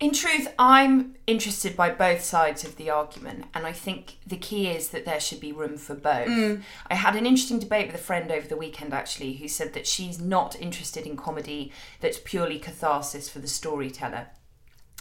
In 0.01 0.13
truth, 0.13 0.47
I'm 0.61 1.17
interested 1.27 1.77
by 1.77 1.91
both 1.91 2.23
sides 2.23 2.63
of 2.63 2.77
the 2.77 2.89
argument, 2.89 3.47
and 3.53 3.67
I 3.67 3.73
think 3.73 4.19
the 4.25 4.37
key 4.37 4.69
is 4.69 4.91
that 4.91 5.05
there 5.05 5.19
should 5.19 5.41
be 5.41 5.51
room 5.51 5.77
for 5.77 5.97
both. 5.97 6.29
Mm. 6.29 6.63
I 6.89 6.95
had 6.95 7.17
an 7.17 7.27
interesting 7.27 7.59
debate 7.59 7.87
with 7.87 7.97
a 7.97 8.05
friend 8.05 8.31
over 8.31 8.47
the 8.47 8.57
weekend 8.57 8.95
actually, 8.95 9.35
who 9.35 9.49
said 9.49 9.75
that 9.75 9.89
she's 9.89 10.21
not 10.21 10.55
interested 10.61 11.05
in 11.05 11.17
comedy 11.17 11.73
that's 12.01 12.21
purely 12.25 12.61
catharsis 12.61 13.29
for 13.29 13.41
the 13.41 13.49
storyteller. 13.49 14.29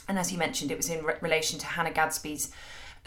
And 0.07 0.17
as 0.17 0.31
you 0.31 0.39
mentioned, 0.39 0.71
it 0.71 0.77
was 0.77 0.89
in 0.89 1.05
re- 1.05 1.15
relation 1.21 1.59
to 1.59 1.67
Hannah 1.67 1.91
Gadsby's 1.91 2.51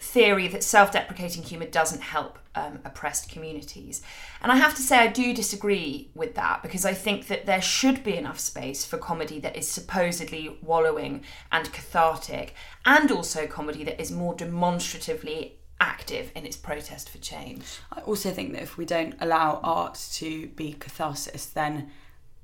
theory 0.01 0.49
that 0.49 0.65
self 0.65 0.93
deprecating 0.93 1.43
humour 1.43 1.67
doesn't 1.67 2.01
help 2.01 2.39
um, 2.55 2.81
oppressed 2.85 3.31
communities. 3.31 4.03
And 4.43 4.51
I 4.51 4.57
have 4.57 4.75
to 4.77 4.83
say, 4.83 4.99
I 4.99 5.07
do 5.07 5.35
disagree 5.35 6.11
with 6.15 6.35
that 6.35 6.63
because 6.63 6.85
I 6.85 6.95
think 6.95 7.29
that 7.29 7.47
there 7.47 7.63
should 7.63 8.03
be 8.03 8.17
enough 8.17 8.41
space 8.41 8.85
for 8.85 8.99
comedy 8.99 9.39
that 9.41 9.57
is 9.57 9.69
supposedly 9.69 10.59
wallowing 10.63 11.23
and 11.53 11.73
cathartic, 11.73 12.55
and 12.85 13.13
also 13.13 13.47
comedy 13.47 13.85
that 13.85 14.01
is 14.01 14.11
more 14.11 14.35
demonstratively 14.35 15.57
active 15.81 16.31
in 16.35 16.45
its 16.45 16.57
protest 16.57 17.09
for 17.09 17.19
change. 17.19 17.65
I 17.93 18.01
also 18.01 18.31
think 18.31 18.53
that 18.53 18.63
if 18.63 18.77
we 18.77 18.85
don't 18.85 19.15
allow 19.21 19.61
art 19.63 19.99
to 20.15 20.49
be 20.49 20.73
catharsis, 20.73 21.47
then 21.47 21.91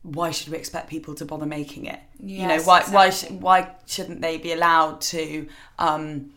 why 0.02 0.30
should 0.30 0.48
we 0.48 0.56
expect 0.56 0.88
people 0.88 1.14
to 1.16 1.24
bother 1.24 1.46
making 1.46 1.86
it? 1.86 2.00
you 2.20 2.46
know, 2.46 2.54
Yes, 2.54 2.66
why 2.66 2.82
why 2.84 3.10
sh- 3.10 3.30
why 3.30 3.70
shouldn't 3.86 4.20
they 4.20 4.38
be 4.38 4.52
allowed 4.52 5.00
to 5.02 5.48
um, 5.78 6.32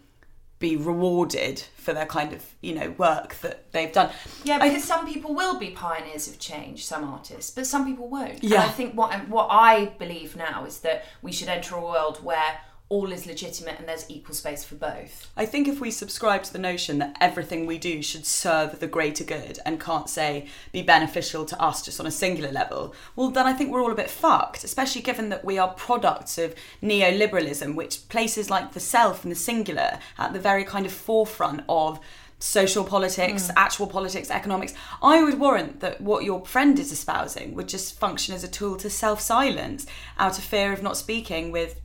be 0.60 0.76
rewarded 0.76 1.64
for 1.76 1.93
their 1.93 2.05
kind 2.05 2.34
of 2.34 2.43
you 2.62 2.76
know 2.76 2.89
work 2.97 3.36
that 3.41 3.72
they've 3.72 3.91
done? 3.93 4.12
Yeah, 4.43 4.57
I- 4.62 4.68
because 4.70 4.84
some 4.84 5.07
people 5.07 5.34
will 5.34 5.57
be 5.57 5.70
pioneers 5.72 6.28
of 6.28 6.38
change, 6.39 6.86
some 6.86 7.03
artists, 7.05 7.49
but 7.51 7.66
some 7.66 7.86
people 7.86 8.07
won't. 8.10 8.41
And 8.41 8.43
Yeah. 8.43 8.64
I 8.64 8.70
think 8.70 8.93
what 8.95 9.28
what 9.30 9.47
I 9.49 9.86
believe 9.97 10.36
now 10.36 10.66
is 10.66 10.80
that 10.82 11.05
we 11.22 11.32
should 11.32 11.47
enter 11.49 11.76
a 11.76 11.82
world 11.82 12.24
where 12.24 12.60
all 12.89 13.11
is 13.11 13.27
legitimate 13.27 13.77
and 13.77 13.87
there's 13.87 14.09
equal 14.09 14.33
space 14.33 14.63
for 14.63 14.73
both. 14.73 15.31
I 15.37 15.45
think 15.45 15.67
if 15.67 15.79
we 15.79 15.91
subscribe 15.91 16.41
to 16.43 16.53
the 16.53 16.57
notion 16.57 16.97
that 16.97 17.15
everything 17.21 17.67
we 17.67 17.77
do 17.77 18.01
should 18.01 18.25
serve 18.25 18.79
the 18.79 18.87
greater 18.87 19.23
good 19.23 19.59
and 19.63 19.79
can't 19.79 20.09
say 20.09 20.47
be 20.71 20.81
beneficial 20.81 21.45
to 21.45 21.61
us 21.61 21.85
just 21.85 21.99
on 21.99 22.07
a 22.07 22.11
singular 22.11 22.51
level, 22.51 22.95
well, 23.15 23.29
then 23.29 23.45
I 23.45 23.53
think 23.53 23.71
we're 23.71 23.83
all 23.83 23.91
a 23.91 23.95
bit 23.95 24.09
fucked, 24.09 24.63
especially 24.63 25.03
given 25.03 25.29
that 25.29 25.45
we 25.45 25.59
are 25.59 25.73
products 25.73 26.39
of 26.39 26.55
neoliberalism, 26.81 27.75
which 27.75 28.09
places 28.09 28.49
like 28.49 28.73
the 28.73 28.79
self 28.79 29.23
and 29.23 29.31
the 29.31 29.35
singular 29.35 29.99
at 30.17 30.33
the 30.33 30.39
very 30.39 30.63
kind 30.63 30.87
of 30.87 30.91
forefront 30.91 31.61
of 31.69 31.99
social 32.39 32.83
politics, 32.83 33.47
hmm. 33.47 33.53
actual 33.55 33.85
politics, 33.85 34.31
economics. 34.31 34.73
I 35.03 35.21
would 35.21 35.39
warrant 35.39 35.81
that 35.81 36.01
what 36.01 36.23
your 36.23 36.43
friend 36.45 36.79
is 36.79 36.91
espousing 36.91 37.53
would 37.53 37.67
just 37.67 37.99
function 37.99 38.33
as 38.33 38.43
a 38.43 38.47
tool 38.47 38.77
to 38.77 38.89
self 38.89 39.21
silence 39.21 39.85
out 40.17 40.39
of 40.39 40.43
fear 40.43 40.73
of 40.73 40.81
not 40.81 40.97
speaking 40.97 41.51
with 41.51 41.79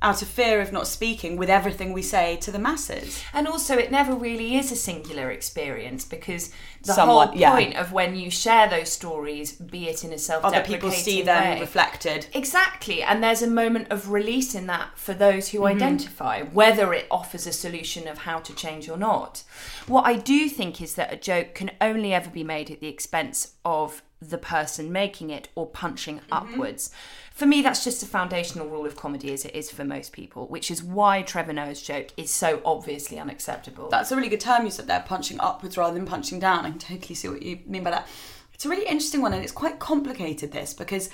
out 0.00 0.22
of 0.22 0.28
fear 0.28 0.60
of 0.60 0.72
not 0.72 0.86
speaking 0.86 1.36
with 1.36 1.50
everything 1.50 1.92
we 1.92 2.02
say 2.02 2.36
to 2.36 2.50
the 2.50 2.58
masses. 2.58 3.22
And 3.32 3.48
also, 3.48 3.76
it 3.76 3.90
never 3.90 4.14
really 4.14 4.56
is 4.56 4.70
a 4.70 4.76
singular 4.76 5.30
experience 5.30 6.04
because 6.04 6.52
the 6.88 6.94
Somewhat, 6.94 7.28
whole 7.30 7.38
yeah. 7.38 7.52
point 7.54 7.76
of 7.76 7.92
when 7.92 8.16
you 8.16 8.30
share 8.30 8.68
those 8.68 8.90
stories, 8.90 9.52
be 9.52 9.88
it 9.88 10.04
in 10.04 10.12
a 10.12 10.18
self 10.18 10.44
Other 10.44 10.62
people 10.62 10.90
see 10.90 11.22
them 11.22 11.60
reflected. 11.60 12.26
Exactly, 12.34 13.02
and 13.02 13.22
there's 13.22 13.42
a 13.42 13.46
moment 13.46 13.88
of 13.90 14.10
release 14.10 14.54
in 14.54 14.66
that 14.66 14.90
for 14.98 15.14
those 15.14 15.48
who 15.50 15.58
Mm-hmm. 15.58 15.76
identify, 15.76 16.42
whether 16.42 16.92
it 16.94 17.06
offers 17.10 17.46
a 17.46 17.52
solution 17.52 18.08
of 18.08 18.18
how 18.18 18.38
to 18.40 18.54
change 18.54 18.88
or 18.88 18.96
not. 18.96 19.42
What 19.86 20.06
I 20.06 20.14
do 20.14 20.48
think 20.48 20.80
is 20.80 20.94
that 20.94 21.12
a 21.12 21.16
joke 21.16 21.54
can 21.54 21.70
only 21.80 22.12
ever 22.14 22.30
be 22.30 22.44
made 22.44 22.70
at 22.70 22.80
the 22.80 22.88
expense 22.88 23.54
of 23.64 24.02
the 24.20 24.38
person 24.38 24.90
making 24.90 25.30
it 25.30 25.48
or 25.54 25.66
punching 25.66 26.16
Mm-hmm. 26.18 26.32
upwards. 26.32 26.90
For 27.32 27.46
me, 27.46 27.62
that's 27.62 27.84
just 27.84 28.02
a 28.02 28.06
foundational 28.06 28.66
rule 28.68 28.84
of 28.84 28.96
comedy, 28.96 29.32
as 29.32 29.44
it 29.44 29.54
is 29.54 29.70
for 29.70 29.84
most 29.84 30.10
people, 30.12 30.48
which 30.48 30.72
is 30.72 30.82
why 30.82 31.22
Trevor 31.22 31.52
Noah's 31.52 31.80
joke 31.80 32.08
is 32.16 32.32
so 32.32 32.60
obviously 32.64 33.16
unacceptable. 33.16 33.88
That's 33.90 34.10
a 34.10 34.16
really 34.16 34.28
good 34.28 34.40
term 34.40 34.64
you 34.64 34.72
said 34.72 34.88
there, 34.88 35.04
punching 35.06 35.38
upwards 35.38 35.76
rather 35.76 35.94
than 35.94 36.04
punching 36.04 36.40
down. 36.40 36.66
I 36.66 36.72
totally 36.80 37.14
see 37.14 37.28
what 37.28 37.42
you 37.42 37.60
mean 37.66 37.84
by 37.84 37.90
that. 37.90 38.08
It's 38.54 38.64
a 38.64 38.68
really 38.68 38.86
interesting 38.86 39.22
one 39.22 39.32
and 39.32 39.42
it's 39.42 39.52
quite 39.52 39.78
complicated 39.78 40.52
this 40.52 40.74
because 40.74 41.10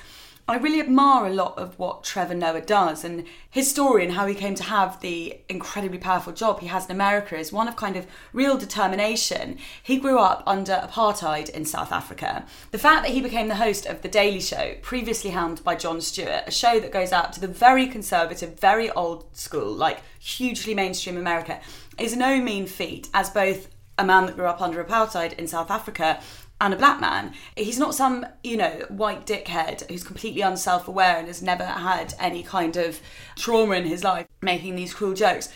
I 0.47 0.59
really 0.59 0.81
admire 0.81 1.25
a 1.25 1.33
lot 1.33 1.57
of 1.57 1.79
what 1.79 2.05
Trevor 2.05 2.35
Noah 2.35 2.61
does 2.61 3.03
and 3.03 3.25
his 3.49 3.71
story 3.71 4.05
and 4.05 4.13
how 4.13 4.27
he 4.27 4.35
came 4.35 4.55
to 4.57 4.63
have 4.63 5.01
the 5.01 5.39
incredibly 5.49 5.97
powerful 5.97 6.35
job 6.35 6.61
he 6.61 6.67
has 6.67 6.85
in 6.85 6.91
America 6.91 7.39
is 7.39 7.51
one 7.51 7.67
of 7.67 7.77
kind 7.77 7.97
of 7.97 8.07
real 8.35 8.59
determination. 8.59 9.57
He 9.83 9.97
grew 9.97 10.19
up 10.19 10.43
under 10.47 10.75
apartheid 10.75 11.49
in 11.49 11.65
South 11.65 11.93
Africa. 11.93 12.45
The 12.73 12.79
fact 12.79 13.05
that 13.05 13.13
he 13.13 13.23
became 13.23 13.49
the 13.49 13.55
host 13.55 13.87
of 13.87 14.03
The 14.03 14.09
Daily 14.09 14.41
Show, 14.41 14.75
previously 14.83 15.31
helmed 15.31 15.65
by 15.65 15.77
Jon 15.77 16.03
Stewart, 16.03 16.43
a 16.47 16.51
show 16.51 16.79
that 16.79 16.93
goes 16.93 17.11
out 17.11 17.33
to 17.33 17.41
the 17.41 17.49
very 17.49 17.87
conservative, 17.87 18.61
very 18.61 18.91
old 18.91 19.35
school, 19.35 19.73
like 19.73 20.03
hugely 20.19 20.75
mainstream 20.75 21.17
America, 21.17 21.59
is 21.97 22.15
no 22.15 22.39
mean 22.39 22.67
feat 22.67 23.09
as 23.15 23.31
both 23.31 23.74
a 23.99 24.05
man 24.05 24.27
that 24.27 24.37
grew 24.37 24.47
up 24.47 24.61
under 24.61 24.83
apartheid 24.83 25.35
in 25.35 25.47
South 25.47 25.71
Africa 25.71 26.21
and 26.61 26.73
a 26.73 26.77
black 26.77 27.01
man. 27.01 27.35
He's 27.57 27.79
not 27.79 27.95
some, 27.95 28.27
you 28.43 28.57
know, 28.57 28.85
white 28.89 29.27
dickhead 29.27 29.89
who's 29.91 30.05
completely 30.05 30.41
unself 30.41 30.89
aware 30.89 31.19
and 31.19 31.27
has 31.27 31.43
never 31.43 31.65
had 31.65 32.15
any 32.19 32.43
kind 32.43 32.77
of 32.77 33.01
trauma 33.37 33.75
in 33.75 33.85
his 33.85 34.05
life 34.05 34.27
making 34.41 34.77
these 34.77 34.95
cruel 34.95 35.15
jokes. 35.15 35.49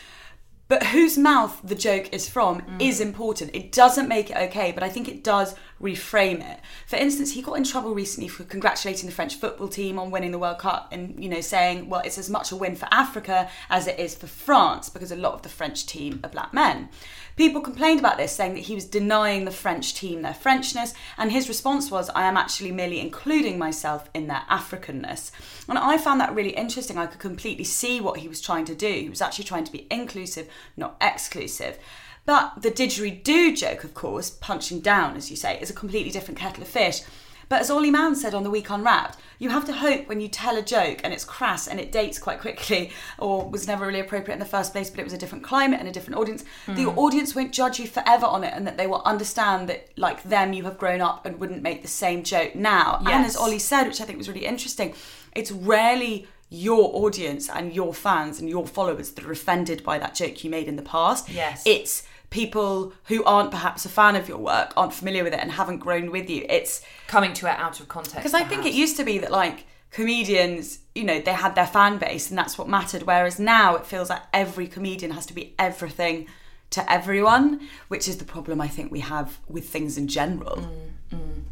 But 0.68 0.88
whose 0.88 1.16
mouth 1.16 1.60
the 1.64 1.74
joke 1.74 2.12
is 2.12 2.28
from 2.28 2.60
mm. 2.60 2.82
is 2.82 3.00
important. 3.00 3.54
It 3.54 3.72
doesn't 3.72 4.06
make 4.06 4.30
it 4.30 4.36
okay, 4.36 4.70
but 4.70 4.82
I 4.82 4.90
think 4.90 5.08
it 5.08 5.24
does 5.24 5.54
reframe 5.80 6.46
it. 6.46 6.60
For 6.86 6.96
instance, 6.96 7.32
he 7.32 7.40
got 7.40 7.54
in 7.54 7.64
trouble 7.64 7.94
recently 7.94 8.28
for 8.28 8.44
congratulating 8.44 9.08
the 9.08 9.14
French 9.14 9.36
football 9.36 9.68
team 9.68 9.98
on 9.98 10.10
winning 10.10 10.30
the 10.30 10.38
World 10.38 10.58
Cup 10.58 10.88
and, 10.92 11.22
you 11.22 11.30
know, 11.30 11.40
saying, 11.40 11.88
well, 11.88 12.02
it's 12.04 12.18
as 12.18 12.28
much 12.28 12.52
a 12.52 12.56
win 12.56 12.76
for 12.76 12.86
Africa 12.90 13.48
as 13.70 13.86
it 13.86 13.98
is 13.98 14.14
for 14.14 14.26
France 14.26 14.90
because 14.90 15.10
a 15.10 15.16
lot 15.16 15.32
of 15.32 15.40
the 15.40 15.48
French 15.48 15.86
team 15.86 16.20
are 16.22 16.28
black 16.28 16.52
men. 16.52 16.90
People 17.38 17.60
complained 17.60 18.00
about 18.00 18.18
this, 18.18 18.32
saying 18.32 18.54
that 18.54 18.64
he 18.64 18.74
was 18.74 18.84
denying 18.84 19.44
the 19.44 19.52
French 19.52 19.94
team 19.94 20.22
their 20.22 20.34
Frenchness, 20.34 20.92
and 21.16 21.30
his 21.30 21.48
response 21.48 21.88
was, 21.88 22.10
I 22.10 22.24
am 22.24 22.36
actually 22.36 22.72
merely 22.72 22.98
including 22.98 23.58
myself 23.58 24.10
in 24.12 24.26
their 24.26 24.42
Africanness. 24.50 25.30
And 25.68 25.78
I 25.78 25.98
found 25.98 26.20
that 26.20 26.34
really 26.34 26.50
interesting. 26.50 26.98
I 26.98 27.06
could 27.06 27.20
completely 27.20 27.62
see 27.62 28.00
what 28.00 28.18
he 28.18 28.26
was 28.26 28.40
trying 28.40 28.64
to 28.64 28.74
do. 28.74 28.92
He 28.92 29.08
was 29.08 29.22
actually 29.22 29.44
trying 29.44 29.62
to 29.62 29.70
be 29.70 29.86
inclusive, 29.88 30.48
not 30.76 30.96
exclusive. 31.00 31.78
But 32.26 32.60
the 32.60 32.72
didgeridoo 32.72 33.56
joke, 33.56 33.84
of 33.84 33.94
course, 33.94 34.30
punching 34.30 34.80
down, 34.80 35.16
as 35.16 35.30
you 35.30 35.36
say, 35.36 35.60
is 35.60 35.70
a 35.70 35.74
completely 35.74 36.10
different 36.10 36.40
kettle 36.40 36.64
of 36.64 36.68
fish. 36.68 37.02
But 37.48 37.60
as 37.60 37.70
Olly 37.70 37.92
Mann 37.92 38.16
said 38.16 38.34
on 38.34 38.42
the 38.42 38.50
Week 38.50 38.68
Unwrapped, 38.68 39.16
you 39.38 39.50
have 39.50 39.64
to 39.66 39.72
hope 39.72 40.08
when 40.08 40.20
you 40.20 40.28
tell 40.28 40.56
a 40.56 40.62
joke 40.62 41.00
and 41.04 41.12
it's 41.12 41.24
crass 41.24 41.68
and 41.68 41.78
it 41.78 41.92
dates 41.92 42.18
quite 42.18 42.40
quickly 42.40 42.90
or 43.18 43.48
was 43.48 43.66
never 43.66 43.86
really 43.86 44.00
appropriate 44.00 44.34
in 44.34 44.40
the 44.40 44.44
first 44.44 44.72
place, 44.72 44.90
but 44.90 45.00
it 45.00 45.04
was 45.04 45.12
a 45.12 45.18
different 45.18 45.44
climate 45.44 45.78
and 45.78 45.88
a 45.88 45.92
different 45.92 46.18
audience, 46.18 46.44
mm. 46.66 46.76
the 46.76 46.86
audience 46.86 47.34
won't 47.34 47.52
judge 47.52 47.78
you 47.78 47.86
forever 47.86 48.26
on 48.26 48.44
it 48.44 48.52
and 48.54 48.66
that 48.66 48.76
they 48.76 48.86
will 48.86 49.02
understand 49.04 49.68
that, 49.68 49.88
like 49.96 50.22
them, 50.24 50.52
you 50.52 50.64
have 50.64 50.78
grown 50.78 51.00
up 51.00 51.24
and 51.24 51.38
wouldn't 51.38 51.62
make 51.62 51.82
the 51.82 51.88
same 51.88 52.22
joke 52.22 52.54
now. 52.54 52.98
Yes. 53.02 53.12
And 53.12 53.26
as 53.26 53.36
Olly 53.36 53.58
said, 53.58 53.84
which 53.86 54.00
I 54.00 54.04
think 54.04 54.18
was 54.18 54.28
really 54.28 54.46
interesting, 54.46 54.94
it's 55.34 55.50
rarely 55.52 56.26
your 56.50 56.90
audience 57.04 57.48
and 57.48 57.74
your 57.74 57.92
fans 57.92 58.40
and 58.40 58.48
your 58.48 58.66
followers 58.66 59.10
that 59.12 59.24
are 59.24 59.32
offended 59.32 59.84
by 59.84 59.98
that 59.98 60.14
joke 60.14 60.42
you 60.42 60.50
made 60.50 60.66
in 60.66 60.76
the 60.76 60.82
past. 60.82 61.28
Yes. 61.28 61.62
It's 61.66 62.04
people 62.30 62.92
who 63.04 63.24
aren't 63.24 63.50
perhaps 63.50 63.84
a 63.84 63.88
fan 63.88 64.16
of 64.16 64.28
your 64.28 64.38
work, 64.38 64.72
aren't 64.76 64.92
familiar 64.92 65.24
with 65.24 65.32
it, 65.32 65.40
and 65.40 65.52
haven't 65.52 65.78
grown 65.78 66.10
with 66.10 66.28
you. 66.28 66.44
It's 66.48 66.82
coming 67.06 67.32
to 67.34 67.46
it 67.46 67.58
out 67.58 67.80
of 67.80 67.88
context. 67.88 68.16
Because 68.16 68.34
I 68.34 68.44
think 68.44 68.66
it 68.66 68.74
used 68.74 68.96
to 68.96 69.04
be 69.04 69.18
that 69.18 69.30
like 69.30 69.66
comedians, 69.90 70.80
you 70.94 71.04
know, 71.04 71.20
they 71.20 71.32
had 71.32 71.54
their 71.54 71.66
fan 71.66 71.98
base 71.98 72.28
and 72.28 72.38
that's 72.38 72.58
what 72.58 72.68
mattered. 72.68 73.04
Whereas 73.04 73.38
now 73.38 73.76
it 73.76 73.86
feels 73.86 74.10
like 74.10 74.22
every 74.32 74.66
comedian 74.66 75.12
has 75.12 75.26
to 75.26 75.34
be 75.34 75.54
everything 75.58 76.26
to 76.70 76.92
everyone, 76.92 77.66
which 77.88 78.08
is 78.08 78.18
the 78.18 78.24
problem 78.24 78.60
I 78.60 78.68
think 78.68 78.92
we 78.92 79.00
have 79.00 79.38
with 79.48 79.68
things 79.68 79.96
in 79.96 80.06
general. 80.06 80.56
Mm, 80.56 81.16
mm. 81.16 81.42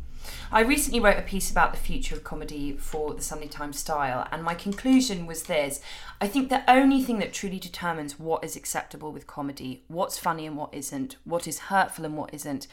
I 0.53 0.61
recently 0.61 1.01
wrote 1.01 1.19
a 1.19 1.23
piece 1.23 1.51
about 1.51 1.73
the 1.73 1.79
future 1.79 2.15
of 2.15 2.23
comedy 2.23 2.77
for 2.77 3.13
the 3.15 3.23
Sunday 3.23 3.49
Times 3.49 3.81
Style, 3.81 4.29
and 4.31 4.45
my 4.45 4.55
conclusion 4.55 5.27
was 5.27 5.45
this 5.45 5.81
I 6.21 6.29
think 6.29 6.49
the 6.49 6.63
only 6.71 7.03
thing 7.03 7.19
that 7.19 7.33
truly 7.33 7.59
determines 7.59 8.19
what 8.19 8.45
is 8.45 8.55
acceptable 8.55 9.11
with 9.11 9.27
comedy, 9.27 9.83
what's 9.89 10.19
funny 10.19 10.47
and 10.47 10.57
what 10.57 10.73
isn't, 10.73 11.17
what 11.25 11.49
is 11.49 11.59
hurtful 11.59 12.05
and 12.05 12.17
what 12.17 12.33
isn't, 12.33 12.69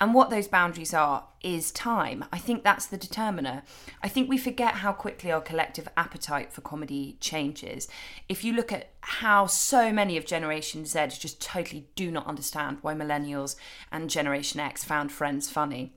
and 0.00 0.14
what 0.14 0.30
those 0.30 0.48
boundaries 0.48 0.94
are 0.94 1.26
is 1.42 1.70
time. 1.70 2.24
I 2.32 2.38
think 2.38 2.64
that's 2.64 2.86
the 2.86 2.96
determiner. 2.96 3.62
I 4.02 4.08
think 4.08 4.28
we 4.28 4.38
forget 4.38 4.76
how 4.76 4.92
quickly 4.92 5.30
our 5.30 5.42
collective 5.42 5.86
appetite 5.98 6.50
for 6.50 6.62
comedy 6.62 7.18
changes. 7.20 7.88
If 8.28 8.42
you 8.42 8.54
look 8.54 8.72
at 8.72 8.88
how 9.00 9.46
so 9.46 9.92
many 9.92 10.16
of 10.16 10.24
Generation 10.24 10.86
Z 10.86 11.08
just 11.18 11.42
totally 11.42 11.88
do 11.94 12.10
not 12.10 12.26
understand 12.26 12.78
why 12.80 12.94
millennials 12.94 13.54
and 13.92 14.08
Generation 14.08 14.60
X 14.60 14.82
found 14.82 15.12
Friends 15.12 15.50
funny 15.50 15.92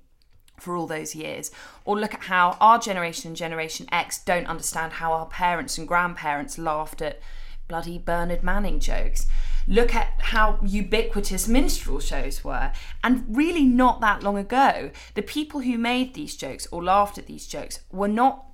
for 0.62 0.76
all 0.76 0.88
those 0.88 1.16
years. 1.16 1.52
Or 1.86 2.00
look 2.00 2.14
at 2.14 2.24
how 2.24 2.58
our 2.62 2.80
generation 2.80 3.30
and 3.30 3.38
Generation 3.38 3.88
X 3.92 4.24
don't 4.24 4.48
understand 4.48 4.94
how 4.94 5.14
our 5.14 5.26
parents 5.26 5.78
and 5.78 5.88
grandparents 5.88 6.58
laughed 6.58 7.02
at 7.02 7.20
bloody 7.68 7.98
Bernard 7.98 8.44
Manning 8.44 8.80
jokes. 8.80 9.28
Look 9.68 9.96
at 9.96 10.14
how 10.20 10.60
ubiquitous 10.64 11.48
minstrel 11.48 12.00
shows 12.00 12.44
were. 12.44 12.72
And 13.04 13.26
really, 13.30 13.64
not 13.64 14.02
that 14.02 14.24
long 14.24 14.38
ago, 14.38 14.92
the 15.14 15.22
people 15.22 15.62
who 15.62 15.78
made 15.78 16.14
these 16.14 16.36
jokes 16.36 16.68
or 16.72 16.84
laughed 16.84 17.18
at 17.18 17.28
these 17.28 17.48
jokes 17.48 17.80
were 17.92 18.08
not 18.08 18.46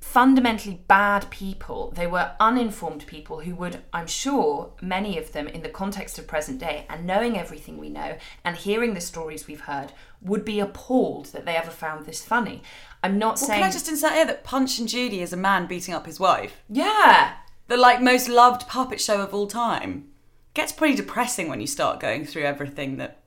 fundamentally 0.00 0.80
bad 0.88 1.30
people. 1.30 1.92
They 1.94 2.06
were 2.06 2.32
uninformed 2.40 3.06
people 3.06 3.40
who 3.40 3.54
would, 3.56 3.82
I'm 3.92 4.06
sure, 4.06 4.70
many 4.80 5.18
of 5.18 5.32
them 5.32 5.46
in 5.46 5.62
the 5.62 5.68
context 5.68 6.18
of 6.18 6.26
present 6.26 6.58
day 6.58 6.86
and 6.88 7.06
knowing 7.06 7.36
everything 7.36 7.78
we 7.78 7.90
know 7.90 8.16
and 8.44 8.56
hearing 8.56 8.94
the 8.94 9.00
stories 9.00 9.46
we've 9.46 9.60
heard, 9.62 9.92
would 10.22 10.44
be 10.44 10.60
appalled 10.60 11.26
that 11.26 11.44
they 11.44 11.56
ever 11.56 11.70
found 11.70 12.06
this 12.06 12.24
funny. 12.24 12.62
I'm 13.02 13.18
not 13.18 13.36
well, 13.36 13.48
saying. 13.48 13.60
Can 13.60 13.68
I 13.68 13.72
just 13.72 13.88
insert 13.88 14.12
here 14.12 14.26
that 14.26 14.44
Punch 14.44 14.78
and 14.78 14.88
Judy 14.88 15.22
is 15.22 15.32
a 15.32 15.36
man 15.36 15.66
beating 15.66 15.94
up 15.94 16.06
his 16.06 16.20
wife? 16.20 16.62
Yeah. 16.68 17.34
The 17.68 17.76
like 17.76 18.02
most 18.02 18.28
loved 18.28 18.68
puppet 18.68 19.00
show 19.00 19.22
of 19.22 19.32
all 19.32 19.46
time. 19.46 20.08
Gets 20.54 20.72
pretty 20.72 20.96
depressing 20.96 21.48
when 21.48 21.60
you 21.60 21.66
start 21.66 22.00
going 22.00 22.26
through 22.26 22.42
everything 22.42 22.96
that 22.96 23.20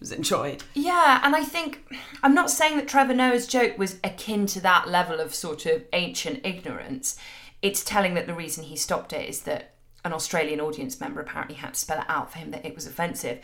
was 0.00 0.12
enjoyed. 0.12 0.64
Yeah, 0.74 1.20
and 1.22 1.36
I 1.36 1.44
think 1.44 1.86
I'm 2.22 2.34
not 2.34 2.50
saying 2.50 2.76
that 2.76 2.88
Trevor 2.88 3.14
Noah's 3.14 3.46
joke 3.46 3.78
was 3.78 3.98
akin 4.02 4.46
to 4.46 4.60
that 4.60 4.88
level 4.88 5.20
of 5.20 5.34
sort 5.34 5.66
of 5.66 5.84
ancient 5.92 6.44
ignorance. 6.44 7.16
It's 7.62 7.84
telling 7.84 8.14
that 8.14 8.26
the 8.26 8.34
reason 8.34 8.64
he 8.64 8.76
stopped 8.76 9.12
it 9.12 9.28
is 9.28 9.42
that 9.42 9.74
an 10.06 10.12
Australian 10.12 10.60
audience 10.60 11.00
member 11.00 11.20
apparently 11.20 11.56
had 11.56 11.74
to 11.74 11.80
spell 11.80 12.00
it 12.00 12.06
out 12.08 12.32
for 12.32 12.38
him 12.38 12.50
that 12.52 12.64
it 12.64 12.74
was 12.74 12.86
offensive. 12.86 13.40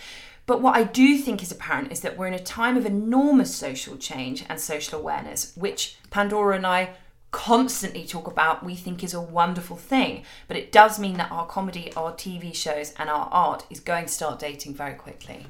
But 0.46 0.62
what 0.62 0.76
I 0.76 0.84
do 0.84 1.18
think 1.18 1.42
is 1.42 1.52
apparent 1.52 1.92
is 1.92 2.00
that 2.00 2.16
we're 2.16 2.26
in 2.26 2.34
a 2.34 2.38
time 2.38 2.76
of 2.76 2.86
enormous 2.86 3.54
social 3.54 3.96
change 3.96 4.44
and 4.48 4.60
social 4.60 4.98
awareness, 4.98 5.52
which 5.56 5.96
Pandora 6.10 6.56
and 6.56 6.66
I 6.66 6.90
constantly 7.30 8.04
talk 8.04 8.26
about, 8.26 8.64
we 8.64 8.74
think 8.74 9.02
is 9.02 9.14
a 9.14 9.20
wonderful 9.20 9.76
thing. 9.76 10.22
But 10.48 10.56
it 10.56 10.70
does 10.70 10.98
mean 10.98 11.16
that 11.16 11.32
our 11.32 11.46
comedy, 11.46 11.92
our 11.96 12.12
TV 12.12 12.54
shows, 12.54 12.92
and 12.98 13.08
our 13.08 13.28
art 13.32 13.64
is 13.70 13.80
going 13.80 14.06
to 14.06 14.12
start 14.12 14.38
dating 14.38 14.74
very 14.74 14.94
quickly. 14.94 15.46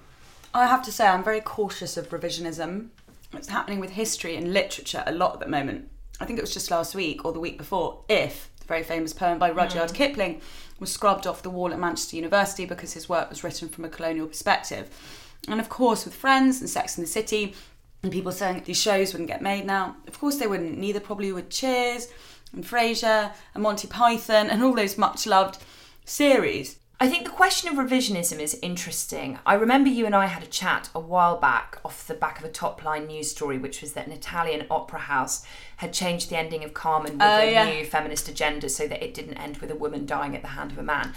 I 0.55 0.67
have 0.67 0.83
to 0.85 0.93
say, 0.93 1.07
I'm 1.07 1.25
very 1.25 1.41
cautious 1.41 1.97
of 1.97 2.11
revisionism. 2.11 2.89
It's 3.33 3.49
happening 3.49 3.81
with 3.81 3.91
history 3.91 4.37
and 4.37 4.53
literature 4.53 5.03
a 5.07 5.13
lot 5.13 5.35
at 5.35 5.41
the 5.41 5.49
moment. 5.49 5.89
I 6.21 6.25
think 6.25 6.39
it 6.39 6.43
was 6.43 6.55
just 6.55 6.71
last 6.71 6.95
week 6.95 7.25
or 7.25 7.33
the 7.33 7.41
week 7.41 7.59
before, 7.59 8.05
If, 8.09 8.51
the 8.63 8.69
very 8.69 8.83
famous 8.83 9.13
poem 9.13 9.39
by 9.39 9.51
Rudyard 9.51 9.91
mm. 9.91 9.95
Kipling, 9.95 10.41
was 10.79 10.93
scrubbed 10.93 11.27
off 11.27 11.43
the 11.43 11.51
wall 11.51 11.73
at 11.73 11.79
Manchester 11.79 12.17
University 12.17 12.65
because 12.65 12.93
his 12.93 13.09
work 13.09 13.29
was 13.29 13.45
written 13.45 13.69
from 13.69 13.85
a 13.85 13.89
colonial 13.89 14.27
perspective. 14.27 14.89
And 15.49 15.61
of 15.61 15.69
course, 15.69 16.05
with 16.05 16.15
Friends 16.15 16.61
and 16.61 16.71
Sex 16.71 16.97
and 16.97 17.07
the 17.07 17.11
City, 17.11 17.55
and 18.03 18.11
people 18.11 18.33
saying 18.33 18.63
these 18.65 18.81
shows 18.81 19.13
wouldn't 19.13 19.31
get 19.31 19.43
made 19.43 19.65
now, 19.65 19.97
of 20.09 20.19
course 20.19 20.37
they 20.37 20.47
wouldn't. 20.47 20.79
Neither 20.79 21.01
probably 21.01 21.33
would 21.33 21.51
Cheers 21.51 22.09
and 22.53 22.65
Frasier 22.65 23.33
and 23.55 23.63
Monty 23.63 23.89
Python 23.89 24.51
and 24.51 24.63
all 24.63 24.75
those 24.75 24.99
much 24.99 25.27
loved 25.27 25.59
series. 26.05 26.79
I 27.03 27.09
think 27.09 27.25
the 27.25 27.31
question 27.31 27.69
of 27.69 27.85
revisionism 27.85 28.39
is 28.39 28.57
interesting. 28.63 29.37
I 29.45 29.55
remember 29.55 29.91
you 29.91 30.07
and 30.07 30.15
I 30.15 30.27
had 30.27 30.45
a 30.45 30.47
chat 30.47 30.89
a 30.95 31.01
while 31.01 31.37
back 31.37 31.81
off 31.85 32.07
the 32.07 32.15
back 32.15 32.39
of 32.39 32.45
a 32.45 32.49
top 32.49 32.85
line 32.85 33.09
news 33.09 33.29
story, 33.29 33.59
which 33.59 33.83
was 33.83 33.95
that 33.95 34.07
an 34.07 34.13
Italian 34.13 34.69
opera 34.71 35.01
house 35.01 35.45
had 35.79 35.93
changed 35.93 36.31
the 36.31 36.39
ending 36.39 36.63
of 36.63 36.75
Carmen 36.75 37.15
with 37.15 37.23
uh, 37.23 37.41
a 37.41 37.51
yeah. 37.51 37.65
new 37.65 37.85
feminist 37.85 38.29
agenda 38.29 38.69
so 38.69 38.87
that 38.87 39.03
it 39.03 39.15
didn't 39.15 39.37
end 39.39 39.57
with 39.57 39.73
a 39.73 39.75
woman 39.75 40.07
dying 40.07 40.37
at 40.37 40.43
the 40.43 40.49
hand 40.51 40.71
of 40.71 40.79
a 40.79 40.83
man. 40.85 41.13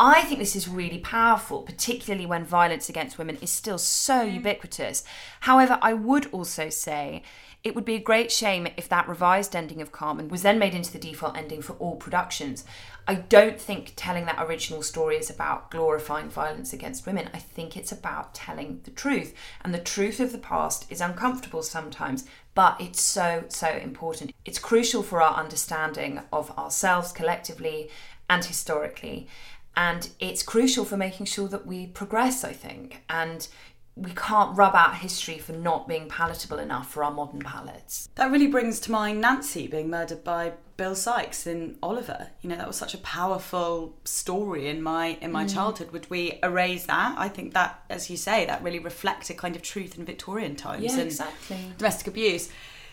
I 0.00 0.22
think 0.22 0.40
this 0.40 0.56
is 0.56 0.66
really 0.66 0.98
powerful, 0.98 1.62
particularly 1.62 2.26
when 2.26 2.44
violence 2.44 2.88
against 2.88 3.16
women 3.16 3.38
is 3.40 3.50
still 3.50 3.78
so 3.78 4.26
mm. 4.26 4.34
ubiquitous. 4.34 5.04
However, 5.42 5.78
I 5.80 5.92
would 5.92 6.26
also 6.32 6.68
say 6.68 7.22
it 7.64 7.74
would 7.74 7.84
be 7.84 7.96
a 7.96 8.00
great 8.00 8.30
shame 8.30 8.68
if 8.76 8.88
that 8.88 9.08
revised 9.08 9.56
ending 9.56 9.82
of 9.82 9.90
Carmen 9.90 10.28
was 10.28 10.42
then 10.42 10.58
made 10.58 10.74
into 10.74 10.92
the 10.92 10.98
default 10.98 11.36
ending 11.36 11.60
for 11.60 11.72
all 11.74 11.96
productions. 11.96 12.64
I 13.08 13.14
don't 13.14 13.58
think 13.58 13.94
telling 13.96 14.26
that 14.26 14.36
original 14.38 14.82
story 14.82 15.16
is 15.16 15.30
about 15.30 15.70
glorifying 15.70 16.28
violence 16.28 16.74
against 16.74 17.06
women. 17.06 17.30
I 17.32 17.38
think 17.38 17.74
it's 17.74 17.90
about 17.90 18.34
telling 18.34 18.80
the 18.84 18.90
truth. 18.90 19.32
And 19.62 19.72
the 19.72 19.78
truth 19.78 20.20
of 20.20 20.30
the 20.30 20.36
past 20.36 20.84
is 20.90 21.00
uncomfortable 21.00 21.62
sometimes, 21.62 22.26
but 22.54 22.78
it's 22.78 23.00
so, 23.00 23.44
so 23.48 23.70
important. 23.70 24.34
It's 24.44 24.58
crucial 24.58 25.02
for 25.02 25.22
our 25.22 25.34
understanding 25.34 26.20
of 26.30 26.50
ourselves 26.58 27.10
collectively 27.10 27.88
and 28.28 28.44
historically. 28.44 29.26
And 29.74 30.10
it's 30.20 30.42
crucial 30.42 30.84
for 30.84 30.98
making 30.98 31.26
sure 31.26 31.48
that 31.48 31.66
we 31.66 31.86
progress, 31.86 32.44
I 32.44 32.52
think. 32.52 33.04
And 33.08 33.48
we 33.96 34.10
can't 34.10 34.54
rub 34.54 34.74
out 34.74 34.96
history 34.96 35.38
for 35.38 35.52
not 35.52 35.88
being 35.88 36.10
palatable 36.10 36.58
enough 36.58 36.90
for 36.92 37.02
our 37.02 37.10
modern 37.10 37.40
palates. 37.40 38.10
That 38.16 38.30
really 38.30 38.48
brings 38.48 38.80
to 38.80 38.92
mind 38.92 39.22
Nancy 39.22 39.66
being 39.66 39.88
murdered 39.88 40.22
by 40.22 40.52
Bill 40.78 40.94
Sikes 40.94 41.46
in 41.46 41.76
Oliver. 41.82 42.28
You 42.40 42.48
know, 42.48 42.56
that 42.56 42.66
was 42.66 42.76
such 42.76 42.94
a 42.94 42.98
powerful 42.98 43.96
story 44.04 44.68
in 44.68 44.80
my 44.80 45.18
in 45.20 45.30
my 45.32 45.44
mm. 45.44 45.52
childhood. 45.52 45.90
Would 45.90 46.08
we 46.08 46.38
erase 46.42 46.86
that? 46.86 47.16
I 47.18 47.28
think 47.28 47.52
that, 47.52 47.82
as 47.90 48.08
you 48.08 48.16
say, 48.16 48.46
that 48.46 48.62
really 48.62 48.78
reflected 48.78 49.36
kind 49.36 49.56
of 49.56 49.62
truth 49.62 49.98
in 49.98 50.04
Victorian 50.04 50.54
times 50.56 50.84
yeah, 50.84 50.92
and 50.92 51.02
exactly. 51.02 51.58
domestic 51.76 52.06
abuse. 52.06 52.48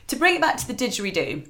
To 0.08 0.16
bring 0.16 0.36
it 0.36 0.42
back 0.42 0.58
to 0.58 0.68
the 0.68 0.74
didgeridoo, 0.74 1.48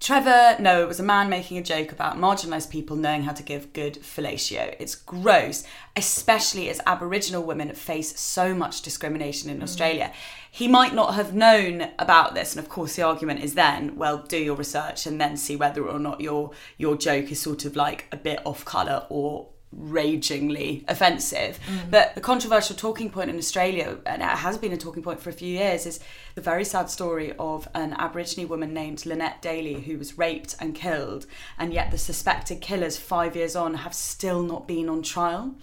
Trevor 0.00 0.56
Noah, 0.58 0.84
it 0.84 0.88
was 0.88 0.98
a 0.98 1.02
man 1.02 1.28
making 1.28 1.58
a 1.58 1.62
joke 1.62 1.92
about 1.92 2.16
marginalised 2.16 2.70
people 2.70 2.96
knowing 2.96 3.24
how 3.24 3.32
to 3.32 3.42
give 3.42 3.74
good 3.74 3.96
fellatio. 3.96 4.74
It's 4.78 4.94
gross, 4.94 5.62
especially 5.94 6.70
as 6.70 6.80
Aboriginal 6.86 7.42
women 7.42 7.74
face 7.74 8.18
so 8.18 8.54
much 8.54 8.80
discrimination 8.80 9.50
in 9.50 9.58
mm. 9.58 9.62
Australia. 9.62 10.10
He 10.50 10.68
might 10.68 10.94
not 10.94 11.16
have 11.16 11.34
known 11.34 11.90
about 11.98 12.34
this, 12.34 12.56
and 12.56 12.64
of 12.64 12.70
course, 12.70 12.96
the 12.96 13.02
argument 13.02 13.40
is 13.40 13.52
then, 13.52 13.96
well, 13.96 14.24
do 14.26 14.38
your 14.38 14.56
research 14.56 15.04
and 15.04 15.20
then 15.20 15.36
see 15.36 15.54
whether 15.54 15.86
or 15.86 15.98
not 15.98 16.22
your 16.22 16.52
your 16.78 16.96
joke 16.96 17.30
is 17.30 17.38
sort 17.38 17.66
of 17.66 17.76
like 17.76 18.06
a 18.10 18.16
bit 18.16 18.40
off 18.46 18.64
colour 18.64 19.04
or 19.10 19.48
ragingly 19.72 20.84
offensive. 20.88 21.58
But 21.90 22.14
the 22.14 22.20
controversial 22.20 22.74
talking 22.74 23.10
point 23.10 23.30
in 23.30 23.38
Australia, 23.38 23.98
and 24.04 24.20
it 24.20 24.28
has 24.28 24.58
been 24.58 24.72
a 24.72 24.76
talking 24.76 25.02
point 25.02 25.20
for 25.20 25.30
a 25.30 25.32
few 25.34 25.48
years, 25.48 25.86
is 25.86 26.00
the 26.34 26.40
very 26.40 26.64
sad 26.64 26.90
story 26.90 27.32
of 27.38 27.68
an 27.74 27.92
Aborigine 27.94 28.48
woman 28.48 28.74
named 28.74 29.06
Lynette 29.06 29.40
Daley 29.40 29.80
who 29.82 29.96
was 29.96 30.18
raped 30.18 30.56
and 30.58 30.74
killed, 30.74 31.26
and 31.58 31.72
yet 31.72 31.90
the 31.90 31.98
suspected 31.98 32.60
killers, 32.60 32.96
five 32.96 33.36
years 33.36 33.54
on, 33.54 33.74
have 33.74 33.94
still 33.94 34.42
not 34.42 34.66
been 34.66 34.88
on 34.88 35.02
trial. 35.02 35.54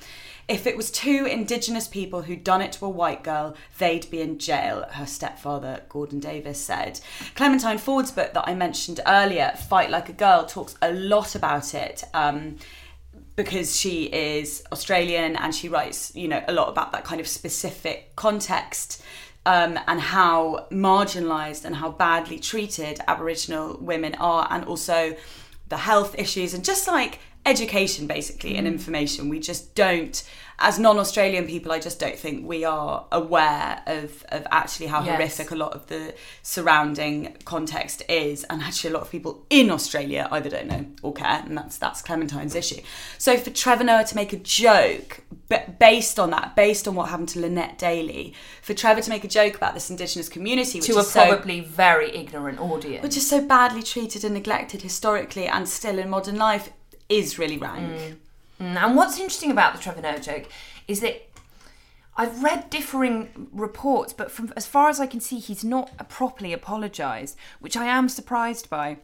If 0.48 0.66
it 0.66 0.78
was 0.78 0.90
two 0.90 1.28
Indigenous 1.30 1.90
people 1.90 2.22
who'd 2.22 2.46
done 2.46 2.62
it 2.62 2.72
to 2.74 2.86
a 2.86 2.90
white 2.90 3.22
girl, 3.22 3.58
they'd 3.80 4.10
be 4.10 4.22
in 4.22 4.40
jail, 4.40 4.86
her 4.92 5.06
stepfather, 5.06 5.82
Gordon 5.90 6.22
Davis, 6.22 6.62
said. 6.62 7.02
Clementine 7.36 7.78
Ford's 7.78 8.12
book 8.12 8.34
that 8.34 8.48
I 8.48 8.56
mentioned 8.56 9.02
earlier, 9.06 9.52
Fight 9.68 9.90
Like 9.90 10.08
a 10.08 10.14
Girl, 10.14 10.46
talks 10.46 10.76
a 10.82 10.94
lot 10.94 11.36
about 11.36 11.74
it. 11.74 12.06
Um, 12.14 12.56
because 13.38 13.80
she 13.80 14.06
is 14.06 14.64
Australian 14.72 15.36
and 15.36 15.54
she 15.54 15.70
writes, 15.70 16.14
you 16.16 16.28
know, 16.28 16.44
a 16.48 16.52
lot 16.52 16.70
about 16.70 16.92
that 16.92 17.06
kind 17.06 17.22
of 17.22 17.28
specific 17.28 18.16
context 18.16 19.02
um, 19.46 19.80
and 19.88 20.02
how 20.02 20.66
marginalised 20.72 21.64
and 21.64 21.76
how 21.76 21.92
badly 21.92 22.40
treated 22.40 23.00
Aboriginal 23.08 23.78
women 23.80 24.16
are, 24.16 24.48
and 24.50 24.66
also 24.66 25.16
the 25.70 25.78
health 25.78 26.16
issues 26.18 26.54
and 26.54 26.66
just 26.66 26.88
like 26.88 27.20
education 27.46 28.08
basically 28.08 28.58
and 28.58 28.68
information. 28.68 29.30
We 29.30 29.40
just 29.40 29.76
don't, 29.76 30.22
as 30.60 30.80
non-Australian 30.80 31.46
people, 31.46 31.72
I 31.72 31.80
just 31.80 32.00
don't 32.00 32.18
think 32.18 32.48
we 32.48 32.66
are 32.66 33.06
aware 33.12 33.82
of 33.86 34.26
of 34.30 34.48
actually 34.52 34.88
how 34.88 35.04
Yes. 35.04 35.16
horrific 35.16 35.52
a 35.52 35.56
lot 35.56 35.74
of 35.74 35.86
the 35.88 36.16
surrounding 36.42 37.36
context 37.46 38.02
is, 38.10 38.44
and 38.46 38.62
actually 38.64 38.90
a 38.90 38.94
lot 38.94 39.04
of 39.04 39.12
people 39.12 39.46
in 39.50 39.70
Australia 39.70 40.28
either 40.32 40.50
don't 40.50 40.68
know 40.68 40.86
or 41.04 41.14
care, 41.14 41.44
and 41.46 41.56
that's 41.58 41.78
that's 41.78 42.02
Clementine's 42.02 42.56
issue. 42.56 42.82
So 43.18 43.38
for 43.38 43.52
Trevor 43.52 43.84
Noah 43.84 44.06
to 44.06 44.16
make 44.16 44.34
a 44.34 44.38
joke 44.38 45.22
based 45.80 46.20
on 46.20 46.32
that, 46.32 46.56
based 46.56 46.88
on 46.88 46.96
what 46.96 47.10
happened 47.10 47.30
to 47.30 47.40
Lynette 47.40 47.78
Daley, 47.78 48.34
for 48.62 48.74
Trevor 48.74 49.02
to 49.02 49.10
make 49.10 49.24
a 49.24 49.28
joke 49.28 49.56
about 49.56 49.76
this 49.76 49.90
Indigenous 49.92 50.28
community, 50.28 50.80
which 50.80 50.88
to 50.88 50.96
a 50.98 51.00
is 51.02 51.12
so 51.12 51.28
probably 51.28 51.60
very 51.60 52.16
ignorant 52.16 52.60
audience. 52.60 53.04
which 53.04 53.16
is 53.16 53.28
so 53.30 53.40
badly 53.46 53.84
treated 53.84 54.24
and 54.24 54.34
neglected 54.34 54.82
historically 54.82 55.46
and 55.48 55.70
still 55.70 56.00
in 56.00 56.10
modern 56.10 56.38
life, 56.38 56.72
is 57.10 57.40
really 57.40 57.58
rank. 57.58 58.00
Mm, 58.00 58.18
Mm, 58.60 58.76
and 58.76 58.96
what's 58.96 59.20
interesting 59.20 59.52
about 59.52 59.76
the 59.76 59.80
Trevor 59.80 60.02
Noah 60.02 60.20
joke 60.20 60.50
is 60.88 61.02
that 61.02 61.28
I've 62.16 62.44
read 62.44 62.72
differing 62.72 63.50
reports, 63.52 64.12
but 64.12 64.32
from 64.32 64.52
as 64.58 64.66
far 64.66 64.90
as 64.90 65.00
I 65.00 65.06
can 65.06 65.20
see, 65.20 65.38
he's 65.38 65.64
not 65.64 66.10
properly 66.10 66.52
apologised, 66.52 67.38
which 67.60 67.78
I 67.78 67.86
am 67.86 68.10
surprised 68.10 68.70
by. 68.70 68.98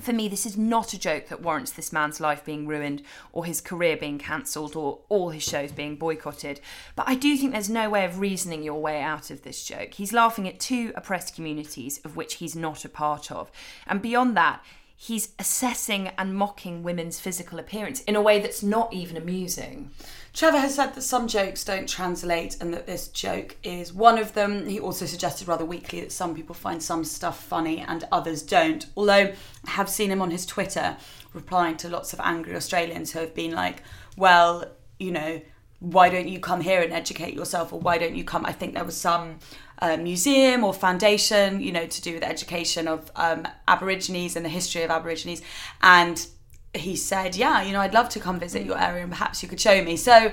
For 0.00 0.12
me, 0.12 0.28
this 0.28 0.46
is 0.46 0.56
not 0.56 0.92
a 0.92 0.98
joke 0.98 1.26
that 1.28 1.42
warrants 1.42 1.72
this 1.72 1.92
man's 1.92 2.20
life 2.20 2.44
being 2.44 2.68
ruined 2.68 3.02
or 3.32 3.44
his 3.44 3.60
career 3.60 3.96
being 3.96 4.18
cancelled 4.18 4.76
or 4.76 5.00
all 5.08 5.30
his 5.30 5.42
shows 5.42 5.72
being 5.72 5.96
boycotted. 5.96 6.60
But 6.94 7.08
I 7.08 7.16
do 7.16 7.36
think 7.36 7.50
there's 7.50 7.68
no 7.68 7.90
way 7.90 8.04
of 8.04 8.20
reasoning 8.20 8.62
your 8.62 8.80
way 8.80 9.02
out 9.02 9.32
of 9.32 9.42
this 9.42 9.64
joke. 9.64 9.94
He's 9.94 10.12
laughing 10.12 10.46
at 10.46 10.60
two 10.60 10.92
oppressed 10.94 11.34
communities 11.34 12.00
of 12.04 12.16
which 12.16 12.34
he's 12.34 12.54
not 12.54 12.84
a 12.84 12.88
part 12.88 13.32
of. 13.32 13.50
And 13.88 14.00
beyond 14.00 14.36
that, 14.36 14.64
he's 15.00 15.28
assessing 15.38 16.08
and 16.18 16.34
mocking 16.34 16.82
women's 16.82 17.20
physical 17.20 17.60
appearance 17.60 18.00
in 18.02 18.16
a 18.16 18.20
way 18.20 18.40
that's 18.40 18.64
not 18.64 18.92
even 18.92 19.16
amusing. 19.16 19.88
Trevor 20.32 20.58
has 20.58 20.74
said 20.74 20.94
that 20.94 21.02
some 21.02 21.28
jokes 21.28 21.62
don't 21.62 21.88
translate 21.88 22.60
and 22.60 22.74
that 22.74 22.86
this 22.86 23.06
joke 23.06 23.56
is 23.62 23.92
one 23.92 24.18
of 24.18 24.34
them. 24.34 24.68
He 24.68 24.80
also 24.80 25.06
suggested 25.06 25.46
rather 25.46 25.64
weakly 25.64 26.00
that 26.00 26.10
some 26.10 26.34
people 26.34 26.52
find 26.52 26.82
some 26.82 27.04
stuff 27.04 27.40
funny 27.40 27.78
and 27.78 28.08
others 28.10 28.42
don't. 28.42 28.86
Although 28.96 29.32
I 29.66 29.70
have 29.70 29.88
seen 29.88 30.10
him 30.10 30.20
on 30.20 30.32
his 30.32 30.44
Twitter 30.44 30.96
replying 31.32 31.76
to 31.76 31.88
lots 31.88 32.12
of 32.12 32.18
angry 32.18 32.56
Australians 32.56 33.12
who 33.12 33.20
have 33.20 33.36
been 33.36 33.52
like, 33.52 33.84
well, 34.16 34.64
you 34.98 35.12
know, 35.12 35.40
why 35.78 36.08
don't 36.08 36.26
you 36.26 36.40
come 36.40 36.60
here 36.60 36.82
and 36.82 36.92
educate 36.92 37.34
yourself 37.34 37.72
or 37.72 37.78
why 37.78 37.98
don't 37.98 38.16
you 38.16 38.24
come? 38.24 38.44
I 38.44 38.50
think 38.50 38.74
there 38.74 38.84
was 38.84 38.96
some 38.96 39.38
uh, 39.80 39.96
museum 39.96 40.64
or 40.64 40.72
foundation, 40.74 41.60
you 41.60 41.72
know, 41.72 41.86
to 41.86 42.02
do 42.02 42.14
with 42.14 42.22
education 42.22 42.88
of 42.88 43.10
um, 43.16 43.46
Aborigines 43.66 44.36
and 44.36 44.44
the 44.44 44.50
history 44.50 44.82
of 44.82 44.90
Aborigines. 44.90 45.42
And 45.82 46.26
he 46.74 46.96
said, 46.96 47.36
Yeah, 47.36 47.62
you 47.62 47.72
know, 47.72 47.80
I'd 47.80 47.94
love 47.94 48.08
to 48.10 48.20
come 48.20 48.38
visit 48.38 48.64
your 48.64 48.78
area 48.78 49.02
and 49.02 49.12
perhaps 49.12 49.42
you 49.42 49.48
could 49.48 49.60
show 49.60 49.82
me. 49.82 49.96
So 49.96 50.32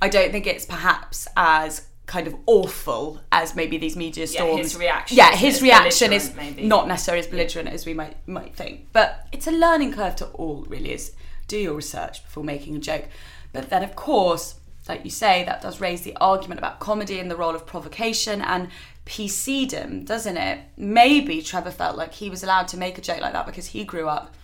I 0.00 0.08
don't 0.08 0.30
think 0.32 0.46
it's 0.46 0.66
perhaps 0.66 1.26
as 1.36 1.88
kind 2.06 2.26
of 2.26 2.34
awful 2.46 3.20
as 3.32 3.56
maybe 3.56 3.78
these 3.78 3.96
media 3.96 4.26
storms. 4.26 4.50
Yeah, 4.50 4.62
his 4.62 4.76
reaction 4.76 5.16
Yeah, 5.16 5.36
his 5.36 5.62
reaction 5.62 6.12
is 6.12 6.34
maybe. 6.36 6.66
not 6.66 6.86
necessarily 6.86 7.20
as 7.20 7.26
belligerent 7.26 7.68
as 7.70 7.86
we 7.86 7.94
might 7.94 8.16
might 8.28 8.54
think. 8.54 8.88
But 8.92 9.26
it's 9.32 9.46
a 9.46 9.50
learning 9.52 9.92
curve 9.94 10.16
to 10.16 10.26
all, 10.28 10.64
really, 10.68 10.92
is 10.92 11.12
do 11.48 11.58
your 11.58 11.74
research 11.74 12.22
before 12.24 12.44
making 12.44 12.76
a 12.76 12.78
joke. 12.78 13.06
But 13.52 13.70
then 13.70 13.82
of 13.82 13.94
course, 13.96 14.56
like 14.88 15.04
you 15.04 15.10
say, 15.10 15.44
that 15.44 15.62
does 15.62 15.80
raise 15.80 16.02
the 16.02 16.16
argument 16.16 16.58
about 16.58 16.80
comedy 16.80 17.18
and 17.18 17.30
the 17.30 17.36
role 17.36 17.54
of 17.54 17.66
provocation 17.66 18.42
and 18.42 18.68
PCdom, 19.06 20.04
doesn't 20.06 20.36
it? 20.36 20.60
Maybe 20.76 21.42
Trevor 21.42 21.70
felt 21.70 21.96
like 21.96 22.14
he 22.14 22.30
was 22.30 22.42
allowed 22.42 22.68
to 22.68 22.76
make 22.76 22.98
a 22.98 23.00
joke 23.00 23.20
like 23.20 23.32
that 23.32 23.46
because 23.46 23.68
he 23.68 23.84
grew 23.84 24.08
up 24.08 24.34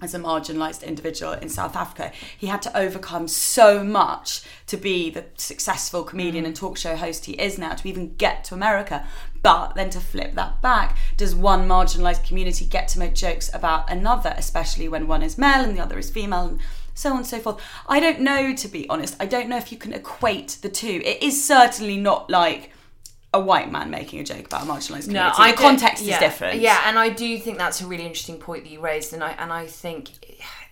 as 0.00 0.14
a 0.14 0.18
marginalised 0.18 0.86
individual 0.86 1.32
in 1.32 1.48
South 1.48 1.74
Africa. 1.74 2.12
He 2.36 2.46
had 2.46 2.62
to 2.62 2.76
overcome 2.76 3.26
so 3.26 3.82
much 3.82 4.42
to 4.68 4.76
be 4.76 5.10
the 5.10 5.24
successful 5.36 6.04
comedian 6.04 6.44
mm. 6.44 6.48
and 6.48 6.56
talk 6.56 6.76
show 6.76 6.94
host 6.94 7.24
he 7.24 7.32
is 7.32 7.58
now 7.58 7.74
to 7.74 7.88
even 7.88 8.14
get 8.14 8.44
to 8.44 8.54
America. 8.54 9.06
But 9.42 9.74
then 9.74 9.90
to 9.90 10.00
flip 10.00 10.34
that 10.34 10.62
back, 10.62 10.98
does 11.16 11.34
one 11.34 11.68
marginalised 11.68 12.26
community 12.26 12.64
get 12.64 12.88
to 12.88 12.98
make 12.98 13.14
jokes 13.14 13.50
about 13.52 13.90
another, 13.90 14.34
especially 14.36 14.88
when 14.88 15.08
one 15.08 15.22
is 15.22 15.38
male 15.38 15.64
and 15.64 15.76
the 15.76 15.82
other 15.82 15.98
is 15.98 16.10
female? 16.10 16.46
And 16.46 16.60
so 16.98 17.10
on 17.10 17.18
and 17.18 17.26
so 17.26 17.38
forth. 17.38 17.60
I 17.86 18.00
don't 18.00 18.20
know, 18.20 18.54
to 18.54 18.68
be 18.68 18.88
honest. 18.88 19.16
I 19.20 19.26
don't 19.26 19.48
know 19.48 19.56
if 19.56 19.70
you 19.70 19.78
can 19.78 19.92
equate 19.92 20.58
the 20.62 20.68
two. 20.68 21.00
It 21.04 21.22
is 21.22 21.42
certainly 21.42 21.96
not 21.96 22.28
like 22.28 22.72
a 23.32 23.40
white 23.40 23.70
man 23.70 23.88
making 23.90 24.18
a 24.18 24.24
joke 24.24 24.46
about 24.46 24.62
a 24.62 24.66
marginalised 24.66 25.04
community. 25.04 25.14
No, 25.14 25.32
I 25.36 25.52
the 25.52 25.58
context 25.58 26.02
yeah, 26.02 26.14
is 26.14 26.20
different. 26.20 26.60
Yeah, 26.60 26.82
and 26.86 26.98
I 26.98 27.10
do 27.10 27.38
think 27.38 27.56
that's 27.56 27.80
a 27.80 27.86
really 27.86 28.04
interesting 28.04 28.38
point 28.38 28.64
that 28.64 28.70
you 28.70 28.80
raised, 28.80 29.12
and 29.12 29.22
I 29.22 29.30
and 29.32 29.52
I 29.52 29.66
think 29.66 30.10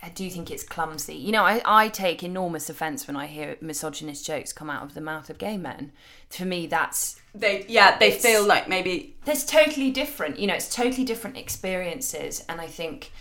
I 0.03 0.09
do 0.09 0.29
think 0.29 0.51
it's 0.51 0.64
clumsy. 0.64 1.14
You 1.14 1.31
know, 1.31 1.45
I, 1.45 1.62
I 1.64 1.89
take 1.89 2.24
enormous 2.24 2.68
offence 2.68 3.07
when 3.07 3.16
I 3.16 3.27
hear 3.27 3.57
misogynist 3.61 4.27
jokes 4.27 4.53
come 4.53 4.68
out 4.68 4.83
of 4.83 4.95
the 4.95 5.01
mouth 5.01 5.31
of 5.31 5.39
gay 5.39 5.57
men. 5.57 5.93
For 6.31 6.45
me, 6.45 6.66
that's 6.66 7.20
They, 7.35 7.66
yeah, 7.68 7.99
they 7.99 8.11
feel 8.11 8.45
like 8.45 8.68
maybe 8.68 9.14
there's 9.27 9.45
totally 9.45 9.93
different. 9.93 10.41
You 10.41 10.49
know, 10.49 10.55
it's 10.55 10.74
totally 10.74 11.05
different 11.05 11.37
experiences, 11.37 12.45
and 12.49 12.61
I 12.61 12.66
think. 12.66 13.12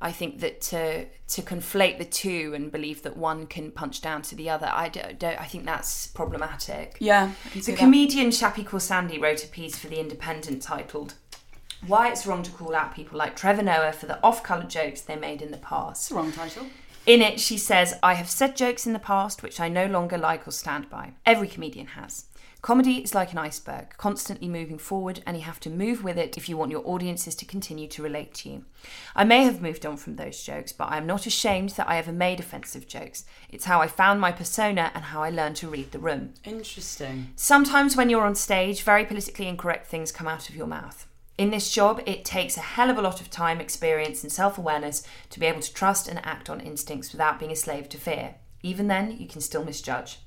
I 0.00 0.12
think 0.12 0.40
that 0.40 0.60
to 0.62 1.06
to 1.06 1.42
conflate 1.42 1.98
the 1.98 2.04
two 2.04 2.52
and 2.54 2.70
believe 2.70 3.02
that 3.02 3.16
one 3.16 3.46
can 3.46 3.72
punch 3.72 4.00
down 4.00 4.22
to 4.22 4.34
the 4.34 4.48
other, 4.48 4.70
I 4.72 4.88
don't. 4.88 5.18
don't 5.18 5.40
I 5.40 5.44
think 5.44 5.64
that's 5.64 6.06
problematic. 6.06 6.96
Yeah, 7.00 7.32
The 7.52 7.74
comedian 7.74 8.28
Shappi 8.28 8.64
Khorsandi 8.64 9.20
wrote 9.20 9.44
a 9.44 9.48
piece 9.48 9.76
for 9.76 9.88
The 9.88 9.98
Independent 10.00 10.62
titled 10.62 11.14
Why 11.86 12.10
It's 12.10 12.26
Wrong 12.26 12.42
to 12.44 12.50
Call 12.52 12.74
Out 12.74 12.94
People 12.94 13.18
Like 13.18 13.36
Trevor 13.36 13.62
Noah 13.62 13.92
for 13.92 14.06
the 14.06 14.22
Off 14.22 14.42
Colour 14.42 14.64
Jokes 14.64 15.00
They 15.00 15.16
Made 15.16 15.42
in 15.42 15.50
the 15.50 15.58
Past. 15.58 16.10
Wrong 16.10 16.32
title. 16.32 16.66
In 17.04 17.22
it, 17.22 17.40
she 17.40 17.56
says, 17.56 17.94
I 18.02 18.14
have 18.14 18.28
said 18.28 18.54
jokes 18.54 18.86
in 18.86 18.92
the 18.92 18.98
past 18.98 19.42
which 19.42 19.60
I 19.60 19.68
no 19.68 19.86
longer 19.86 20.18
like 20.18 20.46
or 20.46 20.50
stand 20.50 20.90
by. 20.90 21.12
Every 21.24 21.48
comedian 21.48 21.86
has. 21.88 22.26
Comedy 22.60 22.96
is 22.96 23.14
like 23.14 23.30
an 23.32 23.38
iceberg, 23.38 23.94
constantly 23.98 24.48
moving 24.48 24.78
forward, 24.78 25.22
and 25.24 25.36
you 25.36 25.44
have 25.44 25.60
to 25.60 25.70
move 25.70 26.02
with 26.02 26.18
it 26.18 26.36
if 26.36 26.48
you 26.48 26.56
want 26.56 26.72
your 26.72 26.86
audiences 26.86 27.36
to 27.36 27.44
continue 27.44 27.86
to 27.86 28.02
relate 28.02 28.34
to 28.34 28.48
you. 28.48 28.64
I 29.14 29.22
may 29.22 29.44
have 29.44 29.62
moved 29.62 29.86
on 29.86 29.96
from 29.96 30.16
those 30.16 30.42
jokes, 30.42 30.72
but 30.72 30.90
I 30.90 30.96
am 30.96 31.06
not 31.06 31.24
ashamed 31.24 31.70
that 31.70 31.88
I 31.88 31.98
ever 31.98 32.10
made 32.10 32.40
offensive 32.40 32.88
jokes. 32.88 33.24
It's 33.48 33.66
how 33.66 33.80
I 33.80 33.86
found 33.86 34.20
my 34.20 34.32
persona 34.32 34.90
and 34.92 35.04
how 35.04 35.22
I 35.22 35.30
learned 35.30 35.54
to 35.56 35.68
read 35.68 35.92
the 35.92 36.00
room. 36.00 36.34
Interesting. 36.44 37.28
Sometimes 37.36 37.96
when 37.96 38.10
you're 38.10 38.26
on 38.26 38.34
stage, 38.34 38.82
very 38.82 39.04
politically 39.04 39.46
incorrect 39.46 39.86
things 39.86 40.10
come 40.10 40.26
out 40.26 40.48
of 40.48 40.56
your 40.56 40.66
mouth. 40.66 41.06
In 41.38 41.50
this 41.50 41.72
job, 41.72 42.02
it 42.06 42.24
takes 42.24 42.56
a 42.56 42.60
hell 42.60 42.90
of 42.90 42.98
a 42.98 43.02
lot 43.02 43.20
of 43.20 43.30
time, 43.30 43.60
experience, 43.60 44.24
and 44.24 44.32
self 44.32 44.58
awareness 44.58 45.04
to 45.30 45.38
be 45.38 45.46
able 45.46 45.60
to 45.60 45.72
trust 45.72 46.08
and 46.08 46.18
act 46.26 46.50
on 46.50 46.60
instincts 46.60 47.12
without 47.12 47.38
being 47.38 47.52
a 47.52 47.56
slave 47.56 47.88
to 47.90 47.98
fear. 47.98 48.34
Even 48.64 48.88
then, 48.88 49.16
you 49.16 49.28
can 49.28 49.40
still 49.40 49.64
misjudge. 49.64 50.18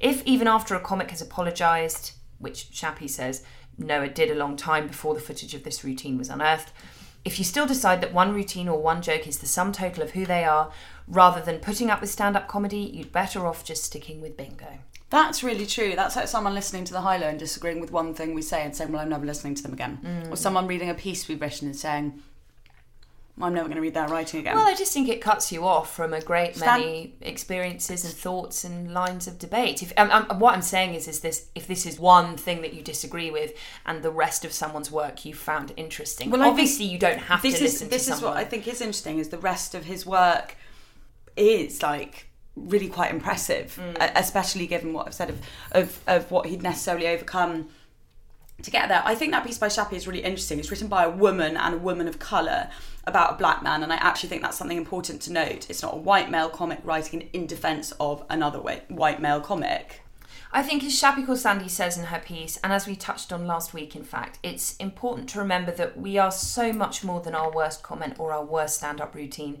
If, 0.00 0.24
even 0.24 0.48
after 0.48 0.74
a 0.74 0.80
comic 0.80 1.10
has 1.10 1.22
apologised, 1.22 2.12
which 2.38 2.70
Shappi 2.72 3.08
says 3.08 3.44
Noah 3.78 4.08
did 4.08 4.30
a 4.30 4.34
long 4.34 4.56
time 4.56 4.86
before 4.86 5.14
the 5.14 5.20
footage 5.20 5.54
of 5.54 5.64
this 5.64 5.84
routine 5.84 6.18
was 6.18 6.28
unearthed, 6.28 6.72
if 7.24 7.38
you 7.38 7.44
still 7.44 7.66
decide 7.66 8.00
that 8.02 8.12
one 8.12 8.34
routine 8.34 8.68
or 8.68 8.80
one 8.80 9.00
joke 9.00 9.26
is 9.26 9.38
the 9.38 9.46
sum 9.46 9.72
total 9.72 10.02
of 10.02 10.10
who 10.10 10.26
they 10.26 10.44
are, 10.44 10.70
rather 11.08 11.40
than 11.40 11.58
putting 11.58 11.90
up 11.90 12.00
with 12.00 12.10
stand 12.10 12.36
up 12.36 12.48
comedy, 12.48 12.78
you'd 12.78 13.12
better 13.12 13.46
off 13.46 13.64
just 13.64 13.84
sticking 13.84 14.20
with 14.20 14.36
bingo. 14.36 14.78
That's 15.10 15.42
really 15.42 15.66
true. 15.66 15.94
That's 15.94 16.16
like 16.16 16.28
someone 16.28 16.54
listening 16.54 16.84
to 16.86 16.92
the 16.92 17.00
High 17.00 17.18
Low 17.18 17.28
and 17.28 17.38
disagreeing 17.38 17.80
with 17.80 17.92
one 17.92 18.14
thing 18.14 18.34
we 18.34 18.42
say 18.42 18.62
and 18.62 18.74
saying, 18.74 18.90
well, 18.90 19.00
I'm 19.00 19.08
never 19.08 19.24
listening 19.24 19.54
to 19.54 19.62
them 19.62 19.72
again. 19.72 20.00
Mm. 20.02 20.32
Or 20.32 20.36
someone 20.36 20.66
reading 20.66 20.90
a 20.90 20.94
piece 20.94 21.28
we've 21.28 21.40
written 21.40 21.68
and 21.68 21.76
saying, 21.76 22.20
I'm 23.40 23.52
never 23.52 23.66
going 23.66 23.76
to 23.76 23.82
read 23.82 23.94
that 23.94 24.10
writing 24.10 24.40
again. 24.40 24.54
Well, 24.54 24.66
I 24.66 24.74
just 24.74 24.92
think 24.92 25.08
it 25.08 25.20
cuts 25.20 25.50
you 25.50 25.66
off 25.66 25.92
from 25.92 26.14
a 26.14 26.20
great 26.20 26.58
many 26.60 27.14
experiences 27.20 28.04
and 28.04 28.14
thoughts 28.14 28.62
and 28.62 28.94
lines 28.94 29.26
of 29.26 29.40
debate. 29.40 29.82
If 29.82 29.92
um, 29.96 30.10
um, 30.12 30.38
what 30.38 30.54
I'm 30.54 30.62
saying 30.62 30.94
is, 30.94 31.08
is 31.08 31.18
this 31.18 31.48
if 31.56 31.66
this 31.66 31.84
is 31.84 31.98
one 31.98 32.36
thing 32.36 32.62
that 32.62 32.74
you 32.74 32.82
disagree 32.82 33.32
with, 33.32 33.52
and 33.84 34.04
the 34.04 34.10
rest 34.10 34.44
of 34.44 34.52
someone's 34.52 34.90
work 34.90 35.24
you 35.24 35.34
found 35.34 35.72
interesting, 35.76 36.30
Well, 36.30 36.42
obviously 36.42 36.84
you 36.84 36.96
don't 36.96 37.18
have 37.18 37.42
this 37.42 37.58
to 37.58 37.64
is 37.64 37.72
listen 37.72 37.88
this 37.88 38.06
to 38.06 38.12
is 38.12 38.18
someone. 38.18 38.36
what 38.36 38.40
I 38.40 38.44
think 38.44 38.68
is 38.68 38.80
interesting 38.80 39.18
is 39.18 39.30
the 39.30 39.38
rest 39.38 39.74
of 39.74 39.84
his 39.84 40.06
work 40.06 40.56
is 41.36 41.82
like 41.82 42.28
really 42.54 42.88
quite 42.88 43.10
impressive, 43.10 43.80
uh, 43.98 44.10
especially 44.14 44.68
given 44.68 44.92
what 44.92 45.08
I've 45.08 45.14
said 45.14 45.30
of, 45.30 45.40
of, 45.72 46.00
of 46.06 46.30
what 46.30 46.46
he'd 46.46 46.62
necessarily 46.62 47.08
overcome 47.08 47.68
to 48.62 48.70
get 48.70 48.88
there. 48.88 49.02
I 49.04 49.16
think 49.16 49.32
that 49.32 49.44
piece 49.44 49.58
by 49.58 49.66
Shappi 49.66 49.94
is 49.94 50.06
really 50.06 50.22
interesting. 50.22 50.60
It's 50.60 50.70
written 50.70 50.86
by 50.86 51.02
a 51.02 51.10
woman 51.10 51.56
and 51.56 51.74
a 51.74 51.78
woman 51.78 52.06
of 52.06 52.20
colour 52.20 52.70
about 53.06 53.34
a 53.34 53.36
black 53.36 53.62
man, 53.62 53.82
and 53.82 53.92
I 53.92 53.96
actually 53.96 54.28
think 54.28 54.42
that's 54.42 54.56
something 54.56 54.78
important 54.78 55.20
to 55.22 55.32
note. 55.32 55.68
It's 55.68 55.82
not 55.82 55.94
a 55.94 55.98
white 55.98 56.30
male 56.30 56.48
comic 56.48 56.80
writing 56.84 57.28
in 57.32 57.46
defence 57.46 57.92
of 58.00 58.24
another 58.30 58.60
white, 58.60 59.20
male 59.20 59.40
comic. 59.40 60.02
I 60.52 60.62
think, 60.62 60.84
as 60.84 60.92
Shappi 60.92 61.36
Sandy 61.36 61.68
says 61.68 61.98
in 61.98 62.04
her 62.04 62.20
piece, 62.20 62.58
and 62.58 62.72
as 62.72 62.86
we 62.86 62.94
touched 62.94 63.32
on 63.32 63.46
last 63.46 63.74
week, 63.74 63.96
in 63.96 64.04
fact, 64.04 64.38
it's 64.42 64.76
important 64.76 65.28
to 65.30 65.40
remember 65.40 65.72
that 65.72 65.98
we 65.98 66.16
are 66.16 66.30
so 66.30 66.72
much 66.72 67.02
more 67.02 67.20
than 67.20 67.34
our 67.34 67.50
worst 67.50 67.82
comment 67.82 68.14
or 68.18 68.32
our 68.32 68.44
worst 68.44 68.76
stand 68.76 69.00
up 69.00 69.16
routine 69.16 69.58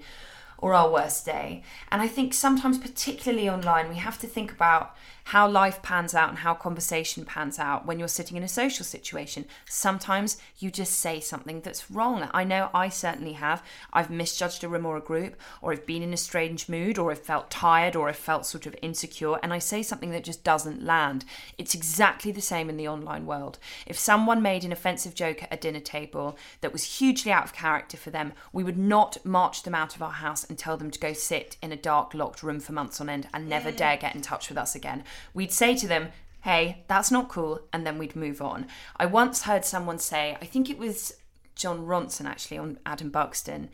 or 0.58 0.72
our 0.72 0.90
worst 0.90 1.26
day. 1.26 1.62
And 1.90 2.00
I 2.00 2.06
think 2.06 2.32
sometimes, 2.32 2.78
particularly 2.78 3.50
online, 3.50 3.88
we 3.88 3.96
have 3.96 4.20
to 4.20 4.28
think 4.28 4.52
about 4.52 4.94
how 5.24 5.48
life 5.48 5.80
pans 5.82 6.14
out 6.14 6.28
and 6.28 6.38
how 6.38 6.54
conversation 6.54 7.24
pans 7.24 7.58
out 7.58 7.86
when 7.86 7.98
you're 7.98 8.08
sitting 8.08 8.36
in 8.36 8.42
a 8.42 8.48
social 8.48 8.84
situation. 8.84 9.46
Sometimes 9.66 10.36
you 10.58 10.70
just 10.70 11.00
say 11.00 11.18
something 11.18 11.62
that's 11.62 11.90
wrong. 11.90 12.28
I 12.32 12.44
know 12.44 12.68
I 12.74 12.90
certainly 12.90 13.32
have. 13.32 13.62
I've 13.92 14.10
misjudged 14.10 14.62
a 14.64 14.68
room 14.68 14.84
or 14.84 14.96
a 14.96 15.00
group, 15.00 15.36
or 15.62 15.72
I've 15.72 15.86
been 15.86 16.02
in 16.02 16.12
a 16.12 16.18
strange 16.18 16.68
mood, 16.68 16.98
or 16.98 17.10
I've 17.10 17.18
felt 17.18 17.50
tired, 17.50 17.96
or 17.96 18.08
I've 18.08 18.16
felt 18.16 18.44
sort 18.44 18.66
of 18.66 18.76
insecure, 18.82 19.38
and 19.42 19.52
I 19.52 19.58
say 19.58 19.82
something 19.82 20.10
that 20.10 20.24
just 20.24 20.44
doesn't 20.44 20.84
land. 20.84 21.24
It's 21.56 21.74
exactly 21.74 22.30
the 22.30 22.42
same 22.42 22.68
in 22.68 22.76
the 22.76 22.88
online 22.88 23.24
world. 23.24 23.58
If 23.86 23.98
someone 23.98 24.42
made 24.42 24.64
an 24.64 24.72
offensive 24.72 25.14
joke 25.14 25.42
at 25.42 25.52
a 25.52 25.56
dinner 25.56 25.80
table 25.80 26.36
that 26.60 26.72
was 26.72 26.98
hugely 26.98 27.32
out 27.32 27.44
of 27.44 27.54
character 27.54 27.96
for 27.96 28.10
them, 28.10 28.34
we 28.52 28.62
would 28.62 28.78
not 28.78 29.24
march 29.24 29.62
them 29.62 29.74
out 29.74 29.96
of 29.96 30.02
our 30.02 30.12
house 30.12 30.44
and 30.44 30.58
tell 30.58 30.76
them 30.76 30.90
to 30.90 30.98
go 30.98 31.12
sit 31.14 31.56
in 31.62 31.72
a 31.72 31.76
dark, 31.76 32.12
locked 32.12 32.42
room 32.42 32.60
for 32.60 32.72
months 32.72 33.00
on 33.00 33.08
end 33.08 33.26
and 33.32 33.48
never 33.48 33.72
mm. 33.72 33.76
dare 33.76 33.96
get 33.96 34.14
in 34.14 34.20
touch 34.20 34.48
with 34.48 34.58
us 34.58 34.74
again. 34.74 35.02
We'd 35.32 35.52
say 35.52 35.76
to 35.76 35.86
them, 35.86 36.08
hey, 36.42 36.84
that's 36.88 37.10
not 37.10 37.28
cool, 37.28 37.60
and 37.72 37.86
then 37.86 37.98
we'd 37.98 38.14
move 38.14 38.42
on. 38.42 38.66
I 38.96 39.06
once 39.06 39.42
heard 39.42 39.64
someone 39.64 39.98
say, 39.98 40.36
I 40.42 40.44
think 40.44 40.68
it 40.68 40.78
was 40.78 41.14
Jon 41.54 41.86
Ronson 41.86 42.26
actually 42.26 42.58
on 42.58 42.78
Adam 42.84 43.10
Buxton, 43.10 43.70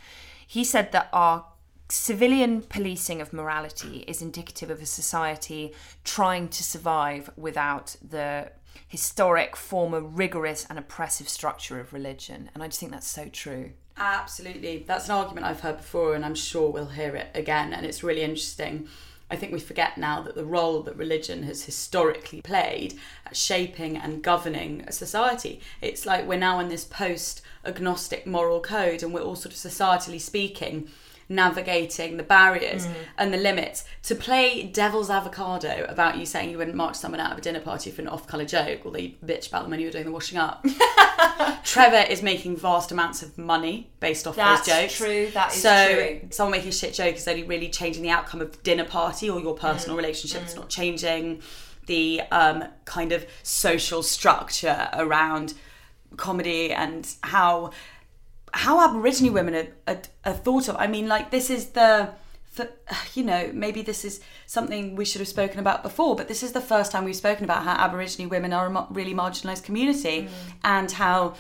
he 0.47 0.65
said 0.65 0.93
that 0.93 1.09
our 1.13 1.47
civilian 1.89 2.63
policing 2.63 3.21
of 3.21 3.33
morality 3.33 4.05
is 4.07 4.23
indicative 4.23 4.71
of 4.71 4.81
a 4.81 4.87
society 4.87 5.73
trying 6.05 6.49
to 6.49 6.63
survive 6.63 7.31
without 7.37 7.97
the 8.09 8.53
historic, 8.87 9.57
former, 9.57 10.01
rigorous, 10.01 10.67
and 10.71 10.79
oppressive 10.79 11.29
structure 11.29 11.81
of 11.81 11.93
religion. 11.93 12.51
And 12.55 12.63
I 12.63 12.69
just 12.69 12.79
think 12.81 12.93
that's 12.93 13.09
so 13.09 13.29
true. 13.29 13.73
Absolutely. 13.97 14.85
That's 14.87 15.07
an 15.07 15.17
argument 15.17 15.47
I've 15.47 15.61
heard 15.61 15.79
before, 15.79 16.15
and 16.15 16.25
I'm 16.25 16.35
sure 16.35 16.71
we'll 16.71 16.87
hear 16.87 17.15
it 17.17 17.29
again. 17.35 17.73
And 17.73 17.85
it's 17.85 18.03
really 18.03 18.23
interesting. 18.23 18.89
I 19.31 19.37
think 19.37 19.53
we 19.53 19.61
forget 19.61 19.97
now 19.97 20.21
that 20.23 20.35
the 20.35 20.45
role 20.45 20.83
that 20.83 20.97
religion 20.97 21.45
has 21.45 21.65
historically 21.65 22.43
played 22.43 22.99
at 23.27 23.37
shaping 23.37 23.97
and 23.97 24.23
governing 24.23 24.85
a 24.87 24.93
society. 24.93 25.61
It's 25.81 26.05
like 26.05 26.27
we're 26.27 26.39
now 26.39 26.59
in 26.59 26.69
this 26.69 26.85
post 26.85 27.43
agnostic 27.65 28.27
moral 28.27 28.61
code, 28.61 29.03
and 29.03 29.15
we're 29.15 29.21
all 29.23 29.37
sort 29.37 29.55
of 29.55 29.61
societally 29.61 30.21
speaking 30.21 30.89
navigating 31.31 32.17
the 32.19 32.23
barriers 32.23 32.87
and 33.17 33.33
the 33.33 33.39
limits 33.39 33.85
to 34.03 34.15
play 34.15 34.65
devil's 34.65 35.09
avocado 35.09 35.87
about 35.89 36.19
you 36.19 36.27
saying 36.27 36.51
you 36.51 36.59
wouldn't 36.59 36.77
march 36.77 36.97
someone 36.97 37.21
out 37.21 37.33
of 37.33 37.39
a 37.39 37.41
dinner 37.41 37.61
party 37.61 37.91
for 37.91 38.03
an 38.03 38.09
off-colour 38.09 38.45
joke 38.45 38.85
or 38.85 38.99
you 38.99 39.13
bitch 39.25 39.49
about 39.49 39.63
them 39.63 39.71
when 39.71 39.79
you 39.81 39.87
were 39.87 39.93
doing 39.93 40.05
the 40.05 40.11
washing 40.11 40.37
up 40.37 40.63
trevor 41.65 42.05
is 42.11 42.23
making 42.23 42.57
vast 42.57 42.91
amounts 42.93 43.23
of 43.23 43.37
money 43.39 43.91
based 44.01 44.27
off 44.27 44.37
That's 44.37 44.67
those 44.67 44.77
jokes 44.83 44.97
true, 44.97 45.31
that 45.35 45.49
is 45.55 45.61
true. 45.63 45.71
so 45.71 45.95
true. 45.95 46.21
someone 46.31 46.53
making 46.53 46.71
a 46.71 46.73
shit 46.73 46.95
joke 46.95 47.15
is 47.17 47.29
only 47.29 47.45
really 47.45 47.69
changing 47.69 48.03
the 48.03 48.11
outcome 48.11 48.41
of 48.41 48.63
dinner 48.63 48.85
party 48.85 49.31
or 49.31 49.41
your 49.41 49.55
personal 49.55 49.95
Mm. 49.97 50.01
relationship 50.01 50.43
it's 50.43 50.55
not 50.57 50.69
changing 50.69 51.41
the 51.87 52.21
um, 52.31 52.65
kind 52.85 53.13
of 53.13 53.25
social 53.43 54.03
structure 54.03 54.89
around 54.95 55.55
comedy 56.17 56.73
and 56.73 57.15
how 57.23 57.71
how 58.53 58.81
Aboriginal 58.89 59.33
women 59.33 59.55
are, 59.55 59.69
are, 59.95 60.03
are 60.25 60.35
thought 60.35 60.69
of. 60.69 60.77
I 60.77 60.87
mean, 60.87 61.09
like 61.09 61.31
this 61.31 61.51
is 61.51 61.69
the, 61.71 62.11
you 63.15 63.23
know, 63.23 63.51
maybe 63.53 63.83
this 63.83 64.05
is 64.05 64.21
something 64.47 64.97
we 64.97 65.05
should 65.05 65.21
have 65.21 65.29
spoken 65.29 65.61
about 65.61 65.83
before, 65.83 66.17
but 66.17 66.29
this 66.29 66.43
is 66.43 66.53
the 66.53 66.61
first 66.61 66.93
time 66.93 67.05
we've 67.05 67.17
spoken 67.17 67.45
about 67.45 67.65
how 67.65 67.73
Aboriginal 67.73 68.31
women 68.31 68.53
are 68.53 68.67
a 68.67 68.87
really 68.91 69.15
marginalised 69.15 69.65
community 69.65 70.23
mm. 70.23 70.29
and 70.65 70.93
how 70.93 71.35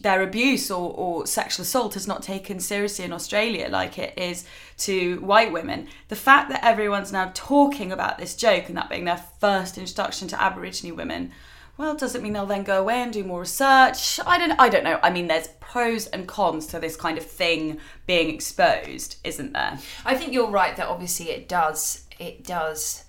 their 0.00 0.22
abuse 0.22 0.70
or, 0.70 0.92
or 0.94 1.26
sexual 1.26 1.62
assault 1.62 1.96
is 1.96 2.06
not 2.06 2.22
taken 2.22 2.60
seriously 2.60 3.04
in 3.04 3.12
Australia 3.12 3.68
like 3.68 3.98
it 3.98 4.16
is 4.16 4.44
to 4.78 5.20
white 5.20 5.52
women. 5.52 5.88
The 6.08 6.16
fact 6.16 6.50
that 6.50 6.64
everyone's 6.64 7.12
now 7.12 7.32
talking 7.34 7.92
about 7.92 8.18
this 8.18 8.34
joke 8.34 8.68
and 8.68 8.76
that 8.76 8.88
being 8.88 9.04
their 9.04 9.24
first 9.40 9.78
introduction 9.78 10.28
to 10.28 10.40
Aboriginal 10.40 10.96
women 10.96 11.32
well, 11.80 11.94
does 11.94 12.14
it 12.14 12.22
mean 12.22 12.34
they'll 12.34 12.44
then 12.44 12.62
go 12.62 12.78
away 12.78 13.00
and 13.00 13.10
do 13.10 13.24
more 13.24 13.40
research? 13.40 14.20
I 14.26 14.36
don't 14.36 14.52
I 14.60 14.68
don't 14.68 14.84
know. 14.84 15.00
I 15.02 15.08
mean 15.08 15.28
there's 15.28 15.48
pros 15.60 16.08
and 16.08 16.28
cons 16.28 16.66
to 16.66 16.78
this 16.78 16.94
kind 16.94 17.16
of 17.16 17.24
thing 17.24 17.78
being 18.06 18.28
exposed, 18.28 19.16
isn't 19.24 19.54
there? 19.54 19.78
I 20.04 20.14
think 20.14 20.34
you're 20.34 20.50
right 20.50 20.76
that 20.76 20.88
obviously 20.88 21.30
it 21.30 21.48
does 21.48 22.04
it 22.18 22.44
does 22.44 23.04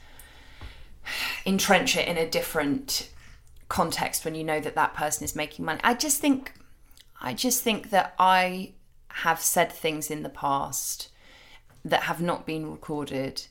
entrench 1.45 1.97
it 1.97 2.07
in 2.07 2.15
a 2.15 2.29
different 2.29 3.09
context 3.67 4.23
when 4.23 4.35
you 4.35 4.43
know 4.45 4.61
that 4.61 4.75
that 4.75 4.93
person 4.93 5.25
is 5.25 5.35
making 5.35 5.65
money. 5.65 5.81
I 5.83 5.93
just 5.93 6.21
think 6.21 6.53
I 7.19 7.33
just 7.33 7.63
think 7.63 7.89
that 7.89 8.15
I 8.17 8.71
have 9.09 9.41
said 9.41 9.69
things 9.69 10.09
in 10.09 10.23
the 10.23 10.29
past 10.29 11.09
that 11.83 12.03
have 12.03 12.21
not 12.21 12.45
been 12.45 12.71
recorded 12.71 13.47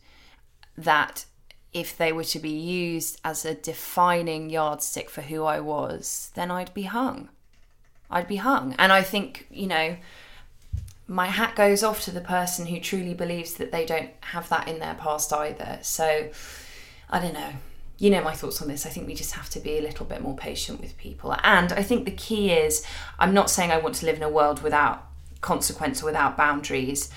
that 0.79 1.27
if 1.73 1.97
they 1.97 2.13
were 2.13 2.25
to 2.25 2.39
be 2.39 2.51
used 2.51 3.21
as 3.25 3.45
a 3.45 3.55
defining 3.55 4.51
yardstick 4.51 5.09
for 5.09 5.23
who 5.23 5.45
I 5.45 5.61
was, 5.61 6.31
then 6.35 6.51
I'd 6.51 6.75
be 6.75 6.83
hung. 6.83 7.29
I'd 8.11 8.27
be 8.27 8.37
hung. 8.37 8.75
And 8.79 8.93
I 8.93 9.03
think, 9.03 9.47
you 9.51 9.69
know, 9.69 9.97
my 11.07 11.27
hat 11.27 11.55
goes 11.55 11.83
off 11.83 12.03
to 12.03 12.11
the 12.11 12.21
person 12.21 12.67
who 12.67 12.81
truly 12.81 13.15
believes 13.15 13.55
that 13.55 13.73
they 13.73 13.85
don't 13.85 14.11
have 14.21 14.49
that 14.49 14.69
in 14.69 14.79
their 14.81 14.95
past 14.95 15.33
either. 15.33 15.79
So, 15.83 16.31
I 17.09 17.21
don't 17.21 17.35
know. 17.35 17.53
You 17.99 18.11
know 18.11 18.23
my 18.23 18.35
thoughts 18.35 18.63
on 18.63 18.69
this. 18.69 18.87
I 18.87 18.89
think 18.89 19.07
we 19.07 19.15
just 19.15 19.33
have 19.33 19.51
to 19.51 19.61
be 19.61 19.77
a 19.77 19.83
little 19.83 20.07
bit 20.07 20.23
more 20.23 20.35
patient 20.35 20.81
with 20.81 20.97
people. 20.97 21.37
And 21.43 21.73
I 21.73 21.83
think 21.83 22.05
the 22.05 22.13
key 22.13 22.51
is 22.51 22.85
I'm 23.19 23.35
not 23.35 23.51
saying 23.51 23.71
I 23.71 23.79
want 23.79 23.97
to 23.97 24.07
live 24.07 24.17
in 24.17 24.23
a 24.23 24.29
world 24.29 24.63
without 24.63 25.07
consequence 25.41 26.03
or 26.03 26.07
without 26.07 26.37
boundaries. 26.37 27.11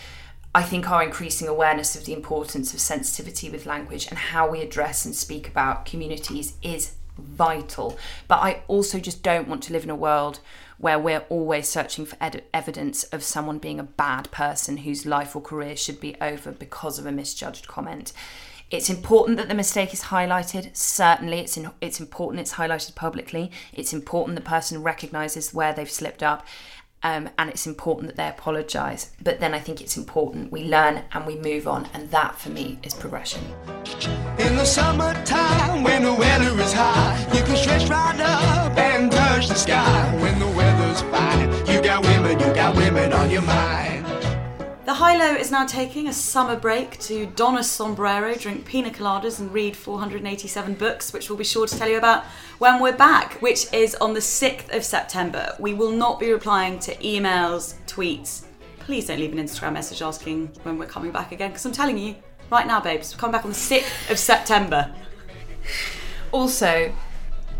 I 0.55 0.61
think 0.61 0.89
our 0.89 1.01
increasing 1.01 1.47
awareness 1.47 1.95
of 1.95 2.05
the 2.05 2.13
importance 2.13 2.73
of 2.73 2.79
sensitivity 2.79 3.49
with 3.49 3.65
language 3.65 4.07
and 4.07 4.17
how 4.17 4.49
we 4.49 4.61
address 4.61 5.03
and 5.03 5.15
speak 5.15 5.47
about 5.47 5.85
communities 5.85 6.53
is 6.61 6.93
vital. 7.17 7.97
But 8.27 8.37
I 8.37 8.61
also 8.67 8.99
just 8.99 9.23
don't 9.23 9.47
want 9.47 9.63
to 9.63 9.73
live 9.73 9.83
in 9.83 9.89
a 9.89 9.95
world 9.95 10.39
where 10.77 10.99
we're 10.99 11.25
always 11.29 11.67
searching 11.67 12.05
for 12.05 12.17
ed- 12.21 12.43
evidence 12.53 13.03
of 13.05 13.23
someone 13.23 13.57
being 13.57 13.79
a 13.79 13.83
bad 13.83 14.29
person 14.31 14.77
whose 14.77 15.05
life 15.05 15.35
or 15.35 15.41
career 15.41 15.75
should 15.75 15.99
be 15.99 16.15
over 16.21 16.51
because 16.51 16.99
of 16.99 17.05
a 17.05 17.11
misjudged 17.11 17.67
comment. 17.67 18.13
It's 18.69 18.89
important 18.89 19.37
that 19.37 19.47
the 19.49 19.53
mistake 19.53 19.93
is 19.93 20.05
highlighted. 20.05 20.75
Certainly, 20.75 21.39
it's 21.39 21.57
in, 21.57 21.69
it's 21.79 21.99
important 21.99 22.41
it's 22.41 22.53
highlighted 22.53 22.95
publicly. 22.95 23.51
It's 23.71 23.93
important 23.93 24.35
the 24.35 24.41
person 24.41 24.81
recognises 24.81 25.53
where 25.53 25.73
they've 25.73 25.89
slipped 25.89 26.23
up, 26.23 26.45
um, 27.03 27.29
and 27.37 27.49
it's 27.49 27.67
important 27.67 28.07
that 28.07 28.15
they 28.15 28.27
apologise. 28.27 29.11
But 29.21 29.39
then 29.39 29.53
I 29.53 29.59
think 29.59 29.81
it's 29.81 29.97
important 29.97 30.51
we 30.51 30.63
learn 30.63 31.03
and 31.11 31.25
we 31.25 31.35
move 31.35 31.67
on, 31.67 31.87
and 31.93 32.09
that 32.11 32.39
for 32.39 32.49
me 32.49 32.79
is 32.83 32.93
progression. 32.93 33.41
In 34.39 34.55
the 34.55 34.65
summertime, 34.65 35.83
when 35.83 36.03
the 36.03 36.13
weather 36.13 36.59
is 36.61 36.73
high, 36.73 37.19
you 37.33 37.43
can 37.43 37.55
stretch 37.57 37.89
right 37.89 38.19
up 38.19 38.77
and 38.77 39.11
touch 39.11 39.49
the 39.49 39.55
sky. 39.55 40.15
When 40.21 40.39
the 40.39 40.47
weather's 40.47 41.01
fine, 41.03 41.49
you 41.67 41.81
got 41.81 42.03
women, 42.03 42.39
you 42.39 42.53
got 42.53 42.75
women 42.75 43.13
on 43.13 43.29
your 43.29 43.41
mind. 43.41 44.12
The 44.93 44.99
High 44.99 45.17
Low 45.17 45.33
is 45.33 45.49
now 45.49 45.65
taking 45.65 46.07
a 46.07 46.13
summer 46.13 46.55
break 46.55 46.99
to 46.99 47.25
don 47.25 47.57
a 47.57 47.63
sombrero, 47.63 48.35
drink 48.35 48.63
pina 48.63 48.91
coladas, 48.91 49.39
and 49.39 49.51
read 49.51 49.75
487 49.75 50.75
books, 50.75 51.11
which 51.11 51.29
we'll 51.29 51.37
be 51.39 51.43
sure 51.43 51.65
to 51.65 51.75
tell 51.75 51.89
you 51.89 51.97
about 51.97 52.25
when 52.59 52.79
we're 52.79 52.95
back, 52.95 53.41
which 53.41 53.73
is 53.73 53.95
on 53.95 54.13
the 54.13 54.19
6th 54.19 54.71
of 54.71 54.85
September. 54.85 55.55
We 55.59 55.73
will 55.73 55.89
not 55.89 56.19
be 56.19 56.31
replying 56.31 56.77
to 56.81 56.95
emails, 56.97 57.73
tweets. 57.87 58.43
Please 58.77 59.07
don't 59.07 59.17
leave 59.17 59.33
an 59.33 59.39
Instagram 59.39 59.73
message 59.73 60.03
asking 60.03 60.51
when 60.61 60.77
we're 60.77 60.85
coming 60.85 61.11
back 61.11 61.31
again, 61.31 61.49
because 61.49 61.65
I'm 61.65 61.71
telling 61.71 61.97
you, 61.97 62.13
right 62.51 62.67
now, 62.67 62.79
babes, 62.79 63.15
we're 63.15 63.19
coming 63.19 63.31
back 63.31 63.45
on 63.45 63.51
the 63.51 63.57
6th 63.57 64.11
of 64.11 64.19
September. 64.19 64.93
Also, 66.31 66.93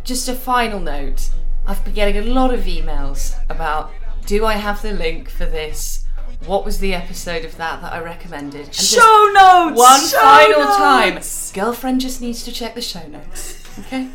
just 0.03 0.29
a 0.29 0.35
final 0.35 0.79
note 0.79 1.31
I've 1.65 1.83
been 1.83 1.95
getting 1.95 2.29
a 2.29 2.31
lot 2.31 2.53
of 2.53 2.65
emails 2.65 3.33
about 3.49 3.91
do 4.27 4.45
I 4.45 4.53
have 4.53 4.83
the 4.83 4.93
link 4.93 5.31
for 5.31 5.47
this? 5.47 6.02
What 6.45 6.65
was 6.65 6.79
the 6.79 6.93
episode 6.93 7.45
of 7.45 7.55
that 7.57 7.81
that 7.81 7.93
I 7.93 7.99
recommended? 8.01 8.65
And 8.65 8.75
Show 8.75 9.31
notes! 9.33 9.77
One 9.79 10.01
Show 10.01 10.19
final 10.19 10.59
notes! 10.59 11.51
time. 11.51 11.53
Girlfriend 11.63 12.01
just 12.01 12.21
needs 12.21 12.43
to 12.43 12.51
check 12.51 12.75
the 12.75 12.81
show 12.81 13.05
notes. 13.07 13.63
Okay? 13.79 14.09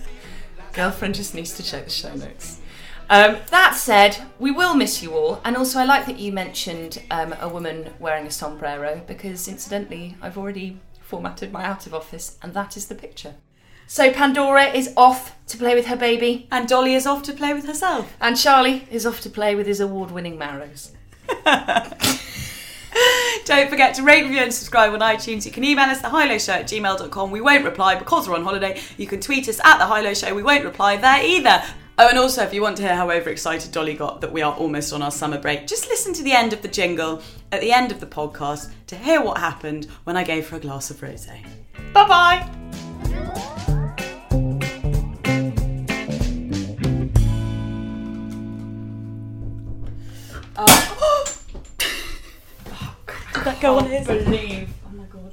Girlfriend 0.75 1.15
just 1.15 1.35
needs 1.35 1.55
to 1.55 1.63
check 1.63 1.85
the 1.85 1.91
show 1.91 2.15
notes. 2.15 2.61
Um, 3.11 3.39
that 3.51 3.75
said, 3.75 4.19
we 4.39 4.51
will 4.51 4.75
miss 4.75 5.03
you 5.03 5.15
all, 5.15 5.41
and 5.45 5.57
also 5.57 5.79
I 5.79 5.85
like 5.85 6.05
that 6.07 6.19
you 6.19 6.31
mentioned 6.31 7.03
um, 7.11 7.35
a 7.41 7.49
woman 7.49 7.95
wearing 7.99 8.27
a 8.27 8.31
sombrero 8.31 9.01
because, 9.07 9.49
incidentally, 9.49 10.15
I've 10.21 10.37
already 10.37 10.79
formatted 11.01 11.51
my 11.51 11.65
out 11.65 11.87
of 11.87 11.95
office, 11.95 12.37
and 12.43 12.53
that 12.53 12.77
is 12.77 12.87
the 12.89 12.95
picture. 12.95 13.35
So 13.87 14.13
Pandora 14.13 14.65
is 14.67 14.93
off 14.99 15.35
to 15.47 15.57
play 15.57 15.75
with 15.75 15.87
her 15.87 15.97
baby, 15.97 16.47
And 16.53 16.69
Dolly 16.69 16.95
is 16.95 17.07
off 17.07 17.23
to 17.23 17.33
play 17.33 17.55
with 17.55 17.65
herself. 17.65 18.15
and 18.21 18.37
Charlie 18.37 18.87
is 18.91 19.07
off 19.07 19.23
to 19.23 19.31
play 19.31 19.55
with 19.55 19.67
his 19.67 19.81
award-winning 19.81 20.37
marrows. 20.37 20.93
Don't 23.45 23.71
forget 23.71 23.95
to 23.95 24.03
rate, 24.03 24.25
review, 24.25 24.41
and 24.41 24.53
subscribe 24.53 24.93
on 24.93 25.01
iTunes. 25.01 25.47
You 25.47 25.53
can 25.53 25.65
email 25.65 25.87
us, 25.87 26.03
thehighlowshow 26.03 26.51
at 26.51 26.67
gmail.com. 26.67 27.31
We 27.31 27.41
won't 27.41 27.65
reply 27.65 27.95
because 27.95 28.29
we're 28.29 28.37
on 28.37 28.45
holiday. 28.45 28.81
You 28.97 29.07
can 29.07 29.21
tweet 29.21 29.49
us 29.49 29.61
at 29.65 29.79
the 29.79 29.87
High 29.87 30.01
Low 30.01 30.15
Show. 30.15 30.35
We 30.35 30.43
won't 30.43 30.65
reply 30.65 30.97
there 30.97 31.25
either. 31.25 31.63
Oh, 32.01 32.09
and 32.09 32.19
also, 32.19 32.43
if 32.43 32.55
you 32.55 32.63
want 32.63 32.77
to 32.77 32.85
hear 32.85 32.95
how 32.95 33.11
overexcited 33.11 33.73
Dolly 33.73 33.95
got 33.95 34.21
that 34.21 34.33
we 34.33 34.43
are 34.43 34.55
almost 34.55 34.93
on 34.93 35.03
our 35.03 35.11
summer 35.11 35.39
break, 35.39 35.67
just 35.67 35.89
listen 35.89 36.13
to 36.15 36.23
the 36.23 36.33
end 36.33 36.53
of 36.53 36.63
the 36.63 36.69
jingle 36.69 37.23
at 37.51 37.61
the 37.61 37.73
end 37.73 37.91
of 37.91 37.99
the 37.99 38.07
podcast 38.07 38.71
to 38.87 38.97
hear 38.97 39.21
what 39.21 39.39
happened 39.39 39.87
when 40.05 40.17
I 40.17 40.23
gave 40.23 40.49
her 40.51 40.59
a 40.59 40.61
glass 40.61 40.91
of 40.91 40.99
rosé. 40.99 41.45
Bye 41.93 42.07
bye. 42.07 42.59
Did 50.59 50.88
that 53.49 53.61
go 53.63 53.79
on 53.79 53.89
his? 53.89 54.07
Believe. 54.07 54.69
Oh 54.85 54.91
my 54.95 55.05
god. 55.05 55.33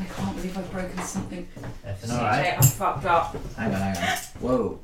I 0.00 0.04
can't 0.04 0.36
believe 0.36 0.56
I've 0.56 0.72
broken 0.72 1.02
something. 1.02 1.46
Everything 1.84 2.16
alright? 2.16 2.58
I 2.58 2.60
fucked 2.62 3.04
up. 3.04 3.36
Hang 3.56 3.74
on, 3.74 3.80
hang 3.80 3.96
on. 3.96 4.18
Whoa. 4.40 4.80